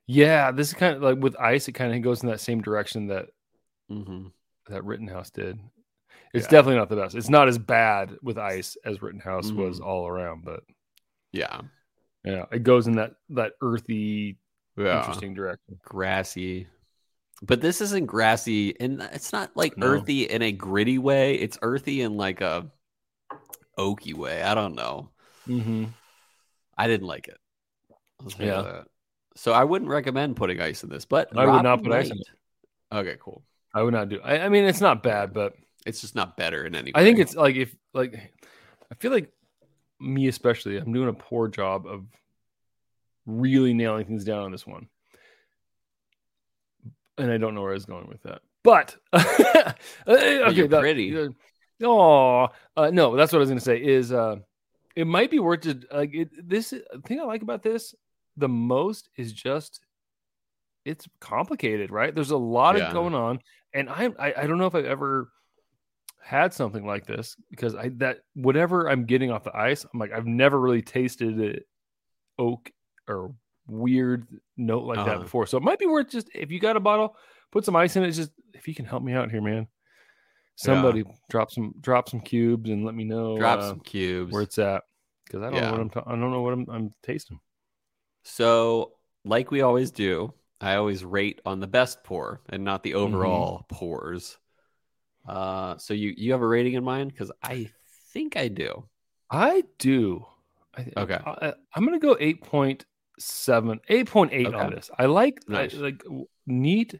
Yeah, 0.06 0.50
this 0.52 0.68
is 0.68 0.74
kind 0.74 0.96
of 0.96 1.02
like 1.02 1.18
with 1.18 1.36
ice. 1.40 1.68
It 1.68 1.72
kind 1.72 1.94
of 1.94 2.02
goes 2.02 2.22
in 2.22 2.28
that 2.28 2.40
same 2.40 2.60
direction 2.60 3.08
that 3.08 3.26
Mhm. 3.90 4.32
that 4.68 4.84
Rittenhouse 4.84 5.30
did. 5.30 5.58
It's 6.32 6.46
Yeah. 6.46 6.50
definitely 6.50 6.76
not 6.76 6.88
the 6.88 6.96
best. 6.96 7.14
It's 7.14 7.28
not 7.28 7.48
as 7.48 7.58
bad 7.58 8.16
with 8.22 8.38
ice 8.38 8.76
as 8.84 9.02
Rittenhouse 9.02 9.50
was 9.52 9.80
Mhm. 9.80 9.84
all 9.86 10.06
around, 10.06 10.44
but 10.44 10.64
Yeah. 11.32 11.60
yeah, 12.24 12.46
it 12.50 12.62
goes 12.62 12.86
in 12.86 12.94
that 12.96 13.16
that 13.30 13.54
earthy, 13.60 14.38
Yeah. 14.76 14.98
interesting 15.00 15.34
direction. 15.34 15.78
grassy. 15.82 16.66
But 17.42 17.60
this 17.60 17.80
isn't 17.80 18.06
grassy, 18.06 18.78
and 18.80 19.02
it's 19.12 19.32
not 19.32 19.56
like 19.56 19.76
No. 19.76 19.86
earthy 19.86 20.24
in 20.24 20.42
a 20.42 20.52
gritty 20.52 20.98
way. 20.98 21.34
It's 21.34 21.58
earthy 21.60 22.02
in 22.02 22.16
like 22.16 22.40
a 22.40 22.70
oaky 23.78 24.14
way. 24.14 24.42
I 24.42 24.54
don't 24.54 24.74
know. 24.74 25.10
Mm-hmm. 25.48 25.86
I 26.78 26.86
didn't 26.86 27.06
like 27.08 27.28
it. 27.28 27.38
I'll 28.20 28.30
tell 28.30 28.46
you 28.46 28.52
Yeah. 28.52 28.84
So 29.34 29.52
I 29.52 29.64
wouldn't 29.64 29.90
recommend 29.90 30.36
putting 30.36 30.60
ice 30.60 30.84
in 30.84 30.90
this, 30.90 31.04
but 31.04 31.36
I 31.36 31.46
would 31.46 31.62
not 31.62 31.82
put 31.82 31.92
ice 31.92 32.10
in 32.10 32.18
might. 32.18 33.00
Okay, 33.00 33.16
cool. 33.18 33.42
I 33.74 33.82
would 33.82 33.94
not 33.94 34.08
do. 34.10 34.20
I, 34.22 34.40
I 34.40 34.48
mean, 34.50 34.64
it's 34.64 34.80
not 34.82 35.02
bad, 35.02 35.32
but 35.32 35.54
It's 35.86 36.00
just 36.00 36.14
not 36.14 36.36
better 36.36 36.64
in 36.64 36.74
any. 36.74 36.92
Way. 36.92 37.00
I 37.00 37.04
think 37.04 37.18
it's 37.18 37.34
like 37.34 37.56
if 37.56 37.74
like 37.92 38.14
I 38.90 38.94
feel 38.96 39.10
like 39.10 39.30
me 40.00 40.28
especially, 40.28 40.76
I'm 40.76 40.92
doing 40.92 41.08
a 41.08 41.12
poor 41.12 41.48
job 41.48 41.86
of 41.86 42.04
really 43.26 43.72
nailing 43.74 44.04
things 44.06 44.24
down 44.24 44.42
on 44.44 44.52
this 44.52 44.66
one. 44.66 44.88
And 47.18 47.30
I 47.30 47.38
don't 47.38 47.54
know 47.54 47.62
where 47.62 47.70
I 47.72 47.74
was 47.74 47.84
going 47.86 48.08
with 48.08 48.22
that. 48.22 48.40
But 48.64 48.96
okay, 49.12 50.52
you're 50.54 50.68
that- 50.68 50.80
pretty. 50.80 51.16
uh, 51.16 51.28
Oh, 51.84 52.46
uh, 52.76 52.90
no, 52.90 53.16
that's 53.16 53.32
what 53.32 53.38
I 53.38 53.40
was 53.40 53.48
going 53.48 53.58
to 53.58 53.64
say 53.64 53.82
is 53.82 54.12
uh 54.12 54.36
it 54.94 55.04
might 55.06 55.32
be 55.32 55.40
worth 55.40 55.66
it 55.66 55.84
like 55.92 56.14
it, 56.14 56.28
this 56.48 56.70
the 56.70 56.84
thing 57.04 57.18
I 57.18 57.24
like 57.24 57.42
about 57.42 57.64
this 57.64 57.92
the 58.36 58.48
most 58.48 59.08
is 59.16 59.32
just 59.32 59.80
it's 60.84 61.08
complicated, 61.20 61.90
right? 61.90 62.14
There's 62.14 62.30
a 62.30 62.36
lot 62.36 62.76
Yeah. 62.76 62.86
of 62.86 62.92
going 62.92 63.14
on 63.14 63.40
and 63.74 63.88
I, 63.90 64.10
I 64.16 64.34
I 64.42 64.46
don't 64.46 64.58
know 64.58 64.66
if 64.66 64.76
I've 64.76 64.84
ever 64.84 65.28
had 66.22 66.52
something 66.54 66.86
like 66.86 67.06
this 67.06 67.36
because 67.50 67.74
I 67.74 67.88
that 67.96 68.18
whatever 68.34 68.88
I'm 68.88 69.04
getting 69.06 69.30
off 69.30 69.44
the 69.44 69.56
ice, 69.56 69.84
I'm 69.92 69.98
like 70.00 70.12
I've 70.12 70.26
never 70.26 70.58
really 70.60 70.82
tasted 70.82 71.40
it 71.40 71.66
oak 72.38 72.70
or 73.08 73.34
weird 73.66 74.26
note 74.56 74.84
like 74.84 74.98
that 75.04 75.08
Uh-huh. 75.16 75.22
before. 75.24 75.46
So 75.46 75.58
it 75.58 75.62
might 75.62 75.78
be 75.78 75.86
worth 75.86 76.10
just 76.10 76.28
if 76.34 76.50
you 76.50 76.60
got 76.60 76.76
a 76.76 76.80
bottle, 76.80 77.16
put 77.50 77.64
some 77.64 77.76
ice 77.76 77.96
in 77.96 78.04
it. 78.04 78.12
Just 78.12 78.30
if 78.54 78.68
you 78.68 78.74
can 78.74 78.84
help 78.84 79.02
me 79.02 79.12
out 79.12 79.30
here, 79.30 79.42
man. 79.42 79.66
Somebody 80.56 81.04
drop 81.30 81.50
some 81.50 81.74
drop 81.80 82.08
some 82.08 82.20
cubes 82.20 82.70
and 82.70 82.84
let 82.84 82.94
me 82.94 83.04
know 83.04 83.36
drop 83.38 83.58
uh, 83.60 83.68
some 83.70 83.80
cubes. 83.80 84.32
where 84.32 84.42
it's 84.42 84.58
at 84.58 84.82
because 85.24 85.42
I 85.42 85.50
don't 85.50 85.54
Yeah. 85.58 85.66
know 85.66 85.72
what 85.72 85.80
I'm 85.80 85.90
ta- 85.90 86.04
I 86.06 86.10
don't 86.10 86.30
know 86.30 86.42
what 86.42 86.52
I'm, 86.52 86.66
I'm 86.70 86.90
tasting. 87.02 87.40
So, 88.24 88.92
like 89.24 89.50
we 89.50 89.62
always 89.62 89.90
do, 89.90 90.32
I 90.60 90.76
always 90.76 91.04
rate 91.04 91.40
on 91.44 91.58
the 91.58 91.66
best 91.66 92.04
pour 92.04 92.40
and 92.48 92.62
not 92.64 92.82
the 92.84 92.94
overall 92.94 93.66
pours. 93.68 94.38
Uh, 95.26 95.76
so 95.78 95.94
you 95.94 96.12
you 96.16 96.32
have 96.32 96.40
a 96.42 96.46
rating 96.46 96.74
in 96.74 96.84
mind? 96.84 97.12
Because 97.12 97.30
I 97.42 97.70
think 98.12 98.36
I 98.36 98.48
do. 98.48 98.84
I 99.30 99.62
do. 99.78 100.26
I, 100.76 100.86
Okay. 100.96 101.18
I, 101.24 101.52
I'm 101.74 101.84
gonna 101.84 101.98
go 101.98 102.14
8.7, 102.16 102.84
8.8 103.20 104.54
on 104.54 104.70
this. 104.70 104.90
I 104.98 105.06
like 105.06 105.38
I, 105.50 105.68
like 105.74 106.02
neat 106.46 106.98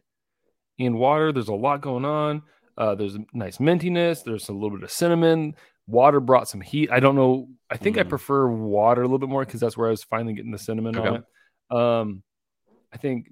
in 0.79 0.95
water. 0.95 1.33
There's 1.33 1.49
a 1.49 1.55
lot 1.55 1.81
going 1.81 2.05
on. 2.05 2.43
Uh, 2.77 2.95
there's 2.95 3.15
a 3.17 3.21
nice 3.33 3.59
mintiness. 3.59 4.25
There's 4.25 4.49
a 4.49 4.53
little 4.53 4.71
bit 4.77 4.83
of 4.83 4.91
cinnamon. 4.91 5.55
Water 5.87 6.21
brought 6.21 6.49
some 6.49 6.61
heat. 6.61 6.91
I 6.91 7.01
don't 7.01 7.17
know. 7.17 7.49
I 7.71 7.77
think 7.77 7.99
I 7.99 8.03
Mm. 8.03 8.09
prefer 8.09 8.49
water 8.49 9.03
a 9.03 9.05
little 9.05 9.19
bit 9.19 9.29
more 9.29 9.45
because 9.45 9.61
that's 9.61 9.77
where 9.77 9.89
I 9.89 9.91
was 9.91 10.05
finally 10.05 10.33
getting 10.35 10.53
the 10.53 10.59
cinnamon 10.59 10.97
on 10.97 11.07
it. 11.71 11.77
Um, 11.77 12.23
I 12.93 12.99
think 12.99 13.29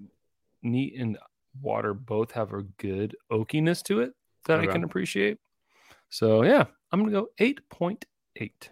neat 0.63 0.95
and 0.99 1.17
water 1.61 1.95
both 1.95 2.33
have 2.33 2.53
a 2.53 2.63
good 2.79 3.17
oakiness 3.31 3.83
to 3.85 4.01
it 4.01 4.13
that 4.47 4.61
I 4.61 4.67
can 4.67 4.85
appreciate. 4.85 5.39
So 6.09 6.43
yeah, 6.43 6.65
I'm 6.93 7.01
gonna 7.01 7.13
go 7.13 7.29
8.8. 7.39 8.71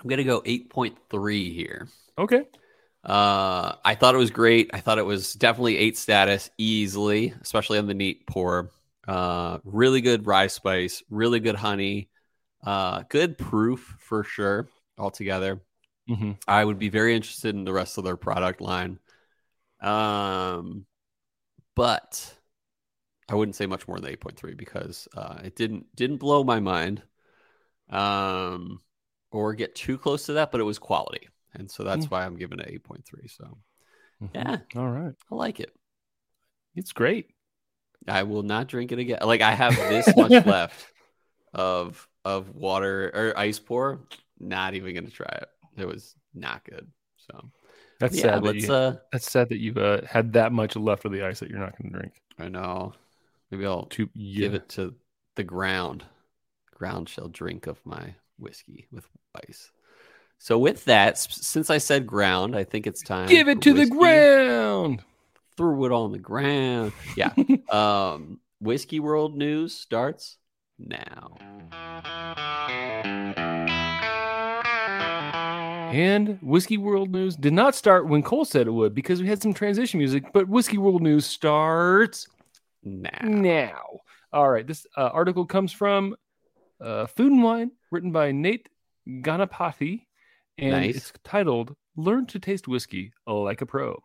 I'm 0.00 0.08
gonna 0.08 0.24
go 0.24 0.42
eight 0.44 0.70
point 0.70 0.96
three 1.10 1.52
here. 1.52 1.88
Okay. 2.18 2.44
Uh, 3.04 3.74
I 3.84 3.94
thought 3.96 4.14
it 4.14 4.18
was 4.18 4.30
great. 4.30 4.70
I 4.72 4.80
thought 4.80 4.98
it 4.98 5.06
was 5.06 5.32
definitely 5.34 5.76
eight 5.76 5.98
status 5.98 6.50
easily, 6.56 7.34
especially 7.40 7.78
on 7.78 7.86
the 7.86 7.94
neat 7.94 8.26
pour. 8.26 8.70
Uh, 9.06 9.58
really 9.64 10.00
good 10.00 10.26
rye 10.26 10.46
spice, 10.46 11.02
really 11.10 11.40
good 11.40 11.56
honey, 11.56 12.08
uh, 12.64 13.02
good 13.08 13.36
proof 13.38 13.96
for 13.98 14.24
sure. 14.24 14.68
Altogether, 14.98 15.60
Mm-hmm. 16.08 16.32
I 16.46 16.64
would 16.64 16.78
be 16.78 16.88
very 16.88 17.14
interested 17.14 17.54
in 17.54 17.64
the 17.64 17.72
rest 17.72 17.98
of 17.98 18.04
their 18.04 18.16
product 18.16 18.60
line. 18.60 18.98
Um, 19.80 20.86
but 21.74 22.34
I 23.28 23.34
wouldn't 23.34 23.56
say 23.56 23.66
much 23.66 23.88
more 23.88 23.98
than 23.98 24.10
eight 24.10 24.20
point 24.20 24.36
three 24.36 24.54
because 24.54 25.08
uh, 25.16 25.40
it 25.44 25.56
didn't 25.56 25.94
didn't 25.96 26.18
blow 26.18 26.44
my 26.44 26.60
mind, 26.60 27.02
um, 27.90 28.80
or 29.30 29.54
get 29.54 29.74
too 29.74 29.98
close 29.98 30.26
to 30.26 30.34
that. 30.34 30.52
But 30.52 30.60
it 30.60 30.64
was 30.64 30.78
quality, 30.78 31.28
and 31.54 31.70
so 31.70 31.84
that's 31.84 32.06
Mm. 32.06 32.10
why 32.10 32.24
I'm 32.24 32.36
giving 32.36 32.60
it 32.60 32.68
eight 32.70 32.84
point 32.84 33.04
three. 33.04 33.28
So 33.28 33.58
Mm-hmm. 34.22 34.38
Yeah. 34.38 34.58
All 34.76 34.88
right. 34.90 35.14
I 35.30 35.34
like 35.34 35.60
it. 35.60 35.72
It's 36.74 36.92
great. 36.92 37.30
I 38.08 38.24
will 38.24 38.42
not 38.42 38.68
drink 38.68 38.92
it 38.92 38.98
again. 38.98 39.20
Like 39.24 39.40
I 39.42 39.52
have 39.52 39.74
this 39.88 40.16
much 40.16 40.44
left 40.44 40.86
of 41.54 42.08
of 42.24 42.54
water 42.54 43.10
or 43.14 43.38
ice 43.38 43.58
pour. 43.58 44.00
Not 44.40 44.74
even 44.74 44.94
gonna 44.94 45.10
try 45.10 45.38
it. 45.42 45.48
It 45.78 45.86
was 45.86 46.14
not 46.34 46.64
good. 46.64 46.90
So 47.18 47.50
That's 47.98 48.16
yeah, 48.16 48.22
sad. 48.32 48.42
That 48.44 48.56
you, 48.56 48.72
uh 48.72 48.96
that's 49.12 49.30
sad 49.30 49.48
that 49.50 49.58
you've 49.58 49.78
uh, 49.78 50.02
had 50.06 50.32
that 50.34 50.52
much 50.52 50.76
left 50.76 51.04
of 51.04 51.12
the 51.12 51.22
ice 51.24 51.40
that 51.40 51.50
you're 51.50 51.58
not 51.58 51.76
going 51.78 51.92
to 51.92 51.98
drink. 51.98 52.14
I 52.38 52.48
know. 52.48 52.94
Maybe 53.52 53.66
I'll 53.66 53.84
To 53.84 54.06
give 54.06 54.54
it 54.54 54.70
to 54.70 54.94
the 55.36 55.44
ground. 55.44 56.04
Ground 56.74 57.10
shall 57.10 57.28
drink 57.28 57.66
of 57.66 57.78
my 57.84 58.14
whiskey 58.38 58.88
with 58.90 59.06
ice. 59.46 59.70
So 60.38 60.58
with 60.58 60.86
that, 60.86 61.18
since 61.18 61.68
I 61.68 61.76
said 61.76 62.06
ground, 62.06 62.56
I 62.56 62.64
think 62.64 62.86
it's 62.86 63.02
time. 63.02 63.28
Give 63.28 63.48
it 63.48 63.60
to 63.62 63.74
the 63.74 63.86
ground. 63.86 65.04
Threw 65.58 65.84
it 65.84 65.92
on 65.92 66.12
the 66.12 66.18
ground. 66.18 66.92
Yeah. 67.14 67.34
um, 67.70 68.40
whiskey 68.58 69.00
world 69.00 69.36
news 69.36 69.74
starts 69.74 70.38
now. 70.78 71.36
And 75.92 76.38
Whiskey 76.40 76.78
World 76.78 77.10
News 77.10 77.36
did 77.36 77.52
not 77.52 77.74
start 77.74 78.08
when 78.08 78.22
Cole 78.22 78.46
said 78.46 78.66
it 78.66 78.70
would 78.70 78.94
because 78.94 79.20
we 79.20 79.28
had 79.28 79.42
some 79.42 79.52
transition 79.52 79.98
music, 79.98 80.24
but 80.32 80.48
Whiskey 80.48 80.78
World 80.78 81.02
News 81.02 81.26
starts 81.26 82.26
Now. 82.82 83.18
now. 83.22 83.82
All 84.32 84.50
right. 84.50 84.66
This 84.66 84.86
uh, 84.96 85.10
article 85.12 85.46
comes 85.46 85.72
from 85.72 86.16
uh, 86.80 87.06
Food 87.06 87.32
and 87.32 87.42
Wine, 87.42 87.70
written 87.90 88.12
by 88.12 88.32
Nate 88.32 88.68
Ganapathy, 89.08 90.06
and 90.58 90.72
Nice. 90.72 90.96
it's 90.96 91.12
titled 91.24 91.76
Learn 91.96 92.26
to 92.26 92.38
Taste 92.38 92.68
Whiskey 92.68 93.12
Like 93.26 93.60
a 93.60 93.66
Pro. 93.66 94.00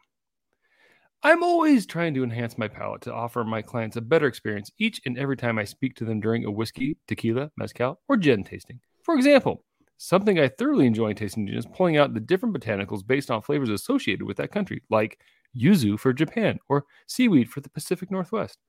I'm 1.23 1.43
always 1.43 1.85
trying 1.85 2.13
to 2.13 2.23
enhance 2.23 2.57
my 2.57 2.67
palate 2.67 3.01
to 3.01 3.13
offer 3.13 3.43
my 3.43 3.61
clients 3.61 3.95
a 3.95 4.01
better 4.01 4.27
experience 4.27 4.71
each 4.77 5.01
and 5.05 5.17
every 5.17 5.35
time 5.35 5.57
I 5.57 5.63
speak 5.63 5.95
to 5.95 6.05
them 6.05 6.19
during 6.19 6.45
a 6.45 6.51
whiskey, 6.51 6.97
tequila, 7.07 7.51
mezcal, 7.57 7.99
or 8.07 8.17
gin 8.17 8.43
tasting. 8.43 8.79
For 9.03 9.15
example, 9.15 9.63
something 9.97 10.39
I 10.39 10.47
thoroughly 10.47 10.85
enjoy 10.85 11.13
tasting 11.13 11.47
gin 11.47 11.57
is 11.57 11.65
pulling 11.65 11.97
out 11.97 12.13
the 12.13 12.19
different 12.19 12.55
botanicals 12.55 13.05
based 13.05 13.31
on 13.31 13.41
flavors 13.41 13.69
associated 13.69 14.25
with 14.25 14.37
that 14.37 14.51
country, 14.51 14.83
like 14.91 15.19
yuzu 15.59 15.99
for 15.99 16.13
Japan 16.13 16.59
or 16.69 16.85
seaweed 17.07 17.49
for 17.49 17.61
the 17.61 17.69
Pacific 17.69 18.11
Northwest. 18.11 18.59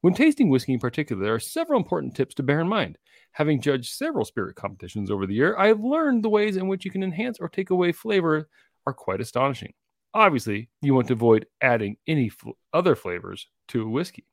When 0.00 0.14
tasting 0.14 0.48
whiskey 0.48 0.72
in 0.72 0.80
particular, 0.80 1.22
there 1.22 1.34
are 1.34 1.40
several 1.40 1.78
important 1.78 2.14
tips 2.14 2.34
to 2.36 2.42
bear 2.42 2.60
in 2.60 2.68
mind. 2.68 2.98
Having 3.32 3.60
judged 3.60 3.92
several 3.94 4.24
spirit 4.24 4.56
competitions 4.56 5.10
over 5.10 5.26
the 5.26 5.34
year, 5.34 5.56
I 5.56 5.68
have 5.68 5.80
learned 5.80 6.24
the 6.24 6.28
ways 6.30 6.56
in 6.56 6.68
which 6.68 6.84
you 6.84 6.90
can 6.90 7.02
enhance 7.02 7.38
or 7.38 7.48
take 7.48 7.70
away 7.70 7.92
flavor 7.92 8.48
are 8.86 8.92
quite 8.94 9.20
astonishing. 9.20 9.72
Obviously, 10.14 10.68
you 10.82 10.94
want 10.94 11.06
to 11.08 11.12
avoid 11.12 11.46
adding 11.60 11.96
any 12.06 12.28
fl- 12.28 12.50
other 12.72 12.96
flavors 12.96 13.46
to 13.68 13.82
a 13.82 13.88
whiskey. 13.88 14.24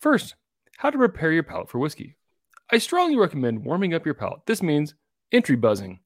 First, 0.00 0.34
how 0.78 0.90
to 0.90 0.98
prepare 0.98 1.30
your 1.32 1.44
palate 1.44 1.70
for 1.70 1.78
whiskey. 1.78 2.16
I 2.72 2.78
strongly 2.78 3.16
recommend 3.16 3.64
warming 3.64 3.94
up 3.94 4.04
your 4.04 4.14
palate. 4.14 4.40
This 4.46 4.62
means 4.62 4.94
entry 5.30 5.54
buzzing, 5.54 6.00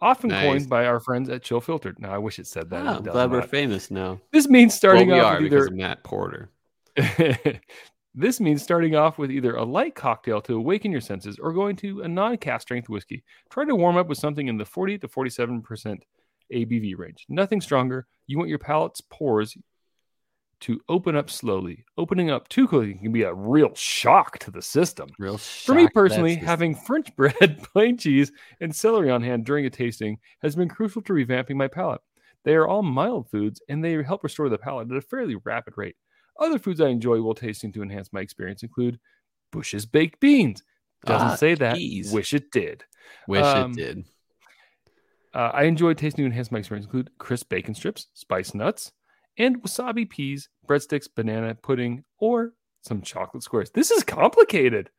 often 0.00 0.30
Nice. 0.30 0.44
coined 0.44 0.68
by 0.68 0.86
our 0.86 0.98
friends 0.98 1.28
at 1.28 1.42
Chill 1.42 1.60
Filtered. 1.60 2.00
Now, 2.00 2.12
I 2.12 2.18
wish 2.18 2.38
it 2.38 2.46
said 2.48 2.70
that. 2.70 2.84
It 2.84 2.88
oh, 2.88 2.96
I'm 2.96 3.02
glad 3.04 3.30
we're 3.30 3.40
not. 3.40 3.50
famous 3.50 3.90
now. 3.90 4.20
This 4.32 4.48
means 4.48 4.74
starting 4.74 5.08
well, 5.08 5.16
we 5.18 5.22
off 5.22 5.32
are 5.34 5.36
with 5.36 5.50
because 5.50 5.64
either 5.64 5.66
of 5.68 5.78
Matt 5.78 6.02
Porter. 6.02 6.50
This 8.18 8.40
means 8.40 8.64
starting 8.64 8.96
off 8.96 9.16
with 9.16 9.30
either 9.30 9.54
a 9.54 9.62
light 9.62 9.94
cocktail 9.94 10.40
to 10.40 10.56
awaken 10.56 10.90
your 10.90 11.00
senses 11.00 11.38
or 11.38 11.52
going 11.52 11.76
to 11.76 12.02
a 12.02 12.08
non 12.08 12.36
cask 12.36 12.62
strength 12.62 12.88
whiskey. 12.88 13.22
Try 13.48 13.64
to 13.64 13.76
warm 13.76 13.96
up 13.96 14.08
with 14.08 14.18
something 14.18 14.48
in 14.48 14.56
the 14.56 14.64
40 14.64 14.98
to 14.98 15.08
47% 15.08 15.98
ABV 16.52 16.98
range. 16.98 17.26
Nothing 17.28 17.60
stronger. 17.60 18.08
You 18.26 18.36
want 18.36 18.50
your 18.50 18.58
palate's 18.58 19.00
pores 19.00 19.56
to 20.62 20.80
open 20.88 21.14
up 21.14 21.30
slowly. 21.30 21.84
Opening 21.96 22.28
up 22.28 22.48
too 22.48 22.66
quickly 22.66 22.94
can 22.94 23.12
be 23.12 23.22
a 23.22 23.32
real 23.32 23.72
shock 23.76 24.40
to 24.40 24.50
the 24.50 24.62
system. 24.62 25.10
Real 25.20 25.38
For 25.38 25.76
me 25.76 25.86
personally, 25.88 26.34
having 26.34 26.74
French 26.74 27.14
bread, 27.16 27.62
plain 27.72 27.96
cheese, 27.98 28.32
and 28.60 28.74
celery 28.74 29.10
on 29.10 29.22
hand 29.22 29.44
during 29.44 29.66
a 29.66 29.70
tasting 29.70 30.18
has 30.42 30.56
been 30.56 30.68
crucial 30.68 31.02
to 31.02 31.12
revamping 31.12 31.54
my 31.54 31.68
palate. 31.68 32.00
They 32.44 32.56
are 32.56 32.66
all 32.66 32.82
mild 32.82 33.30
foods 33.30 33.62
and 33.68 33.84
they 33.84 34.02
help 34.02 34.24
restore 34.24 34.48
the 34.48 34.58
palate 34.58 34.90
at 34.90 34.96
a 34.96 35.02
fairly 35.02 35.36
rapid 35.44 35.74
rate. 35.76 35.94
Other 36.38 36.58
foods 36.58 36.80
I 36.80 36.88
enjoy 36.88 37.20
while 37.20 37.34
tasting 37.34 37.72
to 37.72 37.82
enhance 37.82 38.12
my 38.12 38.20
experience 38.20 38.62
include 38.62 38.98
Bush's 39.50 39.86
baked 39.86 40.20
beans. 40.20 40.62
Doesn't 41.04 41.28
Ah, 41.28 41.34
say 41.36 41.54
that. 41.54 41.76
geez. 41.76 42.12
Wish 42.12 42.32
it 42.34 42.50
did. 42.50 42.84
wish 43.26 43.44
um, 43.44 43.72
it 43.72 43.76
did. 43.76 44.04
Uh, 45.34 45.50
I 45.52 45.64
enjoy 45.64 45.94
tasting 45.94 46.24
to 46.24 46.26
enhance 46.26 46.50
my 46.50 46.58
experience 46.58 46.86
include 46.86 47.10
crisp 47.18 47.48
bacon 47.48 47.74
strips, 47.74 48.06
spice 48.14 48.54
nuts, 48.54 48.92
and 49.36 49.62
wasabi 49.62 50.08
peas, 50.08 50.48
breadsticks, 50.66 51.06
banana 51.14 51.54
pudding, 51.54 52.04
or 52.18 52.54
some 52.82 53.02
chocolate 53.02 53.42
squares. 53.42 53.70
This 53.70 53.90
is 53.90 54.02
complicated. 54.04 54.90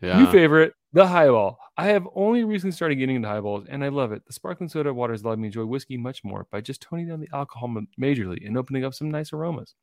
Yeah. 0.00 0.18
New 0.18 0.26
favorite, 0.30 0.74
the 0.92 1.06
highball. 1.06 1.58
I 1.76 1.86
have 1.86 2.06
only 2.14 2.44
recently 2.44 2.72
started 2.72 2.96
getting 2.96 3.16
into 3.16 3.28
highballs, 3.28 3.66
and 3.68 3.84
I 3.84 3.88
love 3.88 4.12
it. 4.12 4.26
The 4.26 4.32
sparkling 4.32 4.68
soda 4.68 4.92
water 4.92 5.12
has 5.12 5.22
allowed 5.22 5.38
me 5.38 5.50
to 5.50 5.60
enjoy 5.60 5.66
whiskey 5.70 5.96
much 5.96 6.24
more 6.24 6.46
by 6.50 6.60
just 6.60 6.82
toning 6.82 7.08
down 7.08 7.20
the 7.20 7.28
alcohol 7.32 7.72
majorly 8.00 8.44
and 8.46 8.56
opening 8.58 8.84
up 8.84 8.94
some 8.94 9.10
nice 9.10 9.32
aromas. 9.32 9.74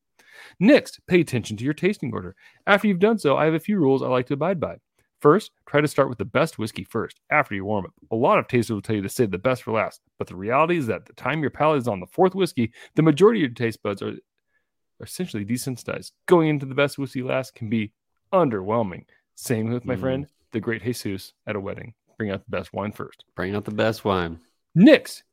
Next, 0.59 0.99
pay 1.07 1.21
attention 1.21 1.57
to 1.57 1.63
your 1.63 1.73
tasting 1.73 2.13
order. 2.13 2.35
After 2.67 2.87
you've 2.87 2.99
done 2.99 3.17
so, 3.19 3.37
I 3.37 3.45
have 3.45 3.53
a 3.53 3.59
few 3.59 3.77
rules 3.77 4.01
I 4.01 4.07
like 4.07 4.27
to 4.27 4.33
abide 4.33 4.59
by. 4.59 4.77
First, 5.19 5.51
try 5.67 5.81
to 5.81 5.87
start 5.87 6.09
with 6.09 6.17
the 6.17 6.25
best 6.25 6.57
whiskey 6.57 6.83
first 6.83 7.19
after 7.29 7.53
you 7.53 7.63
warm 7.63 7.85
up. 7.85 7.93
A 8.11 8.15
lot 8.15 8.39
of 8.39 8.47
tasters 8.47 8.73
will 8.73 8.81
tell 8.81 8.95
you 8.95 9.03
to 9.03 9.09
save 9.09 9.29
the 9.29 9.37
best 9.37 9.61
for 9.63 9.71
last, 9.71 10.01
but 10.17 10.27
the 10.27 10.35
reality 10.35 10.77
is 10.77 10.87
that 10.87 11.05
the 11.05 11.13
time 11.13 11.41
your 11.41 11.51
palate 11.51 11.77
is 11.77 11.87
on 11.87 11.99
the 11.99 12.07
fourth 12.07 12.33
whiskey, 12.33 12.73
the 12.95 13.03
majority 13.03 13.39
of 13.41 13.49
your 13.51 13.55
taste 13.55 13.83
buds 13.83 14.01
are, 14.01 14.09
are 14.09 15.05
essentially 15.05 15.45
desensitized. 15.45 16.11
Going 16.25 16.49
into 16.49 16.65
the 16.65 16.73
best 16.73 16.97
whiskey 16.97 17.21
last 17.21 17.53
can 17.53 17.69
be 17.69 17.91
underwhelming. 18.33 19.05
Same 19.35 19.69
with 19.69 19.85
my 19.85 19.95
Mm. 19.95 19.99
friend, 19.99 20.27
the 20.53 20.59
great 20.59 20.81
Jesus 20.83 21.33
at 21.45 21.55
a 21.55 21.59
wedding. 21.59 21.93
Bring 22.17 22.31
out 22.31 22.43
the 22.43 22.51
best 22.51 22.73
wine 22.73 22.91
first. 22.91 23.23
Bring 23.35 23.55
out 23.55 23.65
the 23.65 23.71
best 23.71 24.03
wine. 24.03 24.39
Next, 24.73 25.23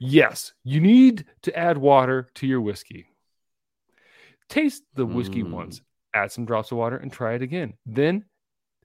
yes, 0.00 0.54
you 0.64 0.80
need 0.80 1.24
to 1.42 1.56
add 1.56 1.78
water 1.78 2.28
to 2.34 2.46
your 2.48 2.60
whiskey. 2.60 3.06
Taste 4.48 4.82
the 4.94 5.06
whiskey 5.06 5.42
Mm. 5.42 5.50
once, 5.50 5.80
add 6.14 6.30
some 6.32 6.44
drops 6.44 6.70
of 6.72 6.78
water, 6.78 6.96
and 6.96 7.12
try 7.12 7.34
it 7.34 7.42
again. 7.42 7.74
Then 7.84 8.24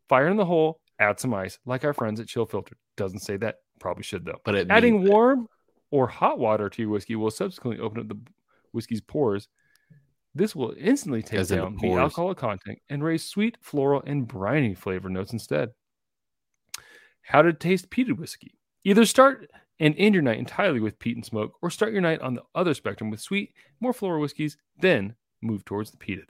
fire 0.09 0.27
in 0.27 0.37
the 0.37 0.45
hole, 0.45 0.79
add 0.99 1.19
some 1.19 1.33
ice, 1.33 1.59
like 1.65 1.83
our 1.85 1.93
friends 1.93 2.19
at 2.19 2.27
Chill 2.27 2.45
Filter. 2.45 2.75
Doesn't 2.97 3.19
say 3.19 3.37
that, 3.37 3.57
probably 3.79 4.03
should 4.03 4.25
though. 4.25 4.39
But 4.43 4.69
Adding 4.69 5.03
warm 5.07 5.47
or 5.91 6.07
hot 6.07 6.39
water 6.39 6.69
to 6.69 6.81
your 6.81 6.91
whiskey 6.91 7.15
will 7.15 7.31
subsequently 7.31 7.83
open 7.83 7.99
up 8.01 8.07
the 8.07 8.19
whiskey's 8.71 9.01
pores. 9.01 9.47
This 10.33 10.55
will 10.55 10.73
instantly 10.77 11.21
take 11.21 11.39
As 11.41 11.49
down 11.49 11.73
the 11.75 11.79
pores. 11.81 11.99
alcoholic 11.99 12.37
content 12.37 12.79
and 12.89 13.03
raise 13.03 13.23
sweet, 13.25 13.57
floral, 13.61 14.01
and 14.05 14.27
briny 14.27 14.73
flavor 14.73 15.09
notes 15.09 15.33
instead. 15.33 15.71
How 17.21 17.41
to 17.41 17.53
taste 17.53 17.89
peated 17.89 18.17
whiskey. 18.17 18.57
Either 18.83 19.05
start 19.05 19.49
and 19.79 19.93
end 19.97 20.15
your 20.15 20.23
night 20.23 20.39
entirely 20.39 20.79
with 20.79 20.99
peat 20.99 21.15
and 21.15 21.25
smoke, 21.25 21.53
or 21.61 21.69
start 21.69 21.91
your 21.91 22.01
night 22.01 22.21
on 22.21 22.33
the 22.35 22.43
other 22.55 22.73
spectrum 22.73 23.09
with 23.09 23.19
sweet, 23.19 23.53
more 23.79 23.93
floral 23.93 24.21
whiskeys, 24.21 24.57
then 24.79 25.15
move 25.41 25.65
towards 25.65 25.91
the 25.91 25.97
peated. 25.97 26.29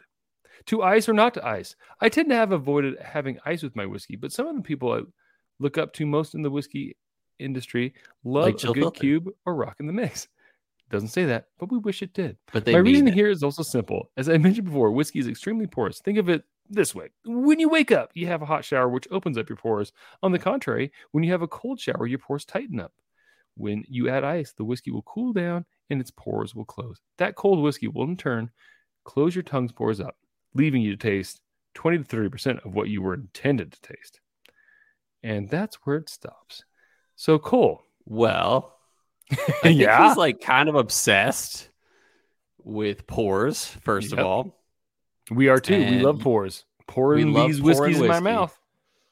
To 0.68 0.84
ice 0.84 1.10
or 1.10 1.14
not 1.14 1.34
to 1.36 1.46
ice. 1.46 1.76
I 2.00 2.10
tend 2.10 2.30
to 2.30 2.36
have 2.36 2.52
avoided 2.52 3.00
having 3.02 3.40
ice 3.46 3.64
with 3.64 3.76
my 3.76 3.86
whiskey, 3.86 4.16
but 4.16 4.32
some 4.32 4.48
of 4.48 4.56
the 4.56 4.62
people 4.62 4.92
I 4.92 5.02
look 5.60 5.78
up 5.78 5.94
to 5.94 6.06
most 6.06 6.36
in 6.36 6.42
the 6.42 6.50
whiskey 6.52 6.98
industry 7.40 7.94
love 8.24 8.46
Like 8.46 8.64
a 8.64 8.68
good 8.68 8.76
Filter. 8.76 9.00
cube 9.00 9.30
or 9.46 9.56
rock 9.56 9.78
in 9.80 9.88
the 9.88 9.94
mix. 9.94 10.28
Doesn't 10.90 11.10
say 11.10 11.26
that, 11.26 11.46
but 11.58 11.72
we 11.72 11.78
wish 11.78 12.02
it 12.02 12.14
did. 12.14 12.38
But 12.52 12.66
they 12.66 12.74
My 12.74 12.82
mean 12.82 12.94
reason 12.94 13.08
it. 13.08 13.14
here 13.14 13.30
is 13.30 13.44
also 13.44 13.64
simple. 13.64 14.12
As 14.18 14.28
I 14.28 14.38
mentioned 14.38 14.66
before, 14.66 14.92
whiskey 14.92 15.20
is 15.20 15.28
extremely 15.28 15.66
porous. 15.68 16.00
Think 16.00 16.18
of 16.18 16.30
it 16.30 16.44
this 16.70 16.94
way 16.96 17.10
when 17.26 17.60
you 17.60 17.68
wake 17.70 17.92
up, 17.92 18.12
you 18.14 18.28
have 18.28 18.42
a 18.42 18.46
hot 18.46 18.64
shower, 18.64 18.88
which 18.90 19.08
opens 19.12 19.38
up 19.38 19.50
your 19.50 19.58
pores. 19.58 19.92
On 20.22 20.32
the 20.32 20.40
contrary, 20.40 20.92
when 21.12 21.24
you 21.24 21.32
have 21.32 21.42
a 21.42 21.48
cold 21.48 21.80
shower, 21.80 22.06
your 22.08 22.20
pores 22.20 22.46
tighten 22.46 22.80
up. 22.80 22.94
When 23.56 23.84
you 23.88 24.10
add 24.10 24.24
ice, 24.24 24.54
the 24.54 24.64
whiskey 24.64 24.92
will 24.92 25.02
cool 25.04 25.34
down 25.34 25.66
and 25.90 26.00
its 26.00 26.12
pores 26.12 26.54
will 26.56 26.66
close. 26.66 27.00
That 27.18 27.36
cold 27.36 27.62
whiskey 27.62 27.88
will, 27.88 28.04
in 28.06 28.16
turn, 28.18 28.52
close 29.04 29.36
your 29.36 29.44
tongue's 29.44 29.72
pores 29.72 30.00
up, 30.00 30.16
leaving 30.54 30.82
you 30.82 30.92
to 30.92 30.98
taste 30.98 31.42
20 31.76 32.00
to 32.00 32.04
30% 32.04 32.66
of 32.66 32.74
what 32.74 32.90
you 32.90 33.02
were 33.02 33.14
intended 33.14 33.72
to 33.74 33.82
taste. 33.82 34.20
And 35.24 35.50
that's 35.50 35.76
where 35.86 35.98
it 35.98 36.10
stops. 36.10 36.64
So, 37.16 37.38
Cole. 37.40 37.84
Well, 38.06 38.76
I 39.64 39.70
yeah. 39.70 40.08
he's 40.08 40.18
like 40.18 40.42
kind 40.42 40.68
of 40.70 40.76
obsessed 40.76 41.70
with 42.64 43.06
pores, 43.08 43.66
first 43.66 44.12
Yep. 44.12 44.20
of 44.20 44.26
all. 44.26 44.58
We 45.30 45.48
are 45.50 45.60
too. 45.60 45.78
we 45.78 46.00
love 46.02 46.20
pores. 46.20 46.66
Pouring 46.88 47.32
love 47.32 47.48
these 47.48 47.62
whiskeys 47.62 48.00
in 48.02 48.08
my 48.08 48.20
mouth. 48.20 48.58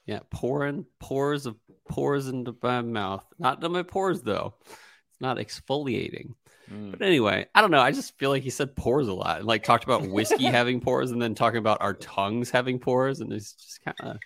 Yeah, 0.05 0.19
pouring 0.31 0.85
pores 0.99 1.45
of 1.45 1.55
pores 1.87 2.27
into 2.27 2.55
my 2.61 2.81
mouth. 2.81 3.25
Not 3.37 3.61
to 3.61 3.69
my 3.69 3.83
pores 3.83 4.21
though. 4.21 4.55
It's 4.65 5.21
not 5.21 5.37
exfoliating. 5.37 6.33
Mm. 6.71 6.91
But 6.91 7.01
anyway, 7.01 7.47
I 7.55 7.61
don't 7.61 7.71
know. 7.71 7.81
I 7.81 7.91
just 7.91 8.17
feel 8.17 8.29
like 8.29 8.43
he 8.43 8.49
said 8.49 8.75
pores 8.75 9.07
a 9.07 9.13
lot. 9.13 9.43
Like 9.43 9.63
talked 9.63 9.83
about 9.83 10.07
whiskey 10.07 10.43
having 10.45 10.79
pores 10.79 11.11
and 11.11 11.21
then 11.21 11.35
talking 11.35 11.57
about 11.59 11.81
our 11.81 11.93
tongues 11.93 12.49
having 12.51 12.79
pores. 12.79 13.21
And 13.21 13.33
it's 13.33 13.53
just 13.53 13.81
kind 13.83 13.97
of 14.01 14.17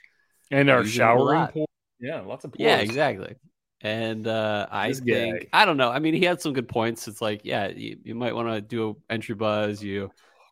And 0.52 0.70
our 0.70 0.82
Using 0.82 1.02
it 1.02 1.06
a 1.06 1.08
showering 1.08 1.48
pores. 1.48 1.68
Yeah, 2.00 2.22
lots 2.22 2.44
of 2.44 2.52
pores. 2.52 2.66
Yeah, 2.66 2.78
exactly. 2.78 3.36
And 3.82 4.28
uh, 4.28 4.68
I 4.72 4.89
This 4.89 5.00
think 5.00 5.41
guy. 5.41 5.48
I 5.54 5.66
don't 5.66 5.78
know. 5.78 5.89
I 5.89 6.00
mean, 6.00 6.14
he 6.14 6.24
had 6.24 6.41
some 6.41 6.54
good 6.54 6.70
points. 6.70 7.08
It's 7.08 7.22
like, 7.22 7.41
yeah, 7.44 7.68
you, 7.68 7.98
you 8.04 8.16
might 8.16 8.36
want 8.36 8.50
to 8.50 8.62
do 8.62 8.89
a 8.89 9.14
entry 9.14 9.36
buzz. 9.36 9.84
You 9.84 10.12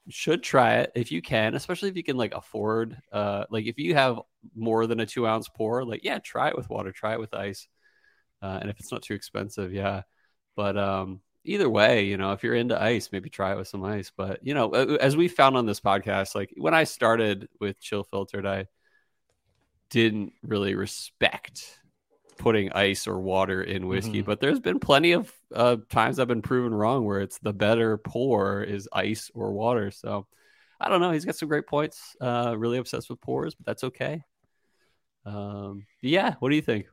should 0.09 0.43
try 0.43 0.79
it 0.79 0.91
if 0.95 1.11
you 1.11 1.21
can, 1.21 1.55
especially 1.55 1.89
if 1.89 1.95
you 1.95 2.03
can 2.03 2.17
like 2.17 2.33
afford. 2.33 2.97
Uh, 3.11 3.45
like 3.49 3.65
if 3.65 3.77
you 3.77 3.93
have 3.95 4.19
more 4.55 4.87
than 4.87 4.99
a 4.99 5.05
two 5.05 5.27
ounce 5.27 5.47
pour, 5.49 5.85
like 5.85 6.03
yeah, 6.03 6.19
try 6.19 6.49
it 6.49 6.57
with 6.57 6.69
water, 6.69 6.91
try 6.91 7.13
it 7.13 7.19
with 7.19 7.33
ice, 7.33 7.67
uh, 8.41 8.59
and 8.61 8.69
if 8.69 8.79
it's 8.79 8.91
not 8.91 9.01
too 9.01 9.13
expensive, 9.13 9.73
yeah. 9.73 10.01
But 10.55 10.77
um, 10.77 11.21
either 11.43 11.69
way, 11.69 12.05
you 12.05 12.17
know, 12.17 12.33
if 12.33 12.43
you're 12.43 12.55
into 12.55 12.81
ice, 12.81 13.09
maybe 13.11 13.29
try 13.29 13.51
it 13.53 13.57
with 13.57 13.67
some 13.67 13.83
ice. 13.83 14.11
But 14.15 14.39
you 14.45 14.53
know, 14.53 14.71
as 14.71 15.17
we 15.17 15.27
found 15.27 15.57
on 15.57 15.65
this 15.65 15.79
podcast, 15.79 16.35
like 16.35 16.53
when 16.57 16.73
I 16.73 16.83
started 16.83 17.49
with 17.59 17.79
Chill 17.79 18.03
Filtered, 18.03 18.45
I 18.45 18.67
didn't 19.89 20.33
really 20.43 20.75
respect 20.75 21.79
putting 22.37 22.71
ice 22.71 23.07
or 23.07 23.19
water 23.19 23.61
in 23.61 23.87
whiskey, 23.87 24.23
Mhm. 24.23 24.25
but 24.25 24.39
there's 24.39 24.59
been 24.59 24.79
plenty 24.79 25.11
of 25.11 25.31
uh, 25.53 25.77
times 25.89 26.17
I've 26.17 26.27
been 26.27 26.41
proven 26.41 26.73
wrong 26.73 27.05
where 27.05 27.19
it's 27.19 27.37
the 27.39 27.53
better 27.53 27.97
pour 27.97 28.63
is 28.63 28.87
ice 28.93 29.29
or 29.35 29.51
water. 29.51 29.91
So 29.91 30.25
I 30.79 30.89
don't 30.89 31.01
know. 31.01 31.11
He's 31.11 31.25
got 31.25 31.35
some 31.35 31.49
great 31.49 31.67
points. 31.67 32.15
Uh, 32.19 32.55
really 32.57 32.79
obsessed 32.79 33.09
with 33.09 33.21
pours, 33.21 33.53
but 33.53 33.65
that's 33.65 33.83
okay. 33.83 34.23
Um, 35.25 35.85
yeah. 36.01 36.35
What 36.39 36.49
do 36.49 36.55
you 36.55 36.61
think? 36.63 36.87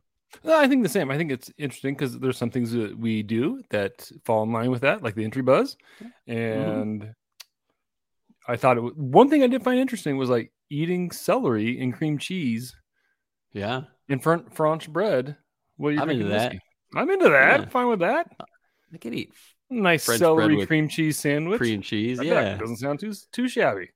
No, 0.44 0.58
I 0.58 0.68
think 0.68 0.82
the 0.82 0.88
same. 0.88 1.10
I 1.10 1.16
think 1.16 1.30
it's 1.30 1.50
interesting 1.58 1.94
because 1.94 2.18
there's 2.18 2.36
some 2.36 2.50
things 2.50 2.70
that 2.72 2.96
we 2.98 3.22
do 3.22 3.62
that 3.70 4.10
fall 4.24 4.42
in 4.42 4.52
line 4.52 4.70
with 4.70 4.82
that, 4.82 5.02
like 5.02 5.14
the 5.14 5.24
entry 5.24 5.42
buzz. 5.42 5.76
Mm-hmm. 6.28 6.32
And 6.36 7.14
I 8.46 8.56
thought 8.56 8.76
it 8.76 8.82
was 8.82 8.92
one 8.94 9.28
thing 9.30 9.42
I 9.42 9.46
did 9.46 9.62
find 9.64 9.78
interesting 9.78 10.16
was 10.16 10.30
like 10.30 10.52
eating 10.70 11.10
celery 11.10 11.80
and 11.80 11.94
cream 11.94 12.18
cheese 12.18 12.74
Yeah. 13.52 13.82
in 14.08 14.18
front 14.20 14.54
French 14.54 14.90
bread. 14.90 15.36
What 15.76 15.90
you're 15.94 16.02
I'm 16.02 16.10
into 16.10 16.26
that. 16.28 16.52
whiskey. 16.52 16.64
I'm 16.94 17.10
into 17.10 17.28
that. 17.30 17.60
Yeah. 17.60 17.68
Fine 17.68 17.88
with 17.88 18.00
that. 18.00 18.26
Uh, 18.40 18.44
I 18.92 18.96
could 18.98 19.14
eat 19.14 19.32
Nice 19.70 20.06
French 20.06 20.20
celery 20.20 20.64
cream 20.66 20.88
cheese 20.88 21.18
sandwich. 21.18 21.58
cream 21.58 21.82
cheese. 21.82 22.18
Yeah. 22.22 22.54
it 22.54 22.58
doesn't 22.58 22.76
sound 22.78 23.00
too 23.00 23.12
too 23.32 23.48
shabby. 23.48 23.90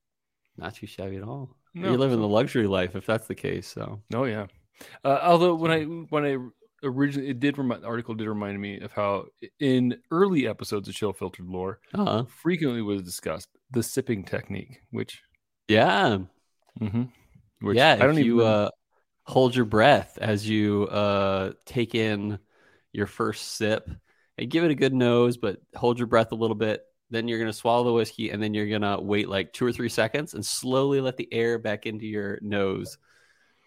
Not 0.58 0.74
too 0.74 0.86
shabby 0.86 1.16
at 1.16 1.22
all. 1.22 1.56
No, 1.74 1.88
You're 1.90 1.98
living 1.98 2.18
so- 2.18 2.22
the 2.22 2.28
luxury 2.28 2.66
life 2.66 2.94
if 2.96 3.06
that's 3.06 3.26
the 3.26 3.34
case. 3.34 3.66
So 3.66 4.00
Oh 4.14 4.24
yeah. 4.24 4.46
Uh, 5.04 5.18
although 5.22 5.54
when 5.54 5.70
I 5.70 5.84
when 5.84 6.24
I 6.24 6.36
originally 6.84 7.30
it 7.30 7.40
did 7.40 7.58
remind 7.58 7.82
the 7.82 7.86
article 7.86 8.14
did 8.14 8.28
remind 8.28 8.60
me 8.60 8.80
of 8.80 8.92
how 8.92 9.26
in 9.60 9.96
early 10.10 10.48
episodes 10.48 10.88
of 10.88 10.94
Chill 10.94 11.12
Filtered 11.12 11.46
Lore 11.46 11.78
uh 11.94 12.24
frequently 12.24 12.82
was 12.82 13.02
discussed 13.02 13.48
the 13.70 13.82
sipping 13.82 14.24
technique, 14.24 14.80
which 14.90 15.22
yeah. 15.68 16.18
mhm, 16.80 17.08
which 17.60 17.76
yeah, 17.76 17.92
I 17.92 17.96
don't 17.96 18.18
if 18.18 18.24
you 18.24 18.40
even 18.40 18.46
uh, 18.46 18.70
hold 19.24 19.54
your 19.54 19.64
breath 19.64 20.18
as 20.20 20.48
you 20.48 20.84
uh, 20.84 21.52
take 21.64 21.94
in 21.94 22.38
your 22.92 23.06
first 23.06 23.56
sip 23.56 23.88
and 24.38 24.50
give 24.50 24.64
it 24.64 24.70
a 24.70 24.74
good 24.76 24.94
nose, 24.94 25.36
but 25.36 25.58
hold 25.74 25.98
your 25.98 26.08
breath 26.08 26.32
a 26.32 26.36
little 26.36 26.56
bit. 26.56 26.82
Then 27.10 27.28
you're 27.28 27.38
gonna 27.38 27.52
swallow 27.52 27.84
the 27.84 27.92
whiskey, 27.92 28.30
and 28.30 28.42
then 28.42 28.54
you're 28.54 28.68
gonna 28.68 29.00
wait 29.00 29.28
like 29.28 29.52
two 29.52 29.66
or 29.66 29.72
three 29.72 29.88
seconds 29.88 30.34
and 30.34 30.44
slowly 30.44 31.00
let 31.00 31.16
the 31.16 31.32
air 31.32 31.58
back 31.58 31.86
into 31.86 32.06
your 32.06 32.38
nose. 32.42 32.98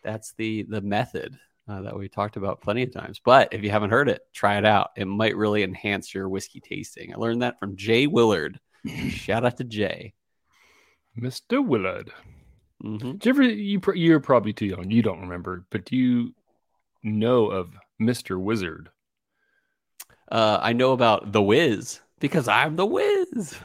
That's 0.05 0.33
the 0.37 0.63
the 0.63 0.81
method 0.81 1.37
uh, 1.67 1.81
that 1.81 1.97
we 1.97 2.07
talked 2.07 2.37
about 2.37 2.61
plenty 2.61 2.83
of 2.83 2.93
times. 2.93 3.19
But 3.23 3.49
if 3.51 3.63
you 3.63 3.71
haven't 3.71 3.89
heard 3.89 4.07
it, 4.07 4.21
try 4.33 4.57
it 4.57 4.65
out. 4.65 4.91
It 4.95 5.05
might 5.05 5.35
really 5.35 5.63
enhance 5.63 6.13
your 6.13 6.29
whiskey 6.29 6.59
tasting. 6.61 7.13
I 7.13 7.17
learned 7.17 7.41
that 7.41 7.59
from 7.59 7.75
Jay 7.75 8.07
Willard. 8.07 8.59
Shout 9.09 9.43
out 9.45 9.57
to 9.57 9.63
Jay. 9.63 10.13
Mr. 11.19 11.65
Willard. 11.65 12.11
hmm 12.81 12.97
Did 13.13 13.25
you 13.25 13.29
ever, 13.31 13.43
you, 13.43 13.79
pr- 13.79 13.95
you're 13.95 14.19
probably 14.19 14.53
too 14.53 14.65
young. 14.67 14.91
You 14.91 15.01
don't 15.01 15.21
remember, 15.21 15.65
but 15.71 15.85
do 15.85 15.95
you 15.95 16.35
know 17.03 17.47
of 17.47 17.69
Mr. 18.01 18.39
Wizard? 18.39 18.89
Uh, 20.31 20.59
I 20.61 20.73
know 20.73 20.91
about 20.91 21.31
the 21.31 21.41
Wiz 21.41 21.99
because 22.19 22.47
I'm 22.47 22.75
the 22.75 22.85
Wiz, 22.85 23.55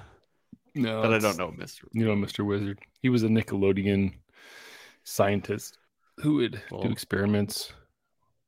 No. 0.74 1.02
but 1.02 1.12
I 1.12 1.18
don't 1.18 1.38
know 1.38 1.50
Mister. 1.50 1.86
You 1.92 2.04
know 2.06 2.14
Mr. 2.14 2.46
Wizard. 2.46 2.78
He 3.02 3.08
was 3.08 3.22
a 3.24 3.28
Nickelodeon 3.28 4.12
scientist 5.04 5.78
who 6.20 6.34
would 6.36 6.62
Cool. 6.68 6.82
do 6.82 6.90
experiments 6.90 7.72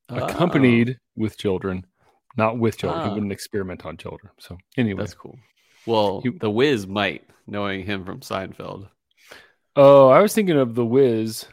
Oh, 0.08 0.16
accompanied 0.16 0.98
with 1.16 1.38
children, 1.38 1.86
not 2.36 2.58
with 2.58 2.76
children. 2.76 3.02
Ah. 3.02 3.08
He 3.08 3.14
wouldn't 3.14 3.32
experiment 3.32 3.86
on 3.86 3.96
children. 3.96 4.30
So 4.38 4.58
anyway, 4.76 4.98
That's 5.02 5.14
cool. 5.14 5.38
Well, 5.86 6.20
You- 6.24 6.38
the 6.38 6.50
Wiz 6.50 6.86
might 6.86 7.24
knowing 7.46 7.84
him 7.84 8.04
from 8.04 8.20
Seinfeld. 8.20 8.88
oh, 9.76 10.08
I 10.08 10.20
was 10.20 10.34
thinking 10.34 10.56
of 10.58 10.74
the 10.74 10.84
Wiz, 10.84 11.46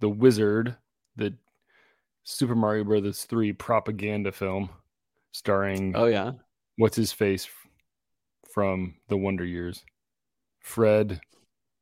the 0.00 0.08
Wizard, 0.08 0.76
the 1.16 1.36
Super 2.24 2.54
Mario 2.54 2.84
Brothers 2.84 3.24
three 3.24 3.52
propaganda 3.52 4.32
film, 4.32 4.70
starring 5.32 5.94
Oh 5.96 6.06
yeah, 6.06 6.32
what's 6.76 6.96
his 6.96 7.12
face 7.12 7.48
from 8.52 8.96
the 9.08 9.16
Wonder 9.16 9.44
Years, 9.44 9.84
Fred 10.60 11.20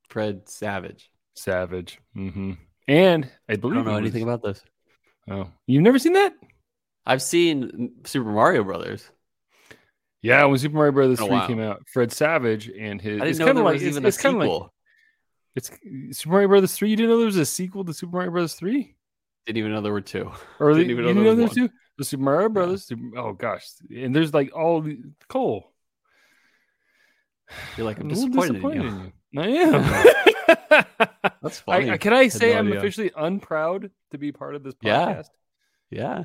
Fred 0.09 0.49
Savage. 0.49 1.11
Savage. 1.35 1.99
hmm 2.15 2.53
And 2.89 3.30
I 3.49 3.53
I 3.53 3.57
don't 3.57 3.84
know 3.84 3.93
he 3.93 3.97
anything 3.99 4.22
about 4.22 4.43
this. 4.43 4.62
Oh, 5.30 5.49
you've 5.66 5.82
never 5.82 5.99
seen 5.99 6.14
that? 6.14 6.32
I've 7.07 7.22
seen 7.22 7.93
Super 8.05 8.30
Mario 8.30 8.64
Brothers. 8.64 9.09
Yeah, 10.22 10.45
when 10.47 10.59
Super 10.59 10.74
Mario 10.76 10.93
Brothers 10.93 11.18
three 11.18 11.47
came 11.47 11.61
out, 11.61 11.86
Fred 11.93 12.11
Savage 12.12 12.68
and 12.68 13.01
his 13.01 13.20
I 13.20 13.26
didn't 13.26 13.39
know 13.39 13.45
kinda 13.47 13.59
there 13.61 13.64
like, 13.64 13.72
was 13.74 13.82
it's- 13.82 13.93
even 13.95 14.05
a 14.05 14.09
it's 14.09 14.20
kinda 14.20 14.39
like- 14.39 14.47
sequel. 14.47 14.74
it's 15.55 16.18
Super 16.18 16.32
Mario 16.32 16.49
Brothers 16.49 16.74
three. 16.74 16.91
You 16.91 16.97
didn't 16.97 17.11
know 17.11 17.18
there 17.18 17.26
was 17.26 17.36
a 17.36 17.47
sequel 17.47 17.84
to 17.84 17.93
Super 17.95 18.16
Mario 18.16 18.30
Brothers 18.32 18.55
three, 18.55 18.97
Didn't 19.47 19.59
even 19.59 19.72
know 19.72 19.80
there 19.82 19.93
were 19.93 20.01
two. 20.01 20.30
or 20.59 20.72
Didn't 20.72 20.91
even 20.91 20.97
you 20.97 21.03
know 21.03 21.09
didn't 21.09 21.14
there 21.24 21.34
know 21.36 21.43
was 21.45 21.55
there's 21.55 21.68
two? 21.68 21.74
The 21.99 22.05
Super 22.05 22.22
Mario 22.22 22.49
Brothers. 22.49 22.84
Super- 22.86 23.18
oh 23.18 23.32
gosh, 23.34 23.66
and 23.95 24.14
there's 24.16 24.32
like 24.34 24.55
all 24.57 24.80
the 24.80 24.99
Cole. 25.28 25.72
You're 27.76 27.86
like 27.86 27.99
I'm 28.01 28.11
a 28.11 28.14
little 28.14 28.28
disappointed, 28.28 28.64
in 28.76 28.82
you. 28.82 28.89
in 28.89 29.12
you. 29.32 29.41
I 29.43 29.47
am. 29.49 30.24
That's 31.43 31.61
funny. 31.61 31.91
I, 31.91 31.95
I- 31.95 31.99
can 31.99 32.12
I 32.12 32.29
say 32.29 32.53
no 32.53 32.59
I'm 32.59 32.66
idea. 32.69 32.79
officially 32.79 33.11
unproud 33.16 33.91
to 34.11 34.19
be 34.19 34.33
part 34.33 34.55
of 34.55 34.62
this 34.62 34.75
podcast? 34.75 35.29
Yeah. 35.91 36.25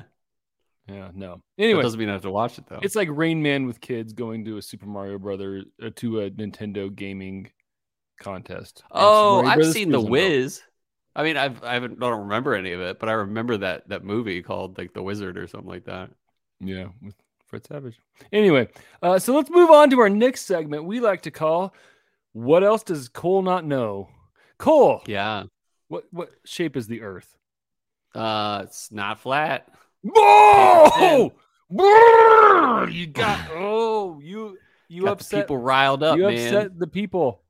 Yeah. 0.86 1.10
No. 1.14 1.26
Anyway, 1.26 1.42
Anyway, 1.58 1.82
doesn't 1.82 1.98
mean 1.98 2.08
I 2.10 2.12
have 2.12 2.22
to 2.22 2.30
watch 2.30 2.58
it 2.58 2.66
though. 2.68 2.80
It's 2.82 2.94
like 2.96 3.08
Rain 3.10 3.42
Man 3.42 3.66
with 3.66 3.80
kids 3.80 4.12
going 4.12 4.44
to 4.44 4.58
a 4.58 4.62
Super 4.62 4.86
Mario 4.86 5.18
Brother 5.18 5.62
uh, 5.82 5.90
to 5.96 6.20
a 6.20 6.30
Nintendo 6.30 6.94
gaming 6.94 7.50
contest. 8.20 8.82
Oh, 8.90 9.40
I've 9.40 9.56
Brothers 9.56 9.72
seen 9.72 9.90
the. 9.90 10.00
Wiz. 10.00 10.60
I 11.16 11.22
mean, 11.22 11.36
I've 11.36 11.62
I 11.64 11.74
haven't 11.74 11.98
don't 12.00 12.20
remember 12.22 12.54
any 12.54 12.72
of 12.72 12.80
it, 12.80 12.98
but 12.98 13.08
I 13.08 13.12
remember 13.12 13.56
that 13.58 13.88
that 13.88 14.04
movie 14.04 14.42
called 14.42 14.76
like 14.76 14.92
The 14.92 15.02
Wizard 15.02 15.38
or 15.38 15.46
something 15.46 15.68
like 15.70 15.84
that. 15.86 16.10
Yeah, 16.60 16.88
with 17.00 17.14
Fred 17.46 17.64
Savage. 17.66 17.98
Anyway, 18.32 18.68
uh, 19.02 19.18
so 19.18 19.34
let's 19.34 19.48
move 19.50 19.70
on 19.70 19.88
to 19.90 20.00
our 20.00 20.10
next 20.10 20.42
segment. 20.42 20.84
We 20.84 21.00
like 21.00 21.22
to 21.22 21.30
call 21.30 21.72
"What 22.32 22.62
else 22.64 22.82
does 22.82 23.08
Cole 23.08 23.42
not 23.42 23.64
know?" 23.64 24.08
Cole, 24.58 25.02
Yeah. 25.06 25.44
what 25.88 26.04
what 26.10 26.30
shape 26.44 26.76
is 26.76 26.86
the 26.86 27.02
Earth? 27.02 27.36
Uh, 28.14 28.62
it's 28.64 28.92
not 28.92 29.18
flat. 29.20 29.68
Whoa! 30.02 31.32
Brrr! 31.72 32.92
You 32.92 33.06
got 33.06 33.48
oh 33.52 34.20
you 34.22 34.58
you 34.88 35.02
Got 35.04 35.12
upset 35.12 35.44
people 35.44 35.58
riled 35.58 36.02
up, 36.02 36.16
you 36.18 36.24
man. 36.24 36.34
upset 36.54 36.78
the 36.78 36.86
people. 36.86 37.42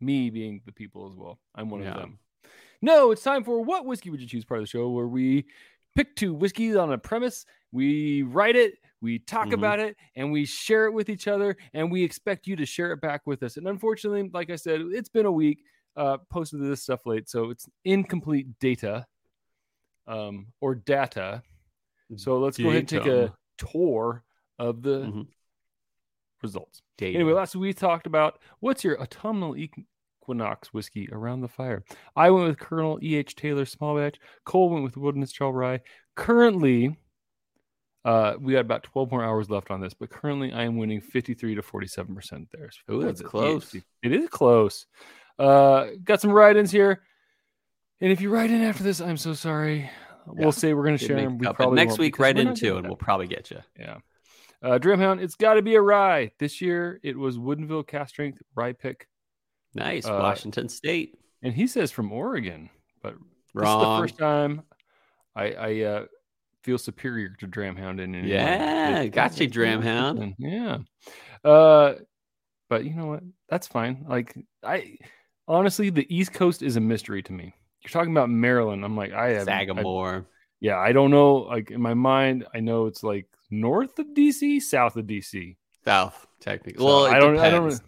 Me 0.00 0.30
being 0.30 0.62
the 0.66 0.72
people 0.72 1.06
as 1.10 1.16
well. 1.16 1.38
I'm 1.54 1.70
one 1.70 1.82
Yeah. 1.82 1.90
of 1.92 2.00
them. 2.00 2.18
No, 2.80 3.12
it's 3.12 3.22
time 3.22 3.44
for 3.44 3.62
what 3.62 3.86
whiskey 3.86 4.10
would 4.10 4.20
you 4.20 4.26
choose 4.26 4.44
part 4.44 4.58
of 4.58 4.64
the 4.64 4.68
show 4.70 4.90
where 4.90 5.06
we 5.06 5.46
pick 5.94 6.16
two 6.16 6.34
whiskeys 6.34 6.74
on 6.74 6.92
a 6.92 6.98
premise, 6.98 7.44
we 7.70 8.22
write 8.22 8.56
it, 8.56 8.74
we 9.00 9.18
talk 9.20 9.48
Mhm. 9.48 9.52
about 9.54 9.78
it, 9.78 9.96
and 10.16 10.32
we 10.32 10.44
share 10.46 10.86
it 10.86 10.92
with 10.92 11.08
each 11.08 11.28
other, 11.28 11.56
and 11.74 11.92
we 11.92 12.02
expect 12.02 12.46
you 12.48 12.56
to 12.56 12.66
share 12.66 12.90
it 12.92 13.00
back 13.00 13.20
with 13.26 13.42
us. 13.44 13.56
And 13.58 13.68
unfortunately, 13.68 14.28
like 14.32 14.50
I 14.50 14.56
said, 14.56 14.80
it's 14.80 15.10
been 15.10 15.26
a 15.26 15.30
week. 15.30 15.62
Uh, 15.94 16.16
posted 16.30 16.60
this 16.60 16.82
stuff 16.82 17.04
late, 17.04 17.28
so 17.28 17.50
it's 17.50 17.68
incomplete 17.84 18.46
data, 18.60 19.06
um, 20.06 20.46
or 20.60 20.74
data. 20.74 21.42
So 22.16 22.38
let's 22.38 22.56
go 22.58 22.68
ahead 22.70 22.78
and 22.80 22.88
take 22.88 23.06
a 23.06 23.34
tour 23.58 24.24
of 24.58 24.82
the 24.82 25.00
Mhm. 25.00 25.26
results. 26.42 26.82
Data. 26.96 27.14
Anyway, 27.18 27.32
last 27.32 27.54
week 27.54 27.60
we 27.62 27.72
talked 27.74 28.06
about 28.06 28.40
what's 28.60 28.84
your 28.84 29.00
autumnal 29.00 29.54
equinox 29.56 30.72
whiskey 30.72 31.08
around 31.12 31.40
the 31.42 31.48
fire. 31.48 31.84
I 32.16 32.30
went 32.30 32.48
with 32.48 32.58
Colonel 32.58 32.98
E.H. 33.02 33.34
Taylor 33.36 33.64
small 33.64 33.96
batch. 33.96 34.18
Cole 34.44 34.70
went 34.70 34.84
with 34.84 34.96
Wilderness 34.96 35.32
Trail 35.32 35.52
Rye. 35.52 35.80
Currently, 36.16 36.96
uh, 38.04 38.34
we 38.40 38.52
got 38.54 38.60
about 38.60 38.82
12 38.82 39.10
more 39.10 39.22
hours 39.24 39.48
left 39.50 39.70
on 39.70 39.80
this, 39.80 39.94
but 39.94 40.10
currently 40.10 40.52
I 40.52 40.64
am 40.64 40.76
winning 40.76 41.00
53 41.00 41.54
to 41.54 41.62
47% 41.62 42.48
there. 42.50 42.70
Ooh, 42.90 43.02
that's 43.02 43.20
close. 43.22 43.74
It 43.74 44.12
is 44.12 44.28
close. 44.28 44.86
Uh, 45.42 45.86
got 46.04 46.20
some 46.20 46.30
write 46.30 46.56
ins 46.56 46.70
here. 46.70 47.02
And 48.00 48.10
if 48.12 48.20
you 48.20 48.30
write 48.30 48.50
in 48.50 48.62
after 48.62 48.82
this, 48.82 49.00
I'm 49.00 49.16
so 49.16 49.32
sorry. 49.34 49.78
Yeah. 49.80 49.88
We'll 50.26 50.52
say 50.52 50.72
we're 50.72 50.84
going 50.84 50.98
to 50.98 51.04
share 51.04 51.16
them. 51.16 51.38
We 51.38 51.46
probably 51.52 51.76
next 51.76 51.98
week, 51.98 52.18
we're 52.18 52.26
into, 52.26 52.60
good 52.60 52.76
and 52.78 52.86
we'll 52.86 52.96
probably 52.96 53.26
get 53.26 53.50
you. 53.50 53.58
Yeah. 53.78 53.98
Uh, 54.62 54.78
Dramhound, 54.78 55.20
it's 55.20 55.34
got 55.34 55.54
to 55.54 55.62
be 55.62 55.74
a 55.74 55.80
rye. 55.80 56.30
This 56.38 56.60
year 56.60 57.00
it 57.02 57.18
was 57.18 57.38
Woodinville 57.38 57.86
Cast 57.86 58.10
Strength 58.10 58.42
Rye 58.54 58.72
Pick. 58.72 59.08
Nice, 59.74 60.06
Uh, 60.06 60.18
Washington 60.20 60.68
State. 60.68 61.18
And 61.42 61.52
he 61.54 61.66
says 61.66 61.90
from 61.90 62.12
Oregon, 62.12 62.70
but 63.02 63.14
this 63.54 63.68
is 63.68 63.74
the 63.74 63.98
first 64.00 64.18
time 64.18 64.62
I, 65.34 65.52
I 65.52 65.80
uh, 65.80 66.04
feel 66.62 66.78
superior 66.78 67.30
to 67.40 67.48
Dramhound 67.48 68.00
in 68.00 68.14
any. 68.14 68.30
Yeah, 68.30 69.00
It- 69.00 69.08
gotcha, 69.10 69.48
Dramhound. 69.48 70.34
Yeah. 70.38 70.78
Uh, 71.44 71.94
but 72.68 72.84
you 72.84 72.94
know 72.94 73.06
what? 73.06 73.22
That's 73.48 73.66
fine. 73.66 74.06
Like 74.08 74.34
I 74.62 74.98
honestly, 75.48 75.90
the 75.90 76.06
East 76.14 76.32
Coast 76.32 76.62
is 76.62 76.76
a 76.76 76.80
mystery 76.80 77.22
to 77.24 77.32
me. 77.32 77.54
You're 77.82 77.90
talking 77.90 78.12
about 78.12 78.30
Maryland. 78.30 78.84
I'm 78.84 78.96
like, 78.96 79.12
I 79.12 79.30
have 79.30 79.48
I- 79.48 79.58
Sagamore. 79.66 80.26
yeah, 80.60 80.78
I 80.78 80.92
don't 80.92 81.10
know. 81.10 81.34
Like 81.38 81.70
in 81.70 81.80
my 81.80 81.94
mind, 81.94 82.46
I 82.54 82.60
know 82.60 82.86
it's 82.86 83.02
like 83.02 83.26
north 83.50 83.98
of 83.98 84.06
DC, 84.14 84.60
south 84.62 84.96
of 84.96 85.06
DC. 85.06 85.56
South, 85.84 86.26
technically. 86.40 86.78
So 86.78 86.84
well, 86.84 87.06
it 87.06 87.12
I 87.12 87.18
don't. 87.18 87.38
I 87.38 87.50
don't. 87.50 87.80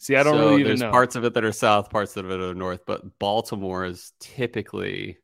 See, 0.00 0.14
I 0.14 0.22
don't 0.22 0.34
So 0.34 0.40
really 0.40 0.54
even 0.60 0.66
there's 0.66 0.80
know. 0.82 0.90
parts 0.92 1.16
of 1.16 1.24
it 1.24 1.34
that 1.34 1.42
are 1.44 1.50
south, 1.52 1.90
parts 1.90 2.16
of 2.16 2.30
it 2.30 2.38
are 2.40 2.54
north, 2.54 2.82
but 2.86 3.18
Baltimore 3.18 3.84
is 3.84 4.12
typically 4.20 5.18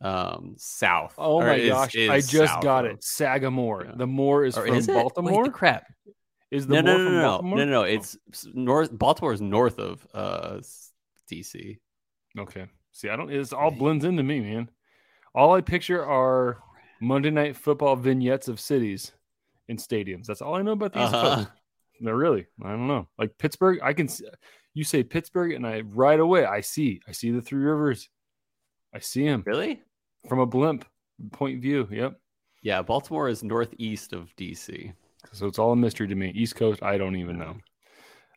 um 0.00 0.54
south. 0.58 1.14
oh 1.18 1.38
my 1.40 1.54
is- 1.54 1.68
gosh, 1.70 1.94
is 1.94 2.10
I 2.10 2.20
just 2.20 2.52
south 2.54 2.62
got 2.64 2.86
of- 2.86 2.92
it. 2.92 3.04
Sagamore. 3.04 3.84
Yeah. 3.86 3.92
The 3.94 4.06
more 4.06 4.44
is 4.44 4.56
Or 4.58 4.66
from 4.66 4.74
is 4.74 4.88
it? 4.88 4.94
Baltimore. 4.94 5.42
Wait, 5.42 5.44
the 5.44 5.50
crap. 5.52 5.84
Is 6.52 6.66
the 6.66 6.74
No, 6.74 6.80
no, 6.82 6.92
more 6.92 6.98
no, 6.98 7.04
from 7.04 7.14
no, 7.14 7.20
no, 7.20 7.28
Baltimore? 7.28 7.58
no, 7.58 7.64
no. 7.64 7.82
It's 7.82 8.16
north. 8.54 8.96
Baltimore 8.96 9.32
is 9.32 9.40
north 9.40 9.78
of 9.78 10.06
uh 10.14 10.60
DC. 11.30 11.78
Okay. 12.38 12.66
See, 12.92 13.08
I 13.08 13.16
don't. 13.16 13.30
It 13.32 13.52
all 13.52 13.70
blends 13.70 14.04
into 14.04 14.22
me, 14.22 14.40
man. 14.40 14.68
All 15.34 15.54
I 15.54 15.60
picture 15.62 16.04
are 16.04 16.58
Monday 17.00 17.30
Night 17.30 17.56
Football 17.56 17.96
vignettes 17.96 18.48
of 18.48 18.60
cities 18.60 19.12
and 19.68 19.78
stadiums. 19.78 20.26
That's 20.26 20.42
all 20.42 20.54
I 20.54 20.62
know 20.62 20.72
about 20.72 20.92
these. 20.92 21.02
Uh-huh. 21.02 21.46
No, 22.00 22.10
really, 22.12 22.46
I 22.64 22.70
don't 22.70 22.88
know. 22.88 23.08
Like 23.18 23.38
Pittsburgh, 23.38 23.78
I 23.82 23.92
can. 23.92 24.06
s- 24.08 24.22
You 24.74 24.84
say 24.84 25.02
Pittsburgh, 25.04 25.52
and 25.52 25.66
I 25.66 25.80
right 25.82 26.18
away 26.20 26.44
I 26.44 26.60
see. 26.62 27.00
I 27.08 27.12
see 27.12 27.30
the 27.30 27.40
Three 27.42 27.62
Rivers. 27.62 28.08
I 28.94 28.98
see 28.98 29.24
them 29.26 29.42
Really? 29.46 29.80
from 30.28 30.38
a 30.40 30.46
blimp 30.46 30.84
point 31.32 31.56
of 31.56 31.62
view. 31.62 31.88
Yep. 31.90 32.18
Yeah, 32.62 32.82
Baltimore 32.82 33.28
is 33.28 33.42
northeast 33.42 34.12
of 34.12 34.34
DC. 34.36 34.92
So 35.32 35.46
it's 35.46 35.58
all 35.58 35.72
a 35.72 35.76
mystery 35.76 36.08
to 36.08 36.14
me. 36.14 36.30
East 36.30 36.56
Coast, 36.56 36.82
I 36.82 36.98
don't 36.98 37.16
even 37.16 37.38
know. 37.38 37.56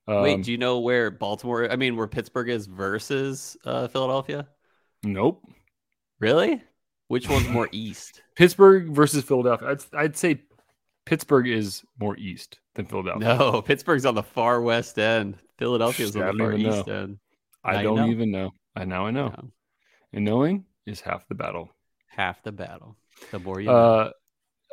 Um, 0.07 0.21
Wait, 0.21 0.43
do 0.43 0.51
you 0.51 0.57
know 0.57 0.79
where 0.79 1.09
Baltimore? 1.09 1.71
I 1.71 1.75
mean, 1.75 1.95
where 1.95 2.07
Pittsburgh 2.07 2.49
is 2.49 2.67
versus 2.67 3.57
uh, 3.65 3.87
Philadelphia? 3.87 4.47
nope. 5.03 5.41
Really? 6.19 6.61
Which 7.07 7.29
one's 7.29 7.47
more 7.49 7.69
east? 7.71 8.21
Pittsburgh 8.35 8.89
versus 8.89 9.23
Philadelphia. 9.23 9.69
I'd, 9.69 9.95
I'd 9.95 10.17
say 10.17 10.41
Pittsburgh 11.05 11.47
is 11.47 11.83
more 11.99 12.17
east 12.17 12.59
than 12.75 12.85
Philadelphia. 12.85 13.37
No, 13.37 13.61
Pittsburgh's 13.65 14.05
on 14.05 14.15
the 14.15 14.23
far 14.23 14.61
west 14.61 14.97
end. 14.97 15.37
Philadelphia's 15.57 16.15
I 16.15 16.21
on 16.21 16.25
the 16.27 16.33
far 16.33 16.53
even 16.53 16.63
know. 16.63 16.79
east 16.79 16.87
end. 16.87 17.19
I 17.63 17.77
Now 17.77 17.81
don't 17.81 17.95
know. 17.95 18.07
even 18.07 18.31
know. 18.31 18.51
I 18.75 18.85
now 18.85 19.05
I 19.05 19.11
know. 19.11 19.33
And 20.13 20.25
knowing 20.25 20.65
is 20.85 21.01
half 21.01 21.27
the 21.27 21.35
battle. 21.35 21.69
Half 22.07 22.43
the 22.43 22.51
battle. 22.51 22.95
The 23.31 23.39
more 23.39 23.59
you 23.59 23.73
know. 23.75 23.89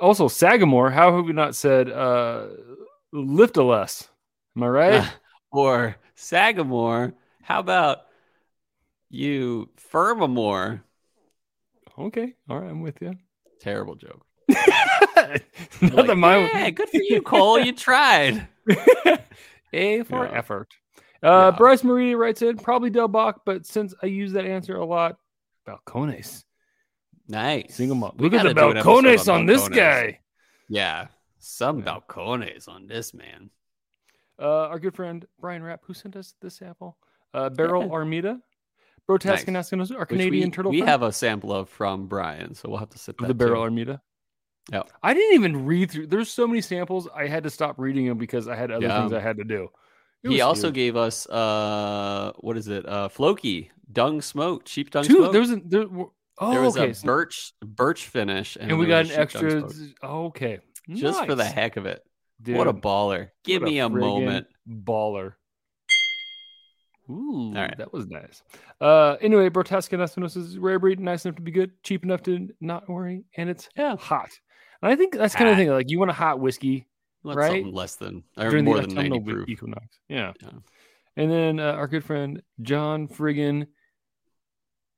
Also, 0.02 0.26
Sagamore. 0.26 0.90
How 0.90 1.14
have 1.16 1.24
we 1.26 1.32
not 1.32 1.54
said 1.54 1.88
uh, 1.90 2.48
lift 3.12 3.56
a 3.56 3.62
less? 3.62 4.08
Am 4.56 4.64
I 4.64 4.68
right? 4.68 5.10
or 5.52 5.96
Sagamore. 6.16 7.14
How 7.42 7.60
about 7.60 7.98
you 9.10 9.70
Firmamore? 9.92 10.82
okay. 11.98 12.34
All 12.50 12.58
right. 12.60 12.70
I'm 12.70 12.80
with 12.82 13.00
you. 13.00 13.14
Terrible 13.60 13.94
joke. 13.94 14.26
Not 15.80 16.08
Like, 16.08 16.16
my 16.16 16.38
yeah, 16.52 16.70
good 16.70 16.88
for 16.88 17.00
you, 17.00 17.22
Cole. 17.22 17.58
You 17.60 17.72
tried. 17.72 18.48
A 19.72 20.02
for 20.02 20.26
Yeah. 20.26 20.32
effort. 20.38 20.68
Uh, 21.22 21.50
Yeah. 21.52 21.56
Bryce 21.56 21.84
Marie 21.84 22.14
writes 22.16 22.42
in 22.42 22.56
probably 22.56 22.90
Del 22.90 23.06
Bac, 23.08 23.36
but 23.46 23.64
since 23.66 23.94
I 24.02 24.06
use 24.06 24.32
that 24.32 24.46
answer 24.46 24.76
a 24.76 24.84
lot, 24.84 25.16
Balcones. 25.66 26.42
Nice. 27.28 27.74
Single 27.74 27.96
malt. 27.96 28.16
We 28.18 28.24
Look 28.28 28.34
at 28.34 28.42
the 28.44 28.54
gotta 28.54 28.74
do 28.74 28.80
Balcones 28.80 29.32
on 29.32 29.46
this 29.46 29.68
guy. 29.68 30.20
Yeah. 30.68 31.06
Some 31.38 31.78
Yeah. 31.80 31.84
balcones 32.08 32.68
on 32.68 32.86
this 32.86 33.14
man. 33.14 33.50
Uh, 34.40 34.66
our 34.68 34.78
good 34.78 34.94
friend 34.96 35.24
Brian 35.40 35.62
Rapp, 35.62 35.82
who 35.84 35.94
sent 35.94 36.16
us 36.16 36.34
this 36.40 36.56
sample, 36.56 36.96
uh, 37.34 37.48
Barrell 37.50 37.90
Armida, 37.90 38.40
Brotask 39.08 39.44
and 39.46 39.54
Nice. 39.54 39.70
Ascanos, 39.70 39.96
our 39.96 40.06
Canadian 40.06 40.48
we, 40.48 40.50
turtle 40.52 40.70
We 40.70 40.78
friend 40.78 40.88
have 40.88 41.02
a 41.02 41.12
sample 41.12 41.52
of 41.52 41.68
from 41.68 42.06
Brian, 42.06 42.54
so 42.54 42.68
we'll 42.68 42.78
have 42.78 42.90
to 42.90 42.98
sit 42.98 43.16
of 43.16 43.22
that 43.22 43.28
the 43.28 43.34
Barrell 43.34 43.62
too. 43.68 43.74
Armida. 43.74 44.00
Yep. 44.72 44.90
I 45.02 45.14
didn't 45.14 45.34
even 45.34 45.66
read 45.66 45.90
through. 45.90 46.06
There's 46.06 46.30
so 46.30 46.46
many 46.46 46.60
samples. 46.60 47.08
I 47.14 47.26
had 47.26 47.42
to 47.44 47.50
stop 47.50 47.78
reading 47.78 48.06
them 48.06 48.16
because 48.18 48.46
I 48.48 48.54
had 48.54 48.70
other 48.70 48.86
Yeah. 48.86 49.00
things 49.00 49.12
I 49.12 49.20
had 49.20 49.36
to 49.38 49.44
do. 49.44 49.68
He 50.22 50.28
was 50.28 50.40
also 50.40 50.68
huge. 50.68 50.74
gave 50.74 50.96
us 50.96 51.26
uh 51.28 52.32
what 52.38 52.56
is 52.56 52.68
it? 52.68 52.86
Uh 52.88 53.08
Floki, 53.08 53.72
dung 53.90 54.22
smoke, 54.22 54.64
cheap 54.64 54.90
dung 54.90 55.02
two. 55.02 55.16
smoke. 55.16 55.32
There 55.32 55.40
was 55.40 55.50
a, 55.50 55.56
there. 55.64 55.86
Oh, 56.38 56.50
There 56.50 56.60
was 56.62 56.76
okay. 56.76 56.90
a 56.90 57.06
birch 57.06 57.52
birch 57.64 58.06
finish, 58.06 58.56
and, 58.56 58.70
and 58.70 58.80
we 58.80 58.86
got 58.86 59.06
an 59.06 59.12
a 59.12 59.14
extra. 59.14 59.68
oh, 60.02 60.26
okay. 60.26 60.58
just 60.88 61.24
for 61.26 61.34
the 61.34 61.44
heck 61.44 61.76
of 61.76 61.86
it. 61.86 62.02
Dude, 62.40 62.56
what 62.56 62.66
a 62.66 62.72
baller! 62.74 63.28
Give 63.44 63.62
me 63.62 63.78
a, 63.80 63.88
friggin' 63.88 64.00
moment. 64.00 64.46
Baller. 64.68 65.34
Ooh, 67.10 67.52
right. 67.54 67.76
that 67.78 67.92
was 67.92 68.06
nice. 68.06 68.42
Uh, 68.80 69.16
anyway, 69.20 69.48
Brotesca 69.50 69.98
Nastinos 69.98 70.36
is 70.36 70.56
rare 70.58 70.78
breed, 70.78 71.00
nice 71.00 71.24
enough 71.24 71.36
to 71.36 71.42
be 71.42 71.50
good, 71.50 71.72
cheap 71.82 72.04
enough 72.04 72.22
to 72.22 72.48
not 72.60 72.88
worry, 72.88 73.24
and 73.36 73.50
it's 73.50 73.68
Yeah, 73.76 73.96
hot. 73.96 74.30
And 74.80 74.90
I 74.90 74.96
think 74.96 75.14
that's 75.14 75.34
kind 75.34 75.48
of 75.50 75.56
Hot. 75.56 75.60
thing. 75.60 75.68
Like 75.70 75.90
you 75.90 75.98
want 75.98 76.10
a 76.10 76.14
hot 76.14 76.40
whiskey 76.40 76.86
Let 77.22 77.36
right? 77.36 77.66
less 77.66 77.96
than 77.96 78.24
or 78.36 78.50
during 78.50 78.64
more 78.64 78.80
than 78.80 78.94
ninety 78.94 79.20
proof. 79.20 79.48
equinox. 79.48 79.86
Yeah. 80.08 80.32
Yeah. 80.42 80.50
And 81.16 81.30
then 81.30 81.60
uh, 81.60 81.72
our 81.72 81.86
good 81.86 82.04
friend 82.04 82.42
John 82.62 83.06
friggin 83.06 83.66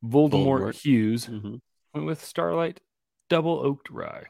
Voldemort, 0.05 0.61
Voldemort. 0.61 0.74
Hughes 0.82 1.26
Mhm. 1.26 1.61
went 1.94 2.07
with 2.07 2.22
Starlight 2.24 2.80
Double 3.28 3.59
Oaked 3.61 3.90
Rye. 3.90 4.24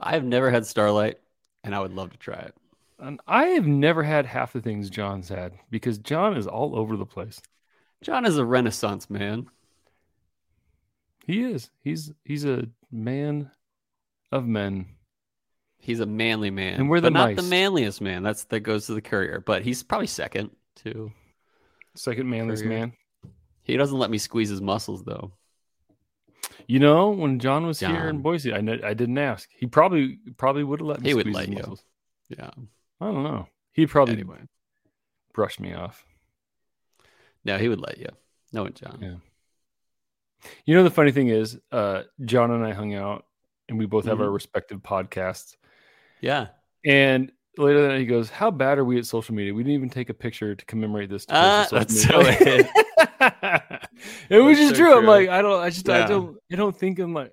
I've 0.00 0.24
never 0.24 0.50
had 0.50 0.66
Starlight, 0.66 1.18
and 1.64 1.74
I 1.74 1.80
would 1.80 1.92
love 1.94 2.10
to 2.10 2.18
try 2.18 2.36
it. 2.38 2.54
And 2.98 3.20
I 3.26 3.46
have 3.46 3.66
never 3.66 4.02
had 4.02 4.26
half 4.26 4.52
the 4.52 4.60
things 4.60 4.90
John's 4.90 5.28
had 5.28 5.58
because 5.70 5.98
John 5.98 6.36
is 6.36 6.46
all 6.46 6.76
over 6.76 6.96
the 6.96 7.06
place. 7.06 7.40
John 8.02 8.24
is 8.26 8.36
a 8.38 8.44
Renaissance 8.44 9.08
man. 9.08 9.48
He 11.26 11.42
is. 11.42 11.70
He's 11.82 12.12
he's 12.24 12.44
a 12.44 12.68
man 12.90 13.50
of 14.32 14.46
men. 14.46 14.86
He's 15.80 16.00
a 16.00 16.06
manly 16.06 16.50
man, 16.50 16.80
And 16.80 16.90
we're 16.90 17.00
the 17.00 17.10
not 17.10 17.36
the 17.36 17.42
manliest 17.42 18.00
man. 18.00 18.22
That's 18.22 18.44
that 18.44 18.60
goes 18.60 18.86
to 18.86 18.94
the 18.94 19.00
courier, 19.02 19.40
but 19.40 19.62
he's 19.62 19.82
probably 19.82 20.06
second 20.08 20.50
to 20.76 21.12
Second 21.94 22.28
manliest 22.28 22.62
Courier. 22.64 22.78
man. 22.78 22.92
He 23.68 23.76
doesn't 23.76 23.98
let 23.98 24.10
me 24.10 24.18
squeeze 24.18 24.48
his 24.48 24.60
muscles 24.60 25.04
though. 25.04 25.30
You 26.66 26.80
know, 26.80 27.10
when 27.10 27.38
John 27.38 27.66
was 27.66 27.78
here 27.80 28.08
in 28.08 28.18
Boise, 28.22 28.52
I 28.52 28.58
I 28.58 28.94
didn't 28.94 29.18
ask. 29.18 29.48
He 29.56 29.66
probably 29.66 30.18
probably 30.36 30.64
would 30.64 30.80
have 30.80 30.86
let 30.88 31.00
me. 31.00 31.08
He 31.10 31.14
would 31.14 31.26
let 31.28 31.46
his 31.46 31.50
you. 31.50 31.58
muscles. 31.60 31.84
Yeah. 32.28 32.50
I 33.00 33.06
don't 33.06 33.22
know. 33.22 33.46
He'd 33.72 33.86
probably 33.86 34.14
Anyway, 34.14 34.38
brush 35.32 35.60
me 35.60 35.72
off. 35.72 36.04
no, 37.44 37.56
he 37.58 37.68
would 37.68 37.80
let 37.80 37.98
you. 37.98 38.08
No, 38.52 38.64
it, 38.66 38.74
John. 38.74 38.98
Yeah. 39.00 40.50
You 40.66 40.74
know 40.74 40.82
the 40.82 40.90
funny 40.90 41.12
thing 41.12 41.28
is, 41.28 41.58
uh, 41.72 42.02
John 42.24 42.50
and 42.50 42.64
I 42.64 42.72
hung 42.72 42.94
out, 42.94 43.24
and 43.68 43.78
we 43.78 43.86
both 43.86 44.04
have 44.06 44.14
Mm-hmm. 44.14 44.24
our 44.24 44.30
respective 44.30 44.80
podcasts. 44.80 45.56
Yeah. 46.20 46.48
And 46.84 47.32
later 47.58 47.82
that 47.82 47.88
night, 47.88 48.00
he 48.00 48.06
goes, 48.06 48.30
"How 48.30 48.50
bad 48.50 48.78
are 48.78 48.84
we 48.84 48.98
at 48.98 49.06
social 49.06 49.34
media? 49.34 49.52
We 49.52 49.62
didn't 49.62 49.74
even 49.74 49.90
take 49.90 50.08
a 50.08 50.14
picture 50.14 50.54
to 50.54 50.64
commemorate 50.64 51.10
this." 51.10 51.26
to 51.26 51.32
to 51.68 51.68
that's 51.72 52.02
so 52.02 52.18
media." 52.22 52.70
it 54.30 54.38
was 54.38 54.58
just 54.58 54.70
so 54.70 54.76
true. 54.76 54.96
I'm 54.96 55.06
like, 55.06 55.28
I 55.28 55.42
don't, 55.42 55.60
I 55.60 55.70
just, 55.70 55.88
I 55.88 56.06
don't, 56.06 56.36
I 56.52 56.56
don't 56.56 56.76
think 56.76 56.98
I'm 56.98 57.12
like, 57.14 57.32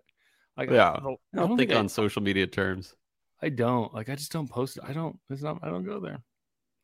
like 0.57 0.69
Yeah. 0.69 0.91
I 0.91 0.99
don't, 0.99 1.19
I 1.33 1.37
don't, 1.37 1.57
think, 1.57 1.71
I, 1.71 1.75
on 1.75 1.89
social 1.89 2.21
media 2.21 2.47
terms. 2.47 2.95
I 3.41 3.49
don't 3.49 3.93
like, 3.93 4.09
I 4.09 4.15
just 4.15 4.31
don't 4.31 4.49
post. 4.49 4.79
I 4.83 4.93
don't. 4.93 5.19
It's 5.29 5.41
not. 5.43 5.59
I 5.61 5.69
don't 5.69 5.83
go 5.85 5.99
there. 5.99 6.19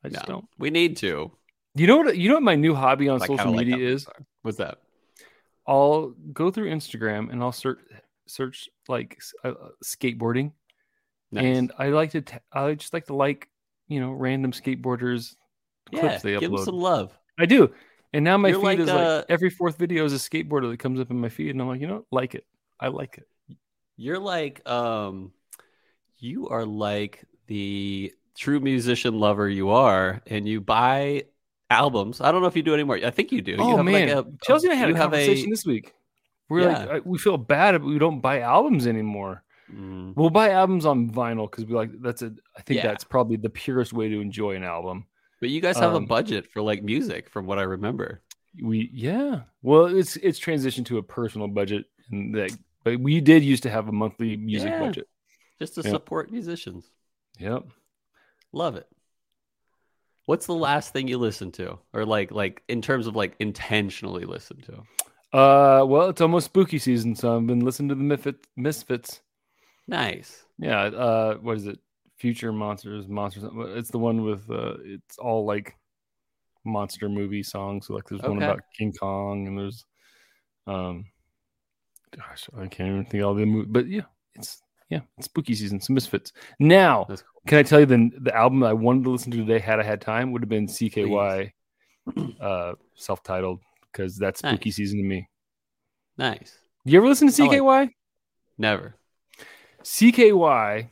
I 0.04 0.10
just 0.10 0.28
No. 0.28 0.34
don't. 0.36 0.46
We 0.58 0.70
need 0.70 0.98
to. 0.98 1.32
You 1.76 1.88
know 1.88 1.98
what? 1.98 2.18
You 2.18 2.30
know 2.30 2.36
what 2.36 2.44
my 2.44 2.56
new 2.56 2.76
hobby 2.76 3.08
on 3.10 3.22
I 3.22 3.28
social 3.28 3.52
like 3.52 3.66
media 3.68 3.88
is? 3.88 4.06
What's 4.42 4.58
that? 4.58 4.80
I'll 5.68 6.14
go 6.34 6.52
through 6.52 6.70
Instagram 6.70 7.32
and 7.32 7.42
I'll 7.42 7.52
search 7.52 7.80
search 8.28 8.70
like 8.88 9.20
uh, 9.44 9.50
uh, 9.50 9.70
skateboarding, 9.84 10.52
Nice. 11.32 11.58
and 11.58 11.72
I 11.78 11.88
like 11.90 12.12
to 12.12 12.22
t- 12.22 12.38
I 12.52 12.74
just 12.74 12.94
like 12.94 13.06
to 13.08 13.16
like 13.16 13.50
you 13.88 14.00
know 14.00 14.12
random 14.12 14.52
skateboarders 14.52 15.36
yeah, 15.92 16.00
clips 16.02 16.22
they 16.24 16.32
give 16.34 16.44
him 16.44 16.52
upload. 16.52 16.66
some 16.66 16.76
love. 16.80 17.18
I 17.40 17.46
do, 17.46 17.74
and 18.14 18.24
now 18.24 18.38
my 18.38 18.50
You're 18.50 18.60
feed 18.60 18.66
like, 18.66 18.80
is 18.80 18.90
uh, 18.90 19.16
like 19.18 19.26
every 19.30 19.50
fourth 19.50 19.78
video 19.78 20.06
is 20.06 20.14
a 20.14 20.18
skateboarder 20.18 20.70
that 20.72 20.78
comes 20.80 21.00
up 21.00 21.10
in 21.12 21.20
my 21.20 21.30
feed, 21.30 21.52
and 21.52 21.62
I'm 21.62 21.68
like, 21.68 21.82
you 21.82 21.88
know, 21.88 22.06
like 22.12 22.36
it. 22.36 22.46
I 22.80 22.88
like 22.88 23.18
it. 23.18 23.58
You're 23.98 24.20
like, 24.20 24.68
um, 24.68 25.32
you 26.20 26.50
are 26.50 26.66
like 26.66 27.24
the 27.48 28.14
true 28.38 28.60
musician 28.60 29.20
lover 29.20 29.48
you 29.48 29.70
are, 29.70 30.22
and 30.28 30.48
you 30.48 30.62
buy 30.62 31.26
albums. 31.70 32.20
I 32.22 32.32
don't 32.32 32.42
know 32.42 32.48
if 32.48 32.56
you 32.56 32.64
do 32.64 32.74
anymore. 32.74 33.00
I 33.04 33.12
think 33.12 33.32
you 33.32 33.42
do. 33.42 33.52
you 33.54 33.58
oh 33.60 33.78
have 33.78 33.86
man, 33.86 34.10
like 34.16 34.26
a, 34.26 34.32
Chelsea 34.44 34.68
and 34.68 34.74
I 34.74 34.78
had 34.78 34.90
a 34.90 34.94
conversation 34.94 35.50
this 35.50 35.66
week. 35.66 35.94
We're 36.50 36.70
Yeah. 36.70 36.86
like, 36.86 37.06
we 37.06 37.18
feel 37.18 37.38
bad, 37.38 37.72
but 37.74 37.88
we 37.88 37.98
don't 37.98 38.20
buy 38.20 38.42
albums 38.42 38.86
anymore. 38.88 39.44
Mm, 39.74 40.16
We'll 40.16 40.30
buy 40.30 40.50
albums 40.52 40.86
on 40.86 41.10
vinyl 41.10 41.50
because 41.50 41.66
we 41.66 41.74
like 41.74 41.92
that's 42.02 42.22
a. 42.22 42.34
I 42.58 42.62
think 42.62 42.78
Yeah. 42.78 42.88
that's 42.88 43.04
probably 43.04 43.38
the 43.38 43.50
purest 43.50 43.94
way 43.94 44.10
to 44.10 44.20
enjoy 44.20 44.56
an 44.56 44.64
album. 44.64 45.06
but 45.40 45.50
you 45.50 45.60
guys 45.62 45.78
have 45.78 45.96
Um, 45.96 46.04
a 46.04 46.06
budget 46.08 46.46
for 46.52 46.62
like 46.62 46.84
music, 46.84 47.30
from 47.30 47.46
what 47.48 47.58
I 47.58 47.64
remember. 47.64 48.22
We 48.62 48.90
yeah. 48.94 49.42
Well, 49.62 49.86
it's 49.86 50.16
it's 50.18 50.40
transitioned 50.40 50.86
to 50.88 50.98
a 50.98 51.04
personal 51.04 51.48
budget, 51.48 51.86
and 52.12 52.36
that 52.36 52.56
but 52.84 53.00
we 53.00 53.22
did 53.22 53.44
used 53.44 53.64
to 53.64 53.70
have 53.70 53.88
a 53.88 53.92
monthly 53.92 54.36
music 54.38 54.70
Yeah. 54.70 54.80
budget. 54.80 55.08
Just 55.60 55.76
to 55.76 55.82
Yeah. 55.82 55.92
support 55.92 56.32
musicians. 56.32 56.90
Yep. 57.40 57.66
Love 58.52 58.76
it. 58.76 58.88
What's 60.26 60.46
the 60.46 60.54
last 60.56 60.94
thing 60.94 61.08
you 61.08 61.18
listened 61.18 61.54
to, 61.56 61.80
or 61.94 62.06
like 62.06 62.32
like 62.32 62.62
in 62.68 62.82
terms 62.82 63.08
of 63.08 63.16
like 63.16 63.36
intentionally 63.40 64.26
listened 64.26 64.64
to? 64.64 64.74
Uh, 65.38 65.86
well, 65.86 66.10
it's 66.10 66.20
almost 66.22 66.46
spooky 66.48 66.78
season, 66.78 67.16
so 67.16 67.36
I've 67.38 67.48
been 67.48 67.62
listening 67.62 67.90
to 67.90 67.96
the 67.96 68.04
Misfits. 68.04 68.48
Misfits. 68.58 69.22
Nice. 69.88 70.44
Yeah. 70.58 70.84
Uh, 70.84 71.36
what 71.36 71.58
is 71.58 71.68
it? 71.68 71.80
Future 72.18 72.52
monsters, 72.54 73.08
monsters. 73.08 73.44
It's 73.76 73.90
the 73.90 73.98
one 73.98 74.24
with 74.24 74.50
uh, 74.50 74.76
it's 74.84 75.18
all 75.18 75.46
like 75.46 75.76
monster 76.64 77.10
movie 77.10 77.42
songs. 77.44 77.88
So 77.88 77.96
like, 77.96 78.08
there's 78.08 78.22
one 78.22 78.38
about 78.38 78.62
King 78.78 78.94
Kong, 78.94 79.48
and 79.48 79.58
there's, 79.58 79.84
um, 80.68 81.06
gosh, 82.16 82.48
I 82.56 82.68
can't 82.68 82.90
even 82.90 83.06
think 83.06 83.24
of 83.24 83.30
all 83.30 83.34
the 83.34 83.46
movie, 83.46 83.70
but 83.72 83.88
yeah, 83.88 84.04
it's 84.36 84.62
yeah, 84.90 85.00
it's 85.18 85.26
spooky 85.26 85.56
season. 85.56 85.82
So 85.82 85.94
Misfits. 85.94 86.32
Now, 86.60 87.06
cool. 87.06 87.18
Can 87.48 87.58
I 87.58 87.64
tell 87.64 87.80
you 87.80 87.88
the 87.88 88.12
the 88.20 88.36
album 88.36 88.62
I 88.64 88.74
wanted 88.74 89.04
to 89.06 89.10
listen 89.10 89.32
to 89.32 89.38
today 89.38 89.58
had 89.58 89.80
I 89.80 89.84
had 89.84 90.00
time 90.00 90.32
would 90.32 90.44
have 90.44 90.50
been 90.50 90.68
CKY, 90.68 91.52
uh, 92.40 92.74
self 92.94 93.24
titled 93.24 93.62
because 93.92 94.16
that's 94.16 94.40
spooky 94.40 94.70
Nice. 94.70 94.76
season 94.76 95.00
to 95.00 95.04
me. 95.04 95.28
Nice. 96.20 96.56
You 96.86 97.00
ever 97.00 97.08
listen 97.08 97.32
to 97.32 97.44
I 97.44 97.48
like- 97.48 97.62
CKY? 97.62 97.90
Never. 98.60 98.96
CKY 99.84 100.90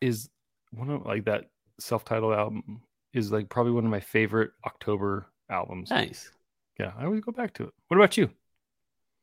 is 0.00 0.28
one 0.72 0.90
of 0.90 1.04
like 1.06 1.24
that 1.24 1.44
self 1.78 2.04
titled 2.04 2.34
album 2.34 2.82
is 3.12 3.32
like 3.32 3.48
probably 3.48 3.72
one 3.72 3.84
of 3.84 3.90
my 3.90 4.00
favorite 4.00 4.52
October 4.64 5.26
albums. 5.50 5.90
Nice. 5.90 6.30
Yeah, 6.78 6.92
I 6.98 7.04
always 7.04 7.20
go 7.20 7.32
back 7.32 7.52
to 7.54 7.64
it. 7.64 7.72
What 7.88 7.96
about 7.96 8.16
you? 8.16 8.30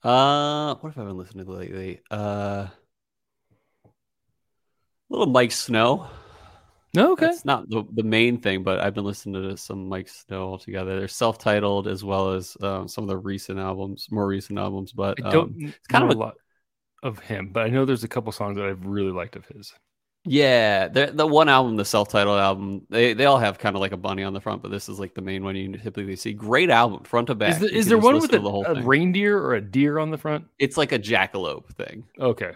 Uh, 0.03 0.75
what 0.75 0.93
have 0.93 1.03
I 1.03 1.07
been 1.07 1.17
listening 1.17 1.45
to 1.45 1.51
lately? 1.51 2.01
Uh, 2.11 2.67
little 5.09 5.27
Miike 5.27 5.51
Snow. 5.51 6.07
No, 6.93 7.13
okay. 7.13 7.27
It's 7.27 7.45
not 7.45 7.69
the, 7.69 7.83
the 7.93 8.03
main 8.03 8.39
thing, 8.39 8.63
but 8.63 8.79
I've 8.79 8.93
been 8.93 9.03
listening 9.03 9.41
to 9.41 9.57
some 9.57 9.89
Miike 9.89 10.09
Snow 10.09 10.43
altogether. 10.49 10.99
They're 10.99 11.07
self-titled 11.07 11.87
as 11.87 12.03
well 12.03 12.33
as 12.33 12.55
um, 12.61 12.87
some 12.87 13.03
of 13.03 13.07
the 13.07 13.17
recent 13.17 13.59
albums, 13.59 14.07
more 14.11 14.27
recent 14.27 14.59
albums. 14.59 14.91
But 14.93 15.23
I 15.23 15.29
don't 15.29 15.49
um, 15.49 15.55
it's 15.59 15.87
kind 15.87 16.03
of 16.03 16.11
a- 16.11 16.19
lot 16.19 16.35
of 17.07 17.19
him, 17.19 17.49
but 17.51 17.63
I 17.63 17.69
know 17.69 17.85
there's 17.85 18.03
a 18.03 18.07
couple 18.07 18.31
songs 18.31 18.57
that 18.57 18.65
I've 18.65 18.85
really 18.85 19.11
liked 19.11 19.35
of 19.35 19.45
his. 19.45 19.73
yeah, 20.25 20.87
the 20.87 21.07
the 21.07 21.25
one 21.25 21.49
album, 21.49 21.75
the 21.77 21.85
self-titled 21.85 22.39
album, 22.39 22.85
they 22.89 23.13
they 23.13 23.25
all 23.25 23.39
have 23.39 23.57
kind 23.57 23.75
of 23.75 23.79
like 23.79 23.93
a 23.93 23.97
bunny 23.97 24.23
on 24.23 24.33
the 24.33 24.41
front, 24.41 24.61
but 24.61 24.69
this 24.69 24.89
is 24.89 24.99
like 24.99 25.13
the 25.13 25.21
main 25.21 25.43
one 25.43 25.55
you 25.55 25.77
typically 25.77 26.15
see. 26.15 26.33
Great 26.33 26.69
album, 26.69 27.03
front 27.03 27.27
to 27.27 27.35
back. 27.35 27.53
Is, 27.53 27.59
there, 27.59 27.69
is 27.69 27.85
there 27.87 27.97
one 27.97 28.15
with 28.19 28.31
to 28.31 28.39
the 28.39 28.51
whole 28.51 28.65
a, 28.65 28.73
a 28.73 28.83
reindeer 28.83 29.37
or 29.37 29.55
a 29.55 29.61
deer 29.61 29.97
on 29.99 30.11
the 30.11 30.17
front? 30.17 30.45
It's 30.59 30.77
like 30.77 30.91
a 30.91 30.99
jackalope 30.99 31.69
thing. 31.73 32.03
Okay. 32.19 32.53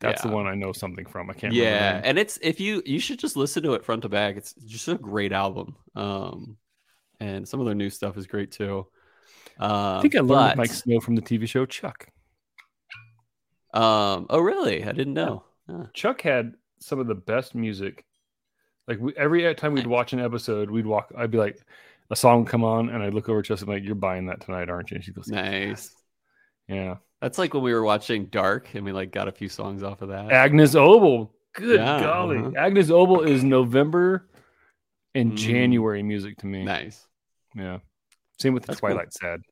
That's 0.00 0.22
the 0.22 0.28
one 0.28 0.46
I 0.46 0.54
know 0.54 0.72
something 0.72 1.04
from. 1.04 1.28
I 1.28 1.34
can't 1.34 1.52
yeah 1.52 2.00
and 2.02 2.18
it's 2.18 2.38
if 2.40 2.58
you 2.58 2.82
you 2.86 2.98
should 2.98 3.18
just 3.18 3.36
listen 3.36 3.62
to 3.64 3.74
it 3.74 3.84
front 3.84 4.00
to 4.02 4.08
back 4.08 4.36
it's 4.36 4.54
just 4.54 4.88
a 4.88 4.94
great 4.94 5.30
album 5.30 5.76
um 5.94 6.56
and 7.20 7.46
some 7.46 7.60
of 7.60 7.66
their 7.66 7.74
new 7.74 7.90
stuff 7.90 8.16
is 8.16 8.26
great 8.26 8.50
too 8.50 8.86
um, 9.60 9.98
I 9.98 10.00
think 10.00 10.16
I 10.16 10.20
learned 10.20 10.56
but, 10.56 10.56
Miike 10.56 10.70
Snow 10.70 11.00
from 11.00 11.16
the 11.16 11.22
TV 11.22 11.46
show 11.46 11.66
Chuck. 11.66 12.08
Um 13.74 14.26
oh 14.30 14.40
really 14.40 14.84
i 14.84 14.92
didn't 14.92 15.14
know 15.14 15.44
Huh. 15.68 15.84
Chuck 15.94 16.22
had 16.22 16.54
some 16.80 16.98
of 16.98 17.06
the 17.06 17.14
best 17.14 17.54
music. 17.54 18.04
Like 18.88 18.98
we, 18.98 19.14
every 19.16 19.54
time 19.54 19.72
we'd 19.74 19.86
watch 19.86 20.12
an 20.12 20.18
episode, 20.18 20.68
we'd 20.68 20.84
walk. 20.86 21.12
I'd 21.16 21.30
be 21.30 21.38
like, 21.38 21.60
a 22.10 22.16
song 22.16 22.40
would 22.40 22.48
come 22.48 22.64
on, 22.64 22.88
and 22.88 23.04
I'd 23.04 23.14
look 23.14 23.28
over 23.28 23.38
at 23.38 23.44
Chelsea, 23.44 23.66
like, 23.66 23.84
"You're 23.84 23.94
buying 23.94 24.26
that 24.26 24.40
tonight, 24.40 24.68
aren't 24.68 24.90
you?" 24.90 24.96
And 24.96 25.04
she 25.04 25.12
goes, 25.12 25.28
Nice. 25.28 25.94
"Yeah." 26.66 26.96
That's 27.20 27.38
like 27.38 27.54
when 27.54 27.62
we 27.62 27.72
were 27.72 27.84
watching 27.84 28.24
Dark 28.26 28.74
and 28.74 28.84
we 28.84 28.90
like 28.90 29.12
got 29.12 29.28
a 29.28 29.32
few 29.32 29.48
songs 29.48 29.84
off 29.84 30.02
of 30.02 30.08
that. 30.08 30.32
Agnes 30.32 30.74
Obel. 30.74 31.30
Good 31.54 31.78
Yeah, 31.78 32.00
golly, 32.00 32.38
uh-huh. 32.38 32.50
Agnes 32.56 32.88
Obel 32.90 33.24
is 33.28 33.44
November 33.44 34.28
and 35.14 35.32
Mm. 35.34 35.36
January 35.36 36.02
music 36.02 36.38
to 36.38 36.46
me. 36.46 36.64
Nice. 36.64 37.06
Yeah. 37.54 37.78
Same 38.40 38.54
with 38.54 38.64
the 38.64 38.68
That's 38.68 38.80
cool. 38.80 38.90
Twilight 38.90 39.12
Sad. 39.12 39.42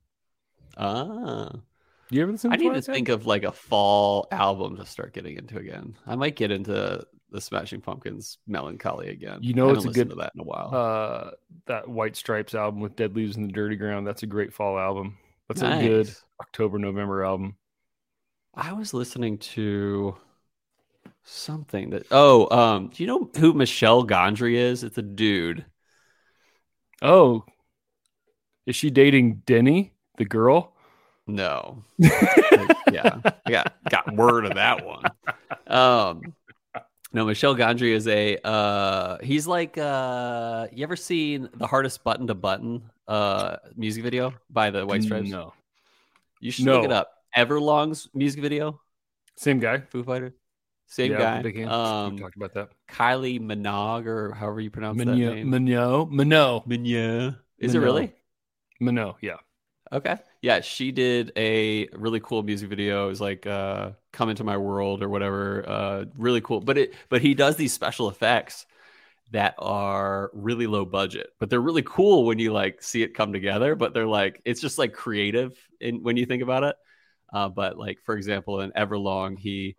Ah. 0.77 1.53
Do 2.11 2.17
you 2.17 2.23
ever 2.23 2.33
listen 2.33 2.51
to 2.51 2.55
I 2.55 2.57
need 2.57 2.65
to 2.65 2.81
Twilight 2.81 2.85
think 2.85 3.09
of 3.11 3.27
like 3.27 3.45
a 3.45 3.53
fall 3.53 4.29
album 4.31 4.77
to 4.77 4.87
start 4.87 5.13
getting 5.13 5.37
into 5.37 5.59
again. 5.59 5.97
I 6.07 6.17
might 6.17 6.37
get 6.37 6.51
into 6.51 7.05
the 7.31 7.41
Smashing 7.41 7.83
Pumpkins 7.83 8.39
Mellon 8.47 8.79
Collie 8.79 9.11
again. 9.11 9.41
You 9.43 9.53
know 9.53 9.69
I 9.69 9.73
it's 9.73 9.85
haven't 9.85 9.91
a 9.91 9.93
good- 9.93 10.09
listened 10.09 10.11
to 10.11 10.17
that 10.17 10.33
in 10.35 10.41
a 10.41 10.45
while. 10.45 10.75
uh 10.75 11.31
that 11.67 11.89
White 11.89 12.17
Stripes 12.17 12.55
album 12.55 12.81
with 12.81 12.97
Dead 12.97 13.15
Leaves 13.15 13.37
in 13.37 13.47
the 13.47 13.53
Dirty 13.53 13.77
Ground. 13.77 14.07
That's 14.07 14.23
a 14.23 14.27
great 14.27 14.55
fall 14.55 14.79
album. 14.79 15.19
That's 15.49 15.63
a 15.63 15.81
good 15.81 16.15
October 16.41 16.79
November 16.79 17.25
album. 17.25 17.57
I 18.55 18.73
was 18.73 18.93
listening 18.95 19.39
to 19.39 20.17
something 21.25 21.91
that 21.91 22.07
oh, 22.11 22.49
um, 22.57 22.89
do 22.89 23.03
you 23.03 23.07
know 23.07 23.31
who 23.39 23.53
Michel 23.53 24.07
Gondry 24.07 24.55
is? 24.55 24.83
It's 24.83 24.99
a 24.99 25.03
dude. 25.03 25.65
Oh, 27.03 27.45
is 28.67 28.75
she 28.77 28.91
dating 28.91 29.43
Denny, 29.47 29.93
the 30.17 30.25
girl? 30.25 30.75
No. 31.29 31.85
Like, 32.01 32.77
yeah. 32.93 33.21
I 33.47 33.51
got 33.51 33.75
got 33.91 34.15
word 34.17 34.47
of 34.47 34.55
that 34.55 34.85
one. 34.85 35.05
Um 35.67 36.23
no, 37.13 37.25
Michel 37.27 37.55
Gondry 37.55 37.93
is 37.93 38.09
a 38.09 38.37
uh 38.45 39.19
he's 39.23 39.47
like 39.47 39.77
uh 39.79 40.67
you 40.73 40.83
ever 40.83 40.97
seen 40.97 41.49
the 41.55 41.67
hardest 41.67 42.03
button 42.03 42.27
to 42.29 42.35
button 42.35 42.83
uh 43.07 43.57
music 43.77 44.03
video 44.03 44.33
by 44.51 44.71
the 44.71 44.85
White 44.87 45.03
Stripes? 45.05 45.29
No, 45.31 45.53
You 46.41 46.51
should 46.51 46.65
look 46.65 46.85
it 46.85 46.93
up. 46.93 47.13
Everlong's 47.37 48.09
music 48.15 48.41
video, 48.41 48.81
same 49.37 49.61
guy. 49.61 49.79
Foo 49.91 50.03
Fighter. 50.03 50.35
Same 50.87 51.13
Yeah, 51.13 51.19
guy. 51.19 51.43
big. 51.43 51.63
Um 51.67 52.15
we 52.17 52.23
talked 52.23 52.37
about 52.37 52.55
that. 52.55 52.71
Kylie 52.91 53.39
Minogue 53.41 54.07
or 54.07 54.33
however 54.33 54.61
you 54.61 54.71
pronounce 54.71 54.97
that 54.99 55.07
Minot, 55.07 55.35
name. 55.37 55.51
Minot, 55.51 56.11
Minot, 56.11 56.67
Mignon. 56.67 57.37
Is 57.59 57.75
it 57.75 57.79
really? 57.79 58.13
Minot. 58.81 59.17
Yeah. 59.21 59.37
Okay. 59.93 60.17
Yeah, 60.43 60.61
she 60.61 60.93
did 60.93 61.33
a 61.37 61.89
really 61.95 62.21
cool 62.21 62.43
music 62.43 62.69
video. 62.69 63.07
It 63.07 63.09
was 63.09 63.21
like 63.21 63.47
uh 63.47 63.93
Come 64.13 64.29
Into 64.29 64.45
My 64.45 64.57
World 64.57 65.03
or 65.03 65.09
whatever. 65.09 65.65
Uh 65.67 66.05
really 66.17 66.41
cool. 66.41 66.61
But 66.61 66.79
it 66.79 66.95
but 67.09 67.23
he 67.23 67.35
does 67.35 67.57
these 67.57 67.73
special 67.73 68.09
effects 68.11 68.67
that 69.33 69.55
are 69.59 70.31
really 70.35 70.67
low 70.67 70.85
budget, 70.87 71.29
but 71.41 71.51
they're 71.51 71.61
really 71.61 71.83
cool 71.85 72.27
when 72.27 72.39
you 72.39 72.53
like 72.53 72.83
see 72.83 73.03
it 73.03 73.15
come 73.15 73.33
together, 73.33 73.75
but 73.77 73.95
they're 73.95 74.07
like 74.07 74.43
it's 74.45 74.61
just 74.61 74.79
like 74.79 74.93
creative 74.95 75.57
in 75.81 76.03
when 76.03 76.17
you 76.17 76.27
think 76.27 76.43
about 76.43 76.65
it. 76.65 76.77
Uh 77.33 77.49
but 77.49 77.79
like 77.79 77.99
for 78.05 78.17
example 78.17 78.61
in 78.61 78.73
Everlong 78.73 79.39
he 79.39 79.77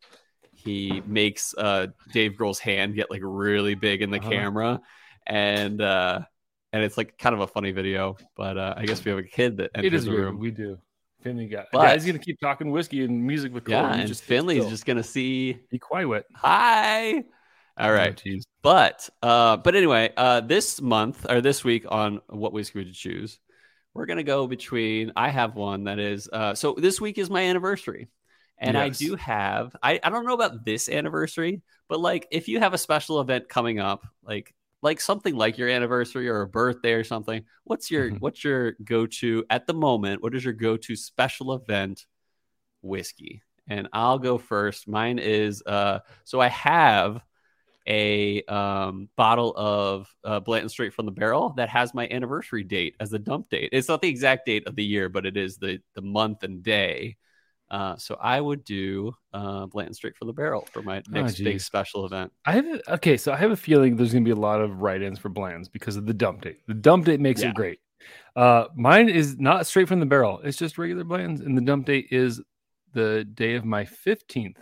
he 0.54 1.02
makes 1.06 1.54
uh 1.58 1.88
Dave 2.12 2.34
Grohl's 2.34 2.60
hand 2.60 2.96
get 2.96 3.12
like 3.12 3.22
really 3.24 3.76
big 3.76 4.02
in 4.02 4.12
the 4.12 4.20
Uh-huh. 4.20 4.20
camera 4.20 4.82
and 5.28 5.82
uh 5.82 6.22
and 6.74 6.84
it's 6.84 6.98
like 6.98 7.18
kind 7.18 7.34
of 7.34 7.42
a 7.42 7.48
funny 7.48 7.72
video, 7.72 8.16
but 8.36 8.58
uh, 8.58 8.74
I 8.78 8.86
guess 8.86 9.04
we 9.04 9.10
have 9.10 9.20
a 9.20 9.24
kid 9.24 9.58
that 9.58 9.72
enters 9.76 9.88
It 9.88 9.94
is 9.96 10.06
the 10.06 10.12
weird. 10.12 10.24
room. 10.26 10.40
We 10.40 10.52
do. 10.52 10.78
Finley 11.22 11.48
got. 11.48 11.66
But- 11.72 11.82
Guy's 11.84 12.06
gonna 12.06 12.20
keep 12.20 12.40
talking 12.40 12.72
whiskey 12.72 13.04
and 13.04 13.24
music 13.26 13.54
with 13.54 13.66
Cole. 13.66 13.74
Yeah, 13.76 13.94
and 13.94 14.08
just 14.08 14.24
Finley's 14.24 14.66
just 14.68 14.86
gonna 14.86 15.04
see 15.04 15.60
be 15.70 15.78
quiet. 15.80 16.26
hi. 16.36 17.24
All 17.78 17.92
right, 17.94 18.10
Oh, 18.26 18.30
jeez. 18.30 18.44
but 18.62 19.10
uh, 19.24 19.58
but 19.58 19.74
anyway, 19.76 20.12
uh, 20.18 20.42
this 20.42 20.82
month 20.82 21.26
or 21.30 21.40
this 21.42 21.64
week 21.64 21.86
on 21.90 22.20
what 22.28 22.52
whiskey 22.54 22.80
would 22.80 22.88
you 22.88 22.94
choose? 22.94 23.40
We're 23.94 24.06
gonna 24.06 24.24
go 24.24 24.48
between. 24.48 25.14
I 25.16 25.30
have 25.30 25.56
one 25.56 25.86
that 25.86 25.98
is. 26.00 26.30
Uh, 26.32 26.56
so 26.56 26.76
this 26.78 27.00
week 27.02 27.18
is 27.18 27.30
my 27.30 27.42
anniversary, 27.44 28.08
and 28.58 28.78
I 28.78 28.90
do 28.90 29.16
have. 29.16 29.76
I 29.82 30.00
I 30.04 30.10
don't 30.10 30.26
know 30.26 30.34
about 30.34 30.64
this 30.66 30.90
anniversary, 30.90 31.62
but 31.88 32.00
like 32.02 32.28
if 32.32 32.48
you 32.50 32.60
have 32.60 32.74
a 32.74 32.78
special 32.78 33.20
event 33.22 33.48
coming 33.50 33.80
up, 33.80 34.06
like 34.24 34.54
like 34.82 35.02
something 35.02 35.36
like 35.36 35.58
your 35.58 35.70
anniversary 35.70 36.30
or 36.30 36.42
a 36.42 36.48
birthday 36.48 36.94
or 36.94 37.04
something, 37.04 37.44
what's 37.66 37.92
your 37.92 38.12
Mhm. 38.12 38.20
what's 38.20 38.44
your 38.44 38.74
go 38.84 39.06
to 39.08 39.46
at 39.50 39.68
the 39.68 39.74
moment? 39.74 40.24
What 40.24 40.36
is 40.36 40.44
your 40.44 40.54
go 40.54 40.78
to 40.78 40.96
special 40.96 41.54
event 41.54 42.06
whiskey? 42.82 43.42
And 43.68 43.88
I'll 43.94 44.20
go 44.20 44.38
first. 44.38 44.88
Mine 44.88 45.20
is 45.20 45.64
uh 45.66 46.00
so 46.24 46.40
I 46.40 46.48
have 46.50 47.22
a 47.88 48.44
um, 48.44 49.10
bottle 49.16 49.54
of 49.58 50.08
uh, 50.24 50.40
Blanton 50.40 50.70
straight 50.70 50.94
from 50.94 51.06
the 51.08 51.12
barrel 51.12 51.54
that 51.58 51.70
has 51.70 51.94
my 51.94 52.08
anniversary 52.10 52.64
date 52.64 52.96
as 53.00 53.10
the 53.10 53.20
dump 53.20 53.50
date. 53.50 53.70
It's 53.72 53.88
not 53.88 54.02
the 54.02 54.10
exact 54.10 54.46
date 54.46 54.68
of 54.68 54.76
the 54.76 54.84
year, 54.84 55.10
but 55.10 55.26
it 55.26 55.38
is 55.38 55.58
the 55.58 55.80
the 55.96 56.02
month 56.02 56.44
and 56.44 56.62
day. 56.64 57.18
Uh, 57.72 57.96
so 57.98 58.18
I 58.20 58.42
would 58.42 58.64
do 58.64 59.14
uh, 59.34 59.68
Blanton 59.68 59.94
straight 59.94 60.18
from 60.18 60.28
the 60.28 60.34
barrel 60.34 60.68
for 60.74 60.82
my 60.82 61.04
next 61.10 61.38
big 61.38 61.62
special 61.62 62.06
event. 62.06 62.32
I 62.46 62.54
have 62.54 62.66
a, 62.66 62.94
okay, 62.96 63.16
so 63.16 63.32
I 63.32 63.38
have 63.38 63.52
a 63.52 63.56
feeling 63.56 63.96
there's 63.96 64.12
gonna 64.12 64.26
be 64.26 64.32
a 64.32 64.36
lot 64.36 64.60
of 64.62 64.82
write-ins 64.82 65.20
for 65.20 65.30
Bland's 65.30 65.70
because 65.70 65.96
of 65.96 66.06
the 66.08 66.14
dump 66.14 66.42
date. 66.42 66.62
The 66.68 66.74
dump 66.74 67.06
date 67.06 67.20
makes 67.20 67.42
Yeah. 67.42 67.50
it 67.50 67.56
great. 67.56 67.80
Uh, 68.36 68.66
mine 68.76 69.08
is 69.10 69.38
not 69.38 69.68
straight 69.68 69.88
from 69.88 70.00
the 70.00 70.06
barrel. 70.06 70.40
It's 70.44 70.58
just 70.58 70.78
regular 70.78 71.04
Bland's, 71.04 71.42
and 71.42 71.56
the 71.56 71.62
dump 71.62 71.86
date 71.86 72.08
is 72.12 72.42
the 72.94 73.24
day 73.26 73.54
of 73.56 73.66
my 73.66 73.86
15th 73.86 74.58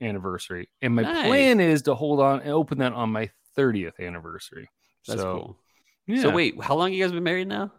anniversary. 0.00 0.70
And 0.80 0.94
my 0.94 1.02
Nice. 1.02 1.26
plan 1.26 1.60
is 1.60 1.82
to 1.82 1.94
hold 1.94 2.20
on 2.20 2.40
and 2.40 2.50
open 2.50 2.78
that 2.78 2.92
on 2.94 3.10
my 3.10 3.28
30th 3.56 3.98
anniversary. 4.00 4.70
That's 5.06 5.20
so, 5.20 5.32
cool. 5.34 5.58
Yeah. 6.06 6.22
So 6.22 6.30
wait, 6.30 6.54
how 6.62 6.74
long 6.74 6.92
you 6.92 7.02
guys 7.04 7.12
been 7.12 7.22
married 7.22 7.48
now? 7.48 7.72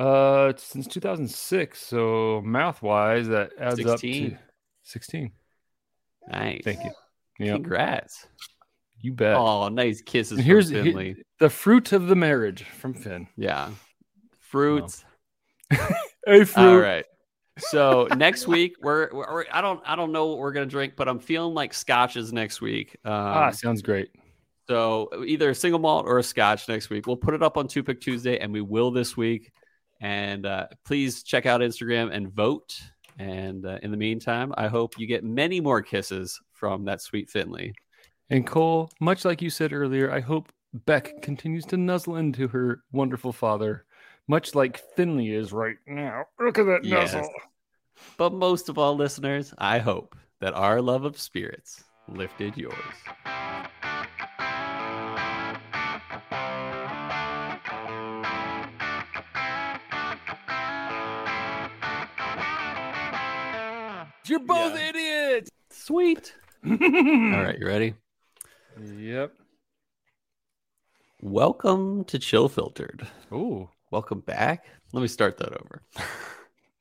Uh, 0.00 0.52
since 0.56 0.86
2006. 0.86 1.78
So 1.80 2.40
math 2.44 2.82
wise, 2.82 3.28
that 3.28 3.50
adds 3.58 3.76
16. 3.76 4.24
up 4.26 4.30
to 4.32 4.38
16. 4.84 5.30
Nice. 6.28 6.60
Thank 6.64 6.84
you. 6.84 6.90
Yeah, 7.38 7.52
Congrats. 7.54 8.26
you 9.00 9.12
bet. 9.12 9.34
Oh, 9.36 9.68
nice 9.68 10.00
kisses 10.02 10.32
And 10.32 10.38
from 10.40 10.46
here's 10.46 10.68
here- 10.68 10.82
Finley. 10.84 11.16
the 11.38 11.50
fruit 11.50 11.92
of 11.92 12.06
the 12.08 12.16
marriage 12.16 12.62
from 12.64 12.94
Finn. 12.94 13.26
Yeah. 13.36 13.70
Fruits. 14.40 15.04
Hey, 16.26 16.44
fruit. 16.44 16.62
All 16.74 16.76
right. 16.78 17.06
So 17.58 18.06
next 18.16 18.46
week 18.46 18.74
we're, 18.82 19.08
we're 19.10 19.32
we're- 19.34 19.46
I 19.50 19.60
don't 19.62 19.80
I 19.86 19.96
don't 19.96 20.12
know 20.12 20.26
what 20.26 20.38
we're 20.38 20.52
gonna 20.52 20.66
drink, 20.66 20.92
but 20.96 21.08
I'm 21.08 21.18
feeling 21.18 21.54
like 21.54 21.72
scotches 21.72 22.30
next 22.32 22.60
week. 22.60 22.94
Um, 23.06 23.12
ah, 23.14 23.50
sounds 23.50 23.80
great. 23.80 24.10
so 24.68 25.08
either 25.26 25.50
a 25.50 25.54
single 25.54 25.80
malt 25.80 26.04
or 26.06 26.18
a 26.18 26.22
scotch 26.22 26.68
next 26.68 26.90
week. 26.90 27.06
We'll 27.06 27.16
put 27.16 27.32
it 27.34 27.42
up 27.42 27.56
on 27.56 27.68
Two 27.68 27.82
Pick 27.82 28.00
Tuesday, 28.02 28.38
and 28.38 28.52
we 28.52 28.60
will 28.60 28.90
this 28.90 29.16
week. 29.16 29.50
And 30.00 30.46
uh, 30.46 30.68
please 30.84 31.22
check 31.22 31.46
out 31.46 31.60
Instagram 31.60 32.12
and 32.12 32.32
vote. 32.32 32.80
And 33.18 33.66
uh, 33.66 33.78
in 33.82 33.90
the 33.90 33.96
meantime, 33.96 34.54
I 34.56 34.68
hope 34.68 34.98
you 34.98 35.06
get 35.06 35.24
many 35.24 35.60
more 35.60 35.82
kisses 35.82 36.40
from 36.52 36.84
that 36.86 37.02
sweet 37.02 37.28
Finley. 37.28 37.74
And 38.30 38.46
Cole, 38.46 38.90
much 39.00 39.24
like 39.24 39.42
you 39.42 39.50
said 39.50 39.72
earlier, 39.72 40.10
I 40.10 40.20
hope 40.20 40.52
Beck 40.72 41.20
continues 41.20 41.66
to 41.66 41.76
nuzzle 41.76 42.16
into 42.16 42.48
her 42.48 42.82
wonderful 42.92 43.32
father, 43.32 43.84
much 44.28 44.54
like 44.54 44.80
Finley 44.96 45.34
is 45.34 45.52
right 45.52 45.76
now. 45.86 46.24
Look 46.38 46.58
at 46.58 46.64
that 46.66 46.84
Yes. 46.84 47.12
nuzzle. 47.12 47.30
But 48.16 48.32
most 48.32 48.68
of 48.68 48.78
all, 48.78 48.94
listeners, 48.96 49.52
I 49.58 49.78
hope 49.80 50.16
that 50.40 50.54
our 50.54 50.80
love 50.80 51.04
of 51.04 51.18
spirits 51.18 51.84
lifted 52.08 52.56
yours. 52.56 52.74
You're 64.30 64.38
both 64.38 64.78
Yeah. 64.78 64.88
idiots. 64.90 65.50
Sweet. 65.70 66.36
All 66.64 66.70
All 66.80 67.42
right, 67.42 67.58
you 67.58 67.66
ready? 67.66 67.94
Yep. 68.80 69.32
Welcome 71.20 72.04
to 72.04 72.16
Chill 72.20 72.48
Filtered. 72.48 73.08
Oh, 73.32 73.70
Welcome 73.90 74.20
back. 74.20 74.66
Let 74.92 75.00
me 75.00 75.08
start 75.08 75.36
that 75.38 75.52
over. 75.52 75.82